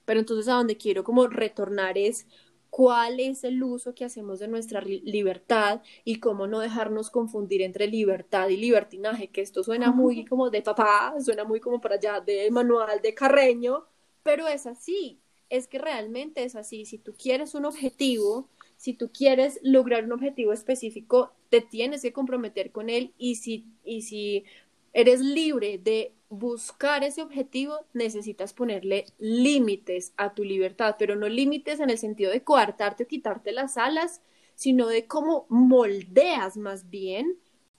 Pero 0.05 0.19
entonces 0.19 0.47
a 0.47 0.53
donde 0.53 0.77
quiero 0.77 1.03
como 1.03 1.25
retornar 1.25 1.97
es 1.97 2.27
cuál 2.71 3.19
es 3.19 3.43
el 3.43 3.61
uso 3.61 3.93
que 3.93 4.05
hacemos 4.05 4.39
de 4.39 4.47
nuestra 4.47 4.81
libertad 4.81 5.81
y 6.05 6.15
cómo 6.15 6.47
no 6.47 6.59
dejarnos 6.61 7.11
confundir 7.11 7.61
entre 7.61 7.85
libertad 7.85 8.47
y 8.47 8.57
libertinaje, 8.57 9.27
que 9.27 9.41
esto 9.41 9.61
suena 9.61 9.91
muy 9.91 10.25
como 10.25 10.49
de 10.49 10.61
papá, 10.63 11.13
suena 11.19 11.43
muy 11.43 11.59
como 11.59 11.81
para 11.81 11.95
allá 11.95 12.21
de 12.21 12.49
manual 12.49 13.01
de 13.03 13.13
Carreño, 13.13 13.83
pero 14.23 14.47
es 14.47 14.65
así, 14.65 15.19
es 15.49 15.67
que 15.67 15.79
realmente 15.79 16.45
es 16.45 16.55
así, 16.55 16.85
si 16.85 16.97
tú 16.97 17.13
quieres 17.13 17.55
un 17.55 17.65
objetivo, 17.65 18.47
si 18.77 18.93
tú 18.93 19.11
quieres 19.11 19.59
lograr 19.63 20.05
un 20.05 20.13
objetivo 20.13 20.53
específico, 20.53 21.33
te 21.49 21.59
tienes 21.59 22.01
que 22.01 22.13
comprometer 22.13 22.71
con 22.71 22.89
él 22.89 23.13
y 23.17 23.35
si, 23.35 23.65
y 23.83 24.03
si 24.03 24.45
eres 24.93 25.21
libre 25.21 25.77
de 25.77 26.13
buscar 26.29 27.03
ese 27.03 27.21
objetivo, 27.21 27.85
necesitas 27.93 28.53
ponerle 28.53 29.05
límites 29.19 30.13
a 30.15 30.33
tu 30.33 30.43
libertad, 30.43 30.95
pero 30.97 31.15
no 31.15 31.27
límites 31.27 31.79
en 31.79 31.89
el 31.89 31.97
sentido 31.97 32.31
de 32.31 32.43
coartarte 32.43 33.03
o 33.03 33.07
quitarte 33.07 33.51
las 33.51 33.77
alas, 33.77 34.21
sino 34.55 34.87
de 34.87 35.07
cómo 35.07 35.45
moldeas 35.49 36.55
más 36.55 36.89
bien 36.89 37.37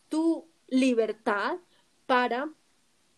tu 0.08 0.46
libertad 0.68 1.58
para 2.06 2.52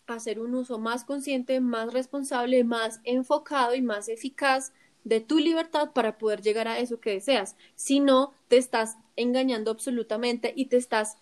hacer 0.07 0.39
un 0.39 0.55
uso 0.55 0.79
más 0.79 1.05
consciente, 1.05 1.61
más 1.61 1.93
responsable, 1.93 2.63
más 2.63 3.01
enfocado 3.05 3.75
y 3.75 3.83
más 3.83 4.09
eficaz 4.09 4.73
de 5.03 5.21
tu 5.21 5.39
libertad 5.39 5.93
para 5.93 6.19
poder 6.19 6.43
llegar 6.43 6.69
a 6.69 6.79
eso 6.79 7.01
que 7.01 7.11
deseas. 7.11 7.57
Si 7.75 8.01
no, 8.01 8.33
te 8.49 8.57
estás 8.57 8.97
engañando 9.17 9.71
absolutamente 9.71 10.53
y 10.57 10.67
te 10.67 10.77
estás 10.77 11.17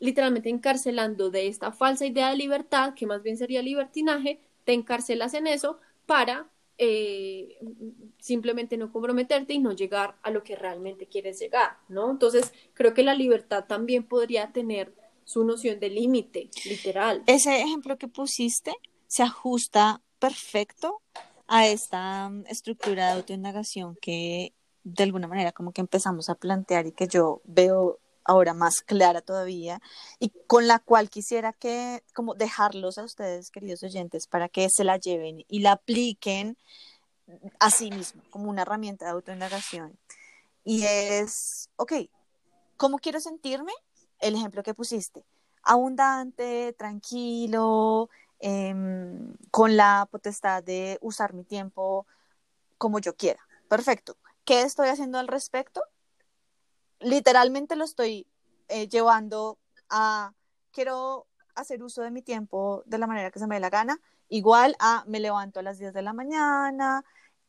literalmente 0.00 0.48
encarcelando 0.48 1.30
de 1.30 1.46
esta 1.46 1.70
falsa 1.70 2.06
idea 2.06 2.30
de 2.30 2.36
libertad, 2.36 2.94
que 2.94 3.06
más 3.06 3.22
bien 3.22 3.36
sería 3.36 3.62
libertinaje, 3.62 4.40
te 4.64 4.72
encarcelas 4.72 5.34
en 5.34 5.46
eso 5.46 5.78
para 6.06 6.50
eh, 6.78 7.58
simplemente 8.18 8.78
no 8.78 8.90
comprometerte 8.90 9.52
y 9.52 9.58
no 9.58 9.72
llegar 9.72 10.16
a 10.22 10.30
lo 10.30 10.42
que 10.42 10.56
realmente 10.56 11.06
quieres 11.06 11.38
llegar, 11.38 11.76
¿no? 11.88 12.10
Entonces, 12.10 12.52
creo 12.72 12.94
que 12.94 13.02
la 13.02 13.14
libertad 13.14 13.66
también 13.66 14.02
podría 14.02 14.50
tener 14.50 14.94
su 15.24 15.44
noción 15.44 15.78
de 15.78 15.90
límite, 15.90 16.50
literal. 16.64 17.22
Ese 17.26 17.60
ejemplo 17.60 17.98
que 17.98 18.08
pusiste 18.08 18.72
se 19.06 19.22
ajusta 19.22 20.00
perfecto 20.18 21.02
a 21.46 21.66
esta 21.66 22.28
mm, 22.30 22.46
estructura 22.48 23.06
de 23.06 23.12
autoindagación 23.12 23.96
que 24.00 24.54
de 24.82 25.04
alguna 25.04 25.28
manera 25.28 25.52
como 25.52 25.72
que 25.72 25.82
empezamos 25.82 26.30
a 26.30 26.34
plantear 26.34 26.86
y 26.86 26.92
que 26.92 27.06
yo 27.06 27.42
veo 27.44 27.99
ahora 28.30 28.54
más 28.54 28.80
clara 28.80 29.22
todavía 29.22 29.82
y 30.20 30.30
con 30.46 30.68
la 30.68 30.78
cual 30.78 31.10
quisiera 31.10 31.52
que 31.52 32.04
como 32.14 32.34
dejarlos 32.34 32.96
a 32.96 33.02
ustedes, 33.02 33.50
queridos 33.50 33.82
oyentes, 33.82 34.28
para 34.28 34.48
que 34.48 34.68
se 34.70 34.84
la 34.84 34.98
lleven 34.98 35.44
y 35.48 35.58
la 35.60 35.72
apliquen 35.72 36.56
a 37.58 37.70
sí 37.70 37.90
mismo 37.90 38.22
como 38.30 38.48
una 38.48 38.62
herramienta 38.62 39.06
de 39.06 39.10
autoindagación. 39.10 39.98
Y 40.62 40.84
es, 40.84 41.70
ok, 41.74 41.92
¿cómo 42.76 42.98
quiero 43.00 43.18
sentirme? 43.20 43.72
El 44.20 44.36
ejemplo 44.36 44.62
que 44.62 44.74
pusiste, 44.74 45.24
abundante, 45.64 46.72
tranquilo, 46.78 48.10
em, 48.38 49.34
con 49.50 49.76
la 49.76 50.06
potestad 50.08 50.62
de 50.62 50.98
usar 51.00 51.34
mi 51.34 51.42
tiempo 51.42 52.06
como 52.78 53.00
yo 53.00 53.16
quiera. 53.16 53.40
Perfecto. 53.68 54.16
¿Qué 54.44 54.62
estoy 54.62 54.88
haciendo 54.88 55.18
al 55.18 55.26
respecto? 55.26 55.82
Literalmente 57.00 57.76
lo 57.76 57.84
estoy 57.84 58.26
eh, 58.68 58.88
llevando 58.88 59.58
a, 59.88 60.32
quiero 60.70 61.26
hacer 61.54 61.82
uso 61.82 62.02
de 62.02 62.10
mi 62.10 62.22
tiempo 62.22 62.82
de 62.86 62.98
la 62.98 63.06
manera 63.06 63.30
que 63.30 63.38
se 63.38 63.46
me 63.46 63.56
dé 63.56 63.60
la 63.60 63.70
gana, 63.70 64.00
igual 64.28 64.76
a 64.78 65.04
me 65.06 65.20
levanto 65.20 65.60
a 65.60 65.62
las 65.62 65.78
10 65.78 65.92
de 65.92 66.02
la 66.02 66.12
mañana, 66.12 67.04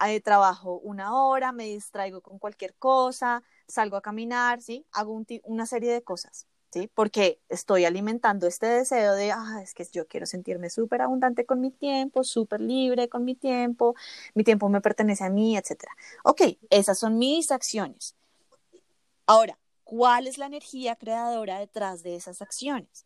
eh, 0.07 0.21
trabajo 0.21 0.79
una 0.79 1.15
hora, 1.15 1.51
me 1.51 1.65
distraigo 1.65 2.21
con 2.21 2.39
cualquier 2.39 2.73
cosa, 2.75 3.43
salgo 3.67 3.97
a 3.97 4.01
caminar, 4.01 4.61
¿sí? 4.61 4.85
Hago 4.91 5.21
una 5.43 5.65
serie 5.65 5.91
de 5.93 6.01
cosas. 6.03 6.47
¿sí? 6.71 6.89
Porque 6.93 7.39
estoy 7.49 7.85
alimentando 7.85 8.47
este 8.47 8.65
deseo 8.65 9.13
de, 9.13 9.31
ah, 9.31 9.59
es 9.61 9.73
que 9.73 9.85
yo 9.91 10.07
quiero 10.07 10.25
sentirme 10.25 10.69
súper 10.69 11.01
abundante 11.01 11.45
con 11.45 11.59
mi 11.59 11.71
tiempo, 11.71 12.23
súper 12.23 12.61
libre 12.61 13.09
con 13.09 13.25
mi 13.25 13.35
tiempo, 13.35 13.95
mi 14.33 14.43
tiempo 14.43 14.69
me 14.69 14.81
pertenece 14.81 15.23
a 15.23 15.29
mí, 15.29 15.57
etc. 15.57 15.85
Ok, 16.23 16.41
esas 16.69 16.97
son 16.97 17.17
mis 17.17 17.51
acciones. 17.51 18.15
Ahora, 19.31 19.57
¿cuál 19.85 20.27
es 20.27 20.37
la 20.37 20.47
energía 20.47 20.97
creadora 20.97 21.57
detrás 21.57 22.03
de 22.03 22.17
esas 22.17 22.41
acciones? 22.41 23.05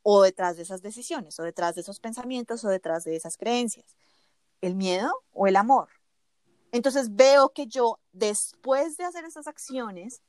O 0.00 0.22
detrás 0.22 0.56
de 0.56 0.62
esas 0.62 0.80
decisiones, 0.80 1.38
o 1.38 1.42
detrás 1.42 1.74
de 1.74 1.82
esos 1.82 2.00
pensamientos, 2.00 2.64
o 2.64 2.70
detrás 2.70 3.04
de 3.04 3.16
esas 3.16 3.36
creencias. 3.36 3.94
¿El 4.62 4.76
miedo 4.76 5.12
o 5.30 5.46
el 5.46 5.56
amor? 5.56 5.90
Entonces 6.70 7.14
veo 7.14 7.50
que 7.50 7.66
yo, 7.66 8.00
después 8.12 8.96
de 8.96 9.04
hacer 9.04 9.26
esas 9.26 9.46
acciones, 9.46 10.22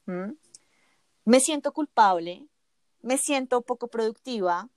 me 1.24 1.39
siento 1.39 1.71
culpable, 1.71 2.49
me 3.01 3.17
siento 3.17 3.61
poco 3.61 3.88
productiva, 3.88 4.67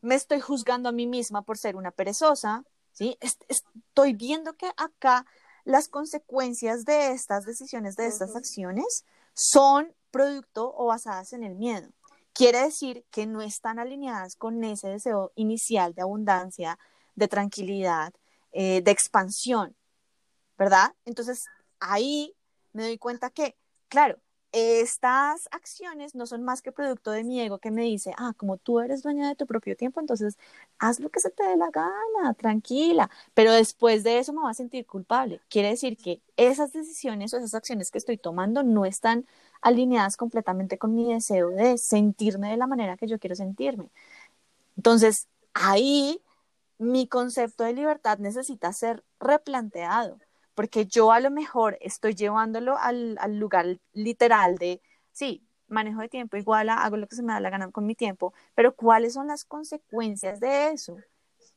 me 0.00 0.14
estoy 0.14 0.40
juzgando 0.40 0.88
a 0.88 0.92
mí 0.92 1.06
misma 1.06 1.42
por 1.42 1.58
ser 1.58 1.76
una 1.76 1.90
perezosa, 1.90 2.64
¿sí? 2.90 3.18
Estoy 3.48 4.14
viendo 4.14 4.54
que 4.54 4.70
acá 4.78 5.26
las 5.64 5.88
consecuencias 5.88 6.86
de 6.86 7.10
estas 7.10 7.44
decisiones, 7.44 7.96
de 7.96 8.06
estas 8.06 8.34
acciones, 8.34 9.04
son 9.34 9.94
producto 10.10 10.72
o 10.76 10.86
basadas 10.86 11.32
en 11.32 11.44
el 11.44 11.54
miedo. 11.54 11.88
Quiere 12.32 12.62
decir 12.62 13.04
que 13.10 13.26
no 13.26 13.42
están 13.42 13.78
alineadas 13.78 14.36
con 14.36 14.62
ese 14.64 14.88
deseo 14.88 15.32
inicial 15.34 15.94
de 15.94 16.02
abundancia, 16.02 16.78
de 17.14 17.28
tranquilidad, 17.28 18.12
eh, 18.52 18.82
de 18.82 18.90
expansión, 18.90 19.76
¿verdad? 20.56 20.94
Entonces, 21.04 21.44
ahí 21.80 22.34
me 22.72 22.84
doy 22.84 22.98
cuenta 22.98 23.30
que, 23.30 23.56
claro, 23.88 24.18
estas 24.52 25.48
acciones 25.52 26.14
no 26.14 26.26
son 26.26 26.42
más 26.42 26.62
que 26.62 26.72
producto 26.72 27.10
de 27.12 27.24
mi 27.24 27.40
ego 27.40 27.58
que 27.58 27.70
me 27.70 27.82
dice, 27.82 28.12
ah, 28.18 28.32
como 28.36 28.56
tú 28.56 28.80
eres 28.80 29.02
dueña 29.02 29.28
de 29.28 29.36
tu 29.36 29.46
propio 29.46 29.76
tiempo, 29.76 30.00
entonces 30.00 30.38
haz 30.78 31.00
lo 31.00 31.08
que 31.10 31.20
se 31.20 31.30
te 31.30 31.44
dé 31.44 31.56
la 31.56 31.70
gana, 31.70 32.34
tranquila, 32.34 33.10
pero 33.34 33.52
después 33.52 34.02
de 34.02 34.18
eso 34.18 34.32
me 34.32 34.40
voy 34.40 34.50
a 34.50 34.54
sentir 34.54 34.86
culpable. 34.86 35.40
Quiere 35.48 35.68
decir 35.68 35.96
que 35.96 36.20
esas 36.36 36.72
decisiones 36.72 37.32
o 37.32 37.38
esas 37.38 37.54
acciones 37.54 37.90
que 37.90 37.98
estoy 37.98 38.18
tomando 38.18 38.62
no 38.62 38.84
están 38.86 39.26
alineadas 39.62 40.16
completamente 40.16 40.78
con 40.78 40.94
mi 40.94 41.12
deseo 41.12 41.50
de 41.50 41.78
sentirme 41.78 42.50
de 42.50 42.56
la 42.56 42.66
manera 42.66 42.96
que 42.96 43.06
yo 43.06 43.18
quiero 43.18 43.36
sentirme. 43.36 43.90
Entonces, 44.76 45.28
ahí 45.54 46.22
mi 46.78 47.06
concepto 47.06 47.64
de 47.64 47.74
libertad 47.74 48.18
necesita 48.18 48.72
ser 48.72 49.04
replanteado 49.20 50.18
porque 50.60 50.84
yo 50.84 51.10
a 51.10 51.20
lo 51.20 51.30
mejor 51.30 51.78
estoy 51.80 52.14
llevándolo 52.14 52.76
al, 52.76 53.16
lugar 53.38 53.78
literal 53.94 54.58
de, 54.58 54.82
sí, 55.10 55.42
manejo 55.68 56.02
de 56.02 56.10
tiempo 56.10 56.36
igual 56.36 56.68
a 56.68 56.84
hago 56.84 56.98
lo 56.98 57.08
que 57.08 57.16
se 57.16 57.22
me 57.22 57.32
da 57.32 57.40
la 57.40 57.48
gana 57.48 57.70
con 57.70 57.86
mi 57.86 57.94
tiempo, 57.94 58.34
pero 58.54 58.76
¿cuáles 58.76 59.14
son 59.14 59.28
las 59.28 59.46
consecuencias 59.46 60.38
de 60.38 60.68
eso? 60.68 60.98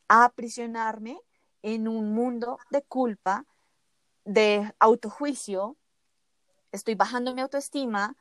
Aprisionarme 0.08 1.20
en 1.64 1.90
un 1.90 2.14
mundo 2.14 2.60
de 2.70 2.82
culpa, 2.82 3.46
de 4.24 4.74
autojuicio, 4.80 5.76
estoy 6.72 6.96
bajando 6.96 7.36
mi 7.36 7.42
autoestima 7.42 8.16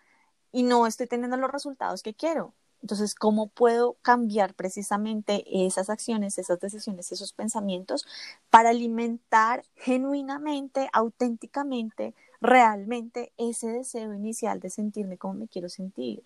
y 0.50 0.64
no 0.64 0.88
estoy 0.88 1.06
teniendo 1.06 1.36
los 1.36 1.52
resultados 1.52 2.02
que 2.02 2.12
quiero. 2.12 2.54
Entonces, 2.82 3.14
¿cómo 3.14 3.46
puedo 3.46 3.94
cambiar 4.02 4.54
precisamente 4.54 5.44
esas 5.46 5.88
acciones, 5.88 6.36
esas 6.38 6.58
decisiones, 6.58 7.12
esos 7.12 7.32
pensamientos 7.32 8.06
para 8.50 8.70
alimentar 8.70 9.64
genuinamente, 9.76 10.88
auténticamente, 10.92 12.14
realmente 12.40 13.32
ese 13.36 13.68
deseo 13.68 14.12
inicial 14.12 14.58
de 14.58 14.70
sentirme 14.70 15.16
como 15.16 15.34
me 15.34 15.48
quiero 15.48 15.68
sentir? 15.68 16.24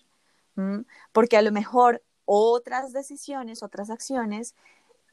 ¿Mm? 0.55 0.79
Porque 1.11 1.37
a 1.37 1.43
lo 1.43 1.51
mejor 1.51 2.03
otras 2.25 2.91
decisiones, 2.91 3.61
otras 3.61 3.91
acciones, 3.91 4.55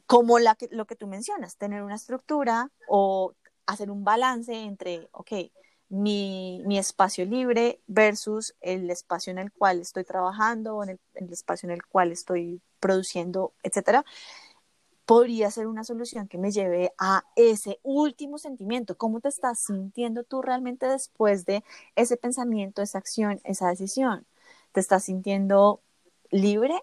como 0.07 0.39
lo 0.39 0.87
que 0.87 0.97
tú 0.97 1.07
mencionas, 1.07 1.57
tener 1.57 1.83
una 1.83 1.95
estructura 1.95 2.71
o 2.89 3.35
hacer 3.67 3.91
un 3.91 4.03
balance 4.03 4.55
entre, 4.55 5.09
ok, 5.13 5.33
mi, 5.89 6.63
mi, 6.67 6.79
espacio 6.79 7.25
libre 7.25 7.81
versus 7.87 8.55
el 8.61 8.91
espacio 8.91 9.31
en 9.31 9.39
el 9.39 9.53
cual 9.53 9.81
estoy 9.81 10.05
trabajando, 10.05 10.83
en 10.83 10.91
el, 10.91 11.01
el 11.15 11.33
espacio 11.33 11.69
en 11.69 11.73
el 11.73 11.85
cual 11.87 12.13
estoy 12.13 12.61
produciendo, 12.81 13.55
etcétera, 13.63 14.05
podría 15.07 15.51
ser 15.51 15.67
una 15.67 15.85
solución 15.85 16.29
que 16.29 16.39
me 16.39 16.51
lleve 16.51 16.93
a 16.99 17.25
ese 17.37 17.79
último 17.83 18.39
sentimiento. 18.39 18.97
¿Cómo 18.97 19.21
te 19.21 19.29
estás 19.29 19.61
sintiendo 19.61 20.25
tú 20.25 20.43
realmente 20.43 20.87
después 20.87 21.45
de 21.45 21.63
ese 21.97 22.17
pensamiento, 22.17 22.83
esa 22.83 22.99
acción, 22.99 23.41
esa 23.45 23.69
decisión? 23.69 24.27
¿Te 24.73 24.81
estás 24.81 25.05
sintiendo 25.05 25.81
libre 26.31 26.83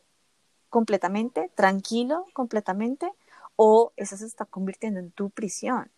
completamente, 0.69 1.51
tranquilo 1.55 2.25
completamente? 2.33 3.11
¿O 3.55 3.91
esa 3.97 4.17
se 4.17 4.25
está 4.25 4.45
convirtiendo 4.45 4.99
en 4.99 5.11
tu 5.11 5.29
prisión? 5.29 5.91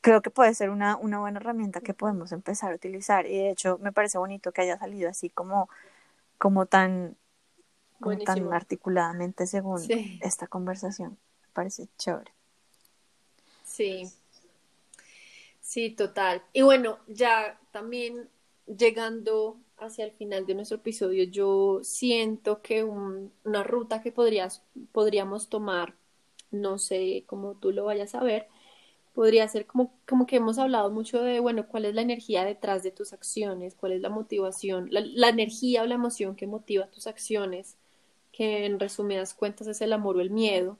Creo 0.00 0.22
que 0.22 0.30
puede 0.30 0.54
ser 0.54 0.70
una, 0.70 0.96
una 0.96 1.18
buena 1.18 1.38
herramienta 1.40 1.80
que 1.80 1.94
podemos 1.94 2.32
empezar 2.32 2.72
a 2.72 2.76
utilizar. 2.76 3.26
Y 3.26 3.36
de 3.36 3.50
hecho, 3.50 3.78
me 3.78 3.92
parece 3.92 4.18
bonito 4.18 4.52
que 4.52 4.62
haya 4.62 4.78
salido 4.78 5.10
así 5.10 5.28
como, 5.28 5.68
como 6.38 6.66
tan, 6.66 7.16
tan 8.24 8.52
articuladamente 8.52 9.46
según 9.46 9.82
esta 10.20 10.46
conversación. 10.46 11.18
Me 11.42 11.48
parece 11.52 11.88
chévere. 11.98 12.32
Sí. 13.64 14.10
Sí, 15.60 15.90
total. 15.90 16.42
Y 16.52 16.62
bueno, 16.62 16.98
ya 17.06 17.60
también 17.70 18.28
llegando 18.66 19.56
hacia 19.78 20.04
el 20.04 20.12
final 20.12 20.46
de 20.46 20.54
nuestro 20.54 20.78
episodio, 20.78 21.24
yo 21.24 21.80
siento 21.82 22.60
que 22.60 22.84
una 22.84 23.62
ruta 23.62 24.02
que 24.02 24.12
podrías, 24.12 24.62
podríamos 24.92 25.48
tomar, 25.48 25.94
no 26.50 26.78
sé 26.78 27.24
cómo 27.26 27.54
tú 27.54 27.72
lo 27.72 27.84
vayas 27.84 28.14
a 28.14 28.22
ver, 28.22 28.48
podría 29.14 29.46
ser 29.48 29.66
como, 29.66 29.92
como 30.08 30.26
que 30.26 30.36
hemos 30.36 30.58
hablado 30.58 30.90
mucho 30.90 31.22
de, 31.22 31.40
bueno, 31.40 31.66
cuál 31.66 31.84
es 31.84 31.94
la 31.94 32.02
energía 32.02 32.44
detrás 32.44 32.82
de 32.82 32.90
tus 32.90 33.12
acciones, 33.12 33.74
cuál 33.74 33.92
es 33.92 34.00
la 34.00 34.08
motivación, 34.08 34.88
la, 34.90 35.28
energía 35.28 35.82
o 35.82 35.86
la 35.86 35.96
emoción 35.96 36.36
que 36.36 36.46
motiva 36.46 36.86
tus 36.86 37.06
acciones, 37.06 37.76
que 38.32 38.66
en 38.66 38.78
resumidas 38.78 39.34
cuentas 39.34 39.66
es 39.66 39.80
el 39.80 39.92
amor 39.92 40.16
o 40.16 40.20
el 40.20 40.30
miedo. 40.30 40.78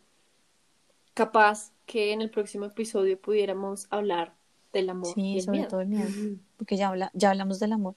Capaz 1.15 1.73
que 1.87 2.13
en 2.13 2.23
el 2.23 2.31
próximo 2.31 2.67
episodio 2.67 3.21
pudiéramos 3.21 3.89
hablar 3.91 4.33
del 4.73 4.91
amor. 4.91 5.13
Sí, 5.13 5.41
sobre 5.41 5.65
todo 5.65 5.81
el 5.81 5.89
miedo, 5.89 6.09
porque 6.57 6.77
ya, 6.77 6.89
habla, 6.89 7.11
ya 7.15 7.31
hablamos 7.31 7.59
del 7.59 7.73
amor, 7.73 7.95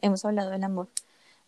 hemos 0.00 0.24
hablado 0.24 0.50
del 0.50 0.62
amor. 0.62 0.88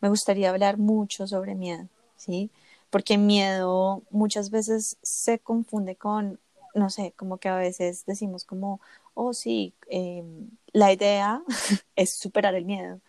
Me 0.01 0.09
gustaría 0.09 0.51
hablar 0.51 0.77
mucho 0.77 1.27
sobre 1.27 1.55
miedo, 1.55 1.89
¿sí? 2.17 2.51
Porque 2.91 3.19
miedo 3.19 4.03
muchas 4.11 4.51
veces 4.51 4.97
se 5.03 5.39
confunde 5.39 5.97
con 5.97 6.41
no 6.75 6.91
sé, 6.91 7.13
como 7.17 7.39
que 7.39 7.49
a 7.49 7.57
veces 7.57 8.05
decimos 8.07 8.45
como, 8.45 8.81
oh 9.15 9.33
sí, 9.33 9.75
em, 9.89 10.51
la 10.73 10.93
idea 10.93 11.43
es 11.97 12.15
superar 12.15 12.55
el 12.55 12.65
miedo, 12.65 13.01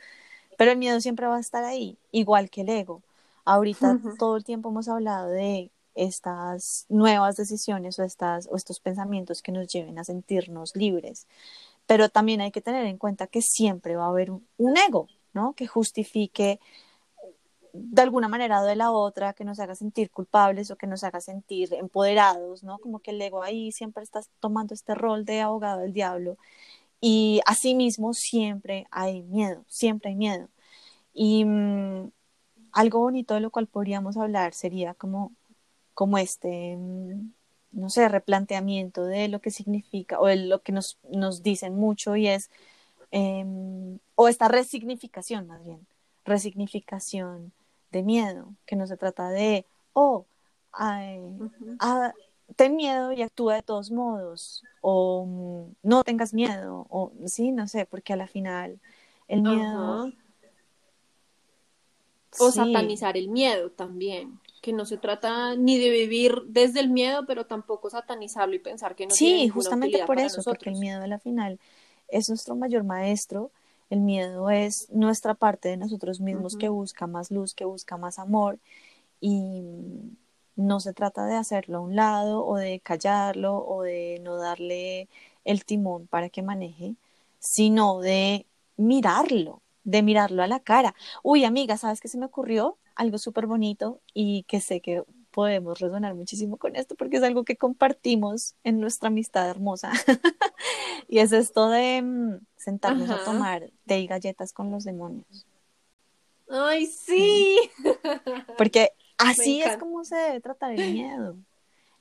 pero 0.57 0.71
el 0.71 0.77
miedo 0.77 0.99
siempre 1.01 1.27
va 1.27 1.37
a 1.37 1.41
estar 1.41 1.63
ahí, 1.63 1.97
igual 2.11 2.49
que 2.49 2.61
el 2.61 2.69
ego. 2.69 3.01
Ahorita 3.45 3.99
todo 4.19 4.37
el 4.37 4.43
tiempo 4.43 4.69
hemos 4.69 4.87
hablado 4.87 5.29
de 5.29 5.71
estas 5.95 6.85
nuevas 6.89 7.35
decisiones 7.35 7.97
o, 7.99 8.03
estas, 8.03 8.47
o 8.51 8.55
estos 8.55 8.79
pensamientos 8.79 9.41
que 9.41 9.51
nos 9.51 9.67
lleven 9.67 9.97
a 9.97 10.03
sentirnos 10.03 10.75
libres, 10.75 11.27
pero 11.87 12.09
también 12.09 12.41
hay 12.41 12.51
que 12.51 12.61
tener 12.61 12.85
en 12.85 12.97
cuenta 12.97 13.27
que 13.27 13.41
siempre 13.41 13.95
va 13.95 14.05
a 14.05 14.09
haber 14.09 14.31
un 14.31 14.77
ego, 14.87 15.07
¿no? 15.33 15.53
Que 15.53 15.65
justifique 15.67 16.59
de 17.73 18.01
alguna 18.01 18.27
manera 18.27 18.61
o 18.61 18.65
de 18.65 18.75
la 18.75 18.91
otra, 18.91 19.33
que 19.33 19.45
nos 19.45 19.59
haga 19.59 19.75
sentir 19.75 20.11
culpables 20.11 20.71
o 20.71 20.77
que 20.77 20.87
nos 20.87 21.03
haga 21.03 21.21
sentir 21.21 21.73
empoderados, 21.73 22.63
¿no? 22.63 22.79
Como 22.79 22.99
que 22.99 23.11
el 23.11 23.21
ego 23.21 23.43
ahí 23.43 23.71
siempre 23.71 24.03
está 24.03 24.21
tomando 24.39 24.73
este 24.73 24.95
rol 24.95 25.25
de 25.25 25.41
abogado 25.41 25.81
del 25.81 25.93
diablo. 25.93 26.37
Y 27.01 27.41
asimismo 27.45 28.13
siempre 28.13 28.87
hay 28.91 29.23
miedo, 29.23 29.63
siempre 29.67 30.11
hay 30.11 30.15
miedo. 30.15 30.49
Y 31.13 31.45
mm, 31.45 32.11
algo 32.73 32.99
bonito 32.99 33.33
de 33.35 33.41
lo 33.41 33.51
cual 33.51 33.67
podríamos 33.67 34.17
hablar 34.17 34.53
sería 34.53 34.93
como, 34.93 35.33
como 35.93 36.17
este, 36.17 36.77
mm, 36.77 37.31
no 37.71 37.89
sé, 37.89 38.07
replanteamiento 38.09 39.05
de 39.05 39.27
lo 39.29 39.41
que 39.41 39.51
significa 39.51 40.19
o 40.19 40.27
de 40.27 40.37
lo 40.37 40.61
que 40.61 40.71
nos, 40.71 40.97
nos 41.11 41.43
dicen 41.43 41.75
mucho 41.75 42.15
y 42.15 42.27
es, 42.27 42.49
em, 43.11 43.99
o 44.15 44.27
esta 44.27 44.47
resignificación 44.47 45.47
más 45.47 45.63
bien, 45.65 45.85
resignificación 46.25 47.53
de 47.91 48.03
miedo, 48.03 48.53
que 48.65 48.75
no 48.75 48.87
se 48.87 48.97
trata 48.97 49.29
de, 49.29 49.65
oh, 49.93 50.25
ten 52.55 52.75
miedo 52.75 53.11
y 53.11 53.21
actúa 53.21 53.55
de 53.55 53.63
todos 53.63 53.91
modos, 53.91 54.63
o 54.81 55.25
mm, 55.25 55.75
no 55.83 56.03
tengas 56.03 56.33
miedo, 56.33 56.87
o 56.89 57.11
sí, 57.25 57.51
no 57.51 57.67
sé, 57.67 57.85
porque 57.85 58.13
a 58.13 58.15
la 58.15 58.27
final 58.27 58.79
el 59.27 59.41
miedo... 59.41 60.11
O 62.39 62.51
satanizar 62.51 63.17
el 63.17 63.27
miedo 63.27 63.71
también, 63.71 64.39
que 64.61 64.71
no 64.71 64.85
se 64.85 64.97
trata 64.97 65.55
ni 65.55 65.79
de 65.79 65.89
vivir 65.89 66.43
desde 66.45 66.79
el 66.79 66.89
miedo, 66.89 67.25
pero 67.25 67.47
tampoco 67.47 67.89
satanizarlo 67.89 68.53
y 68.53 68.59
pensar 68.59 68.95
que 68.95 69.07
no 69.07 69.15
sí, 69.15 69.25
tiene 69.25 69.49
justamente 69.49 70.05
por 70.05 70.19
eso, 70.19 70.43
porque 70.43 70.69
el 70.69 70.77
miedo 70.77 71.01
a 71.01 71.07
la 71.07 71.17
final 71.17 71.59
es 72.07 72.29
nuestro 72.29 72.55
mayor 72.55 72.83
maestro, 72.83 73.51
el 73.89 74.01
miedo 74.01 74.49
es 74.49 74.89
nuestra 74.91 75.33
parte 75.33 75.69
de 75.69 75.77
nosotros 75.77 76.19
mismos 76.19 76.55
que 76.55 76.69
busca 76.69 77.07
más 77.07 77.31
luz, 77.31 77.53
que 77.53 77.65
busca 77.65 77.97
más 77.97 78.19
amor 78.19 78.59
y 79.21 79.63
no 80.55 80.79
se 80.79 80.93
trata 80.93 81.25
de 81.25 81.35
hacerlo 81.35 81.77
a 81.77 81.81
un 81.81 81.95
lado 81.95 82.45
o 82.45 82.57
de 82.57 82.79
callarlo 82.81 83.65
o 83.65 83.83
de 83.83 84.19
no 84.23 84.37
darle 84.37 85.07
el 85.45 85.65
timón 85.65 86.07
para 86.07 86.29
que 86.29 86.41
maneje, 86.41 86.95
sino 87.39 87.99
de 87.99 88.45
mirarlo, 88.77 89.61
de 89.83 90.03
mirarlo 90.03 90.43
a 90.43 90.47
la 90.47 90.59
cara. 90.59 90.95
Uy, 91.23 91.45
amiga, 91.45 91.77
¿sabes 91.77 92.01
qué 92.01 92.07
se 92.07 92.17
me 92.17 92.25
ocurrió? 92.25 92.77
Algo 92.95 93.17
súper 93.17 93.47
bonito 93.47 94.01
y 94.13 94.43
que 94.43 94.61
sé 94.61 94.81
que 94.81 95.03
podemos 95.31 95.79
resonar 95.79 96.15
muchísimo 96.15 96.57
con 96.57 96.75
esto 96.75 96.95
porque 96.95 97.17
es 97.17 97.23
algo 97.23 97.43
que 97.43 97.55
compartimos 97.55 98.55
en 98.63 98.79
nuestra 98.79 99.07
amistad 99.07 99.49
hermosa. 99.49 99.91
y 101.07 101.19
es 101.19 101.31
esto 101.31 101.69
de 101.69 102.01
mm, 102.01 102.39
sentarnos 102.57 103.09
a 103.09 103.23
tomar 103.23 103.69
té 103.85 103.99
y 103.99 104.07
galletas 104.07 104.53
con 104.53 104.71
los 104.71 104.83
demonios. 104.83 105.45
Ay, 106.49 106.87
sí. 106.87 107.59
Porque 108.57 108.91
Así 109.19 109.61
es 109.61 109.77
como 109.77 110.03
se 110.05 110.15
debe 110.15 110.39
tratar 110.39 110.71
el 110.71 110.93
miedo. 110.93 111.35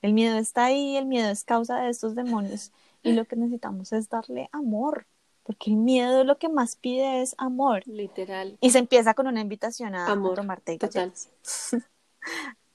El 0.02 0.12
miedo 0.12 0.38
está 0.38 0.66
ahí, 0.66 0.96
el 0.96 1.06
miedo 1.06 1.28
es 1.30 1.42
causa 1.42 1.80
de 1.80 1.90
estos 1.90 2.14
demonios 2.14 2.70
y 3.02 3.12
lo 3.12 3.24
que 3.24 3.34
necesitamos 3.34 3.92
es 3.92 4.08
darle 4.08 4.48
amor, 4.52 5.06
porque 5.42 5.70
el 5.70 5.76
miedo 5.76 6.22
lo 6.22 6.38
que 6.38 6.48
más 6.48 6.76
pide 6.76 7.20
es 7.20 7.34
amor. 7.36 7.82
Literal. 7.86 8.56
Y 8.60 8.70
se 8.70 8.78
empieza 8.78 9.14
con 9.14 9.26
una 9.26 9.40
invitación 9.40 9.96
a, 9.96 10.06
amor, 10.06 10.36
tomar 10.36 10.60
té 10.60 10.74
y 10.74 10.78
galletas. 10.78 11.28
té 11.70 11.82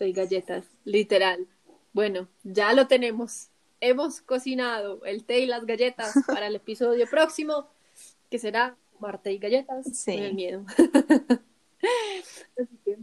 y 0.00 0.12
galletas, 0.12 0.64
literal. 0.84 1.46
Bueno, 1.92 2.28
ya 2.42 2.72
lo 2.72 2.86
tenemos. 2.88 3.48
Hemos 3.80 4.20
cocinado 4.20 5.04
el 5.04 5.24
té 5.24 5.40
y 5.40 5.46
las 5.46 5.64
galletas 5.66 6.14
para 6.26 6.48
el 6.48 6.56
episodio 6.56 7.06
próximo, 7.08 7.68
que 8.30 8.38
será 8.38 8.76
Marte 9.00 9.32
y 9.32 9.38
galletas 9.38 9.86
sí. 9.92 10.12
el 10.12 10.34
miedo. 10.34 10.64
Así 12.56 12.78
que 12.84 12.98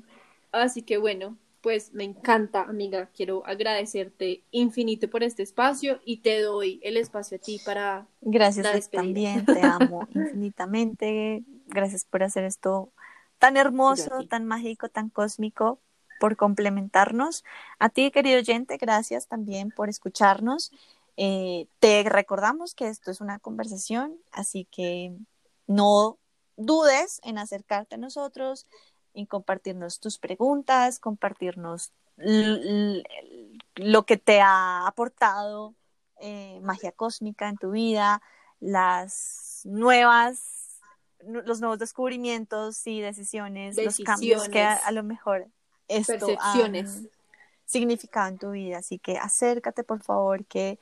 Así 0.51 0.81
que 0.81 0.97
bueno, 0.97 1.37
pues 1.61 1.93
me 1.93 2.03
encanta, 2.03 2.63
amiga. 2.63 3.09
Quiero 3.15 3.45
agradecerte 3.45 4.43
infinito 4.51 5.09
por 5.09 5.23
este 5.23 5.43
espacio 5.43 5.99
y 6.03 6.17
te 6.17 6.41
doy 6.41 6.79
el 6.83 6.97
espacio 6.97 7.37
a 7.37 7.39
ti 7.39 7.61
para. 7.63 8.07
Gracias 8.21 8.89
también, 8.89 9.45
te 9.45 9.61
amo 9.61 10.07
infinitamente. 10.15 11.43
Gracias 11.67 12.03
por 12.03 12.23
hacer 12.23 12.43
esto 12.43 12.91
tan 13.37 13.57
hermoso, 13.57 14.25
tan 14.27 14.45
mágico, 14.45 14.89
tan 14.89 15.09
cósmico, 15.09 15.79
por 16.21 16.37
complementarnos. 16.37 17.43
A 17.79 17.89
ti, 17.89 18.11
querido 18.11 18.37
oyente, 18.37 18.77
gracias 18.77 19.27
también 19.27 19.71
por 19.71 19.89
escucharnos. 19.89 20.71
Eh, 21.17 21.67
te 21.79 22.03
recordamos 22.03 22.75
que 22.75 22.87
esto 22.87 23.09
es 23.09 23.21
una 23.21 23.39
conversación, 23.39 24.15
así 24.31 24.67
que 24.71 25.13
no 25.65 26.19
dudes 26.57 27.19
en 27.23 27.39
acercarte 27.39 27.95
a 27.95 27.97
nosotros, 27.97 28.67
y 29.13 29.25
compartirnos 29.25 29.99
tus 29.99 30.17
preguntas, 30.17 30.99
compartirnos 30.99 31.91
lo 33.75 34.05
que 34.05 34.17
te 34.17 34.41
ha 34.41 34.85
aportado 34.85 35.73
eh, 36.19 36.59
magia 36.61 36.91
cósmica 36.91 37.49
en 37.49 37.57
tu 37.57 37.71
vida, 37.71 38.21
las 38.59 39.61
nuevas, 39.63 40.79
los 41.25 41.61
nuevos 41.61 41.79
descubrimientos 41.79 42.85
y 42.85 43.01
decisiones, 43.01 43.75
los 43.77 43.97
cambios 43.99 44.47
que 44.49 44.61
a, 44.61 44.91
lo 44.91 45.03
mejor 45.03 45.47
esto 45.97 46.27
ha 46.39 46.55
significado 47.65 48.29
en 48.29 48.37
tu 48.37 48.51
vida. 48.51 48.79
Así 48.79 48.99
que 48.99 49.17
acércate, 49.17 49.83
por 49.83 50.01
favor, 50.01 50.45
que 50.45 50.79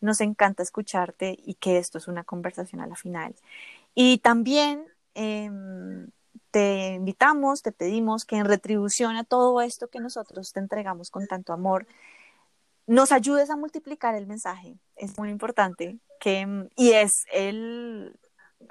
nos 0.00 0.20
encanta 0.20 0.62
escucharte 0.62 1.38
y 1.46 1.54
que 1.54 1.78
esto 1.78 1.98
es 1.98 2.08
una 2.08 2.24
conversación 2.24 2.80
a 2.80 2.86
la 2.86 2.96
final. 2.96 3.34
Y 3.94 4.18
también 4.18 4.84
em, 5.14 6.08
te 6.50 6.94
invitamos, 6.94 7.62
te 7.62 7.72
pedimos 7.72 8.24
que 8.24 8.36
en 8.36 8.44
retribución 8.44 9.16
a 9.16 9.24
todo 9.24 9.60
esto 9.60 9.88
que 9.88 10.00
nosotros 10.00 10.52
te 10.52 10.60
entregamos 10.60 11.10
con 11.10 11.26
tanto 11.26 11.52
amor, 11.52 11.86
nos 12.86 13.12
ayudes 13.12 13.48
a 13.50 13.56
multiplicar 13.56 14.14
el 14.14 14.26
mensaje. 14.26 14.76
Es 14.96 15.16
muy 15.18 15.30
importante 15.30 15.98
que, 16.20 16.68
y 16.76 16.92
es 16.92 17.24
el, 17.32 18.16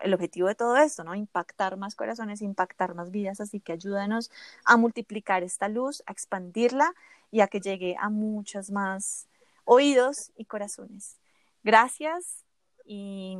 el 0.02 0.14
objetivo 0.14 0.48
de 0.48 0.56
todo 0.56 0.78
esto, 0.78 1.04
¿no? 1.04 1.16
Impactar 1.16 1.78
más 1.78 1.96
corazones, 1.96 2.42
impactar 2.42 2.96
más 2.96 3.12
vidas, 3.12 3.42
así 3.42 3.60
que 3.60 3.74
ayúdanos 3.74 4.32
a 4.66 4.78
multiplicar 4.78 5.44
esta 5.44 5.68
luz, 5.68 6.04
a 6.06 6.12
expandirla 6.12 6.94
y 7.32 7.42
a 7.42 7.48
que 7.48 7.60
llegue 7.60 7.96
a 8.00 8.10
muchos 8.10 8.72
más 8.72 9.28
oídos 9.66 10.32
y 10.36 10.46
corazones. 10.46 11.20
Gracias 11.64 12.46
y 12.86 13.38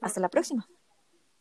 hasta 0.00 0.20
la 0.20 0.28
próxima. 0.28 0.68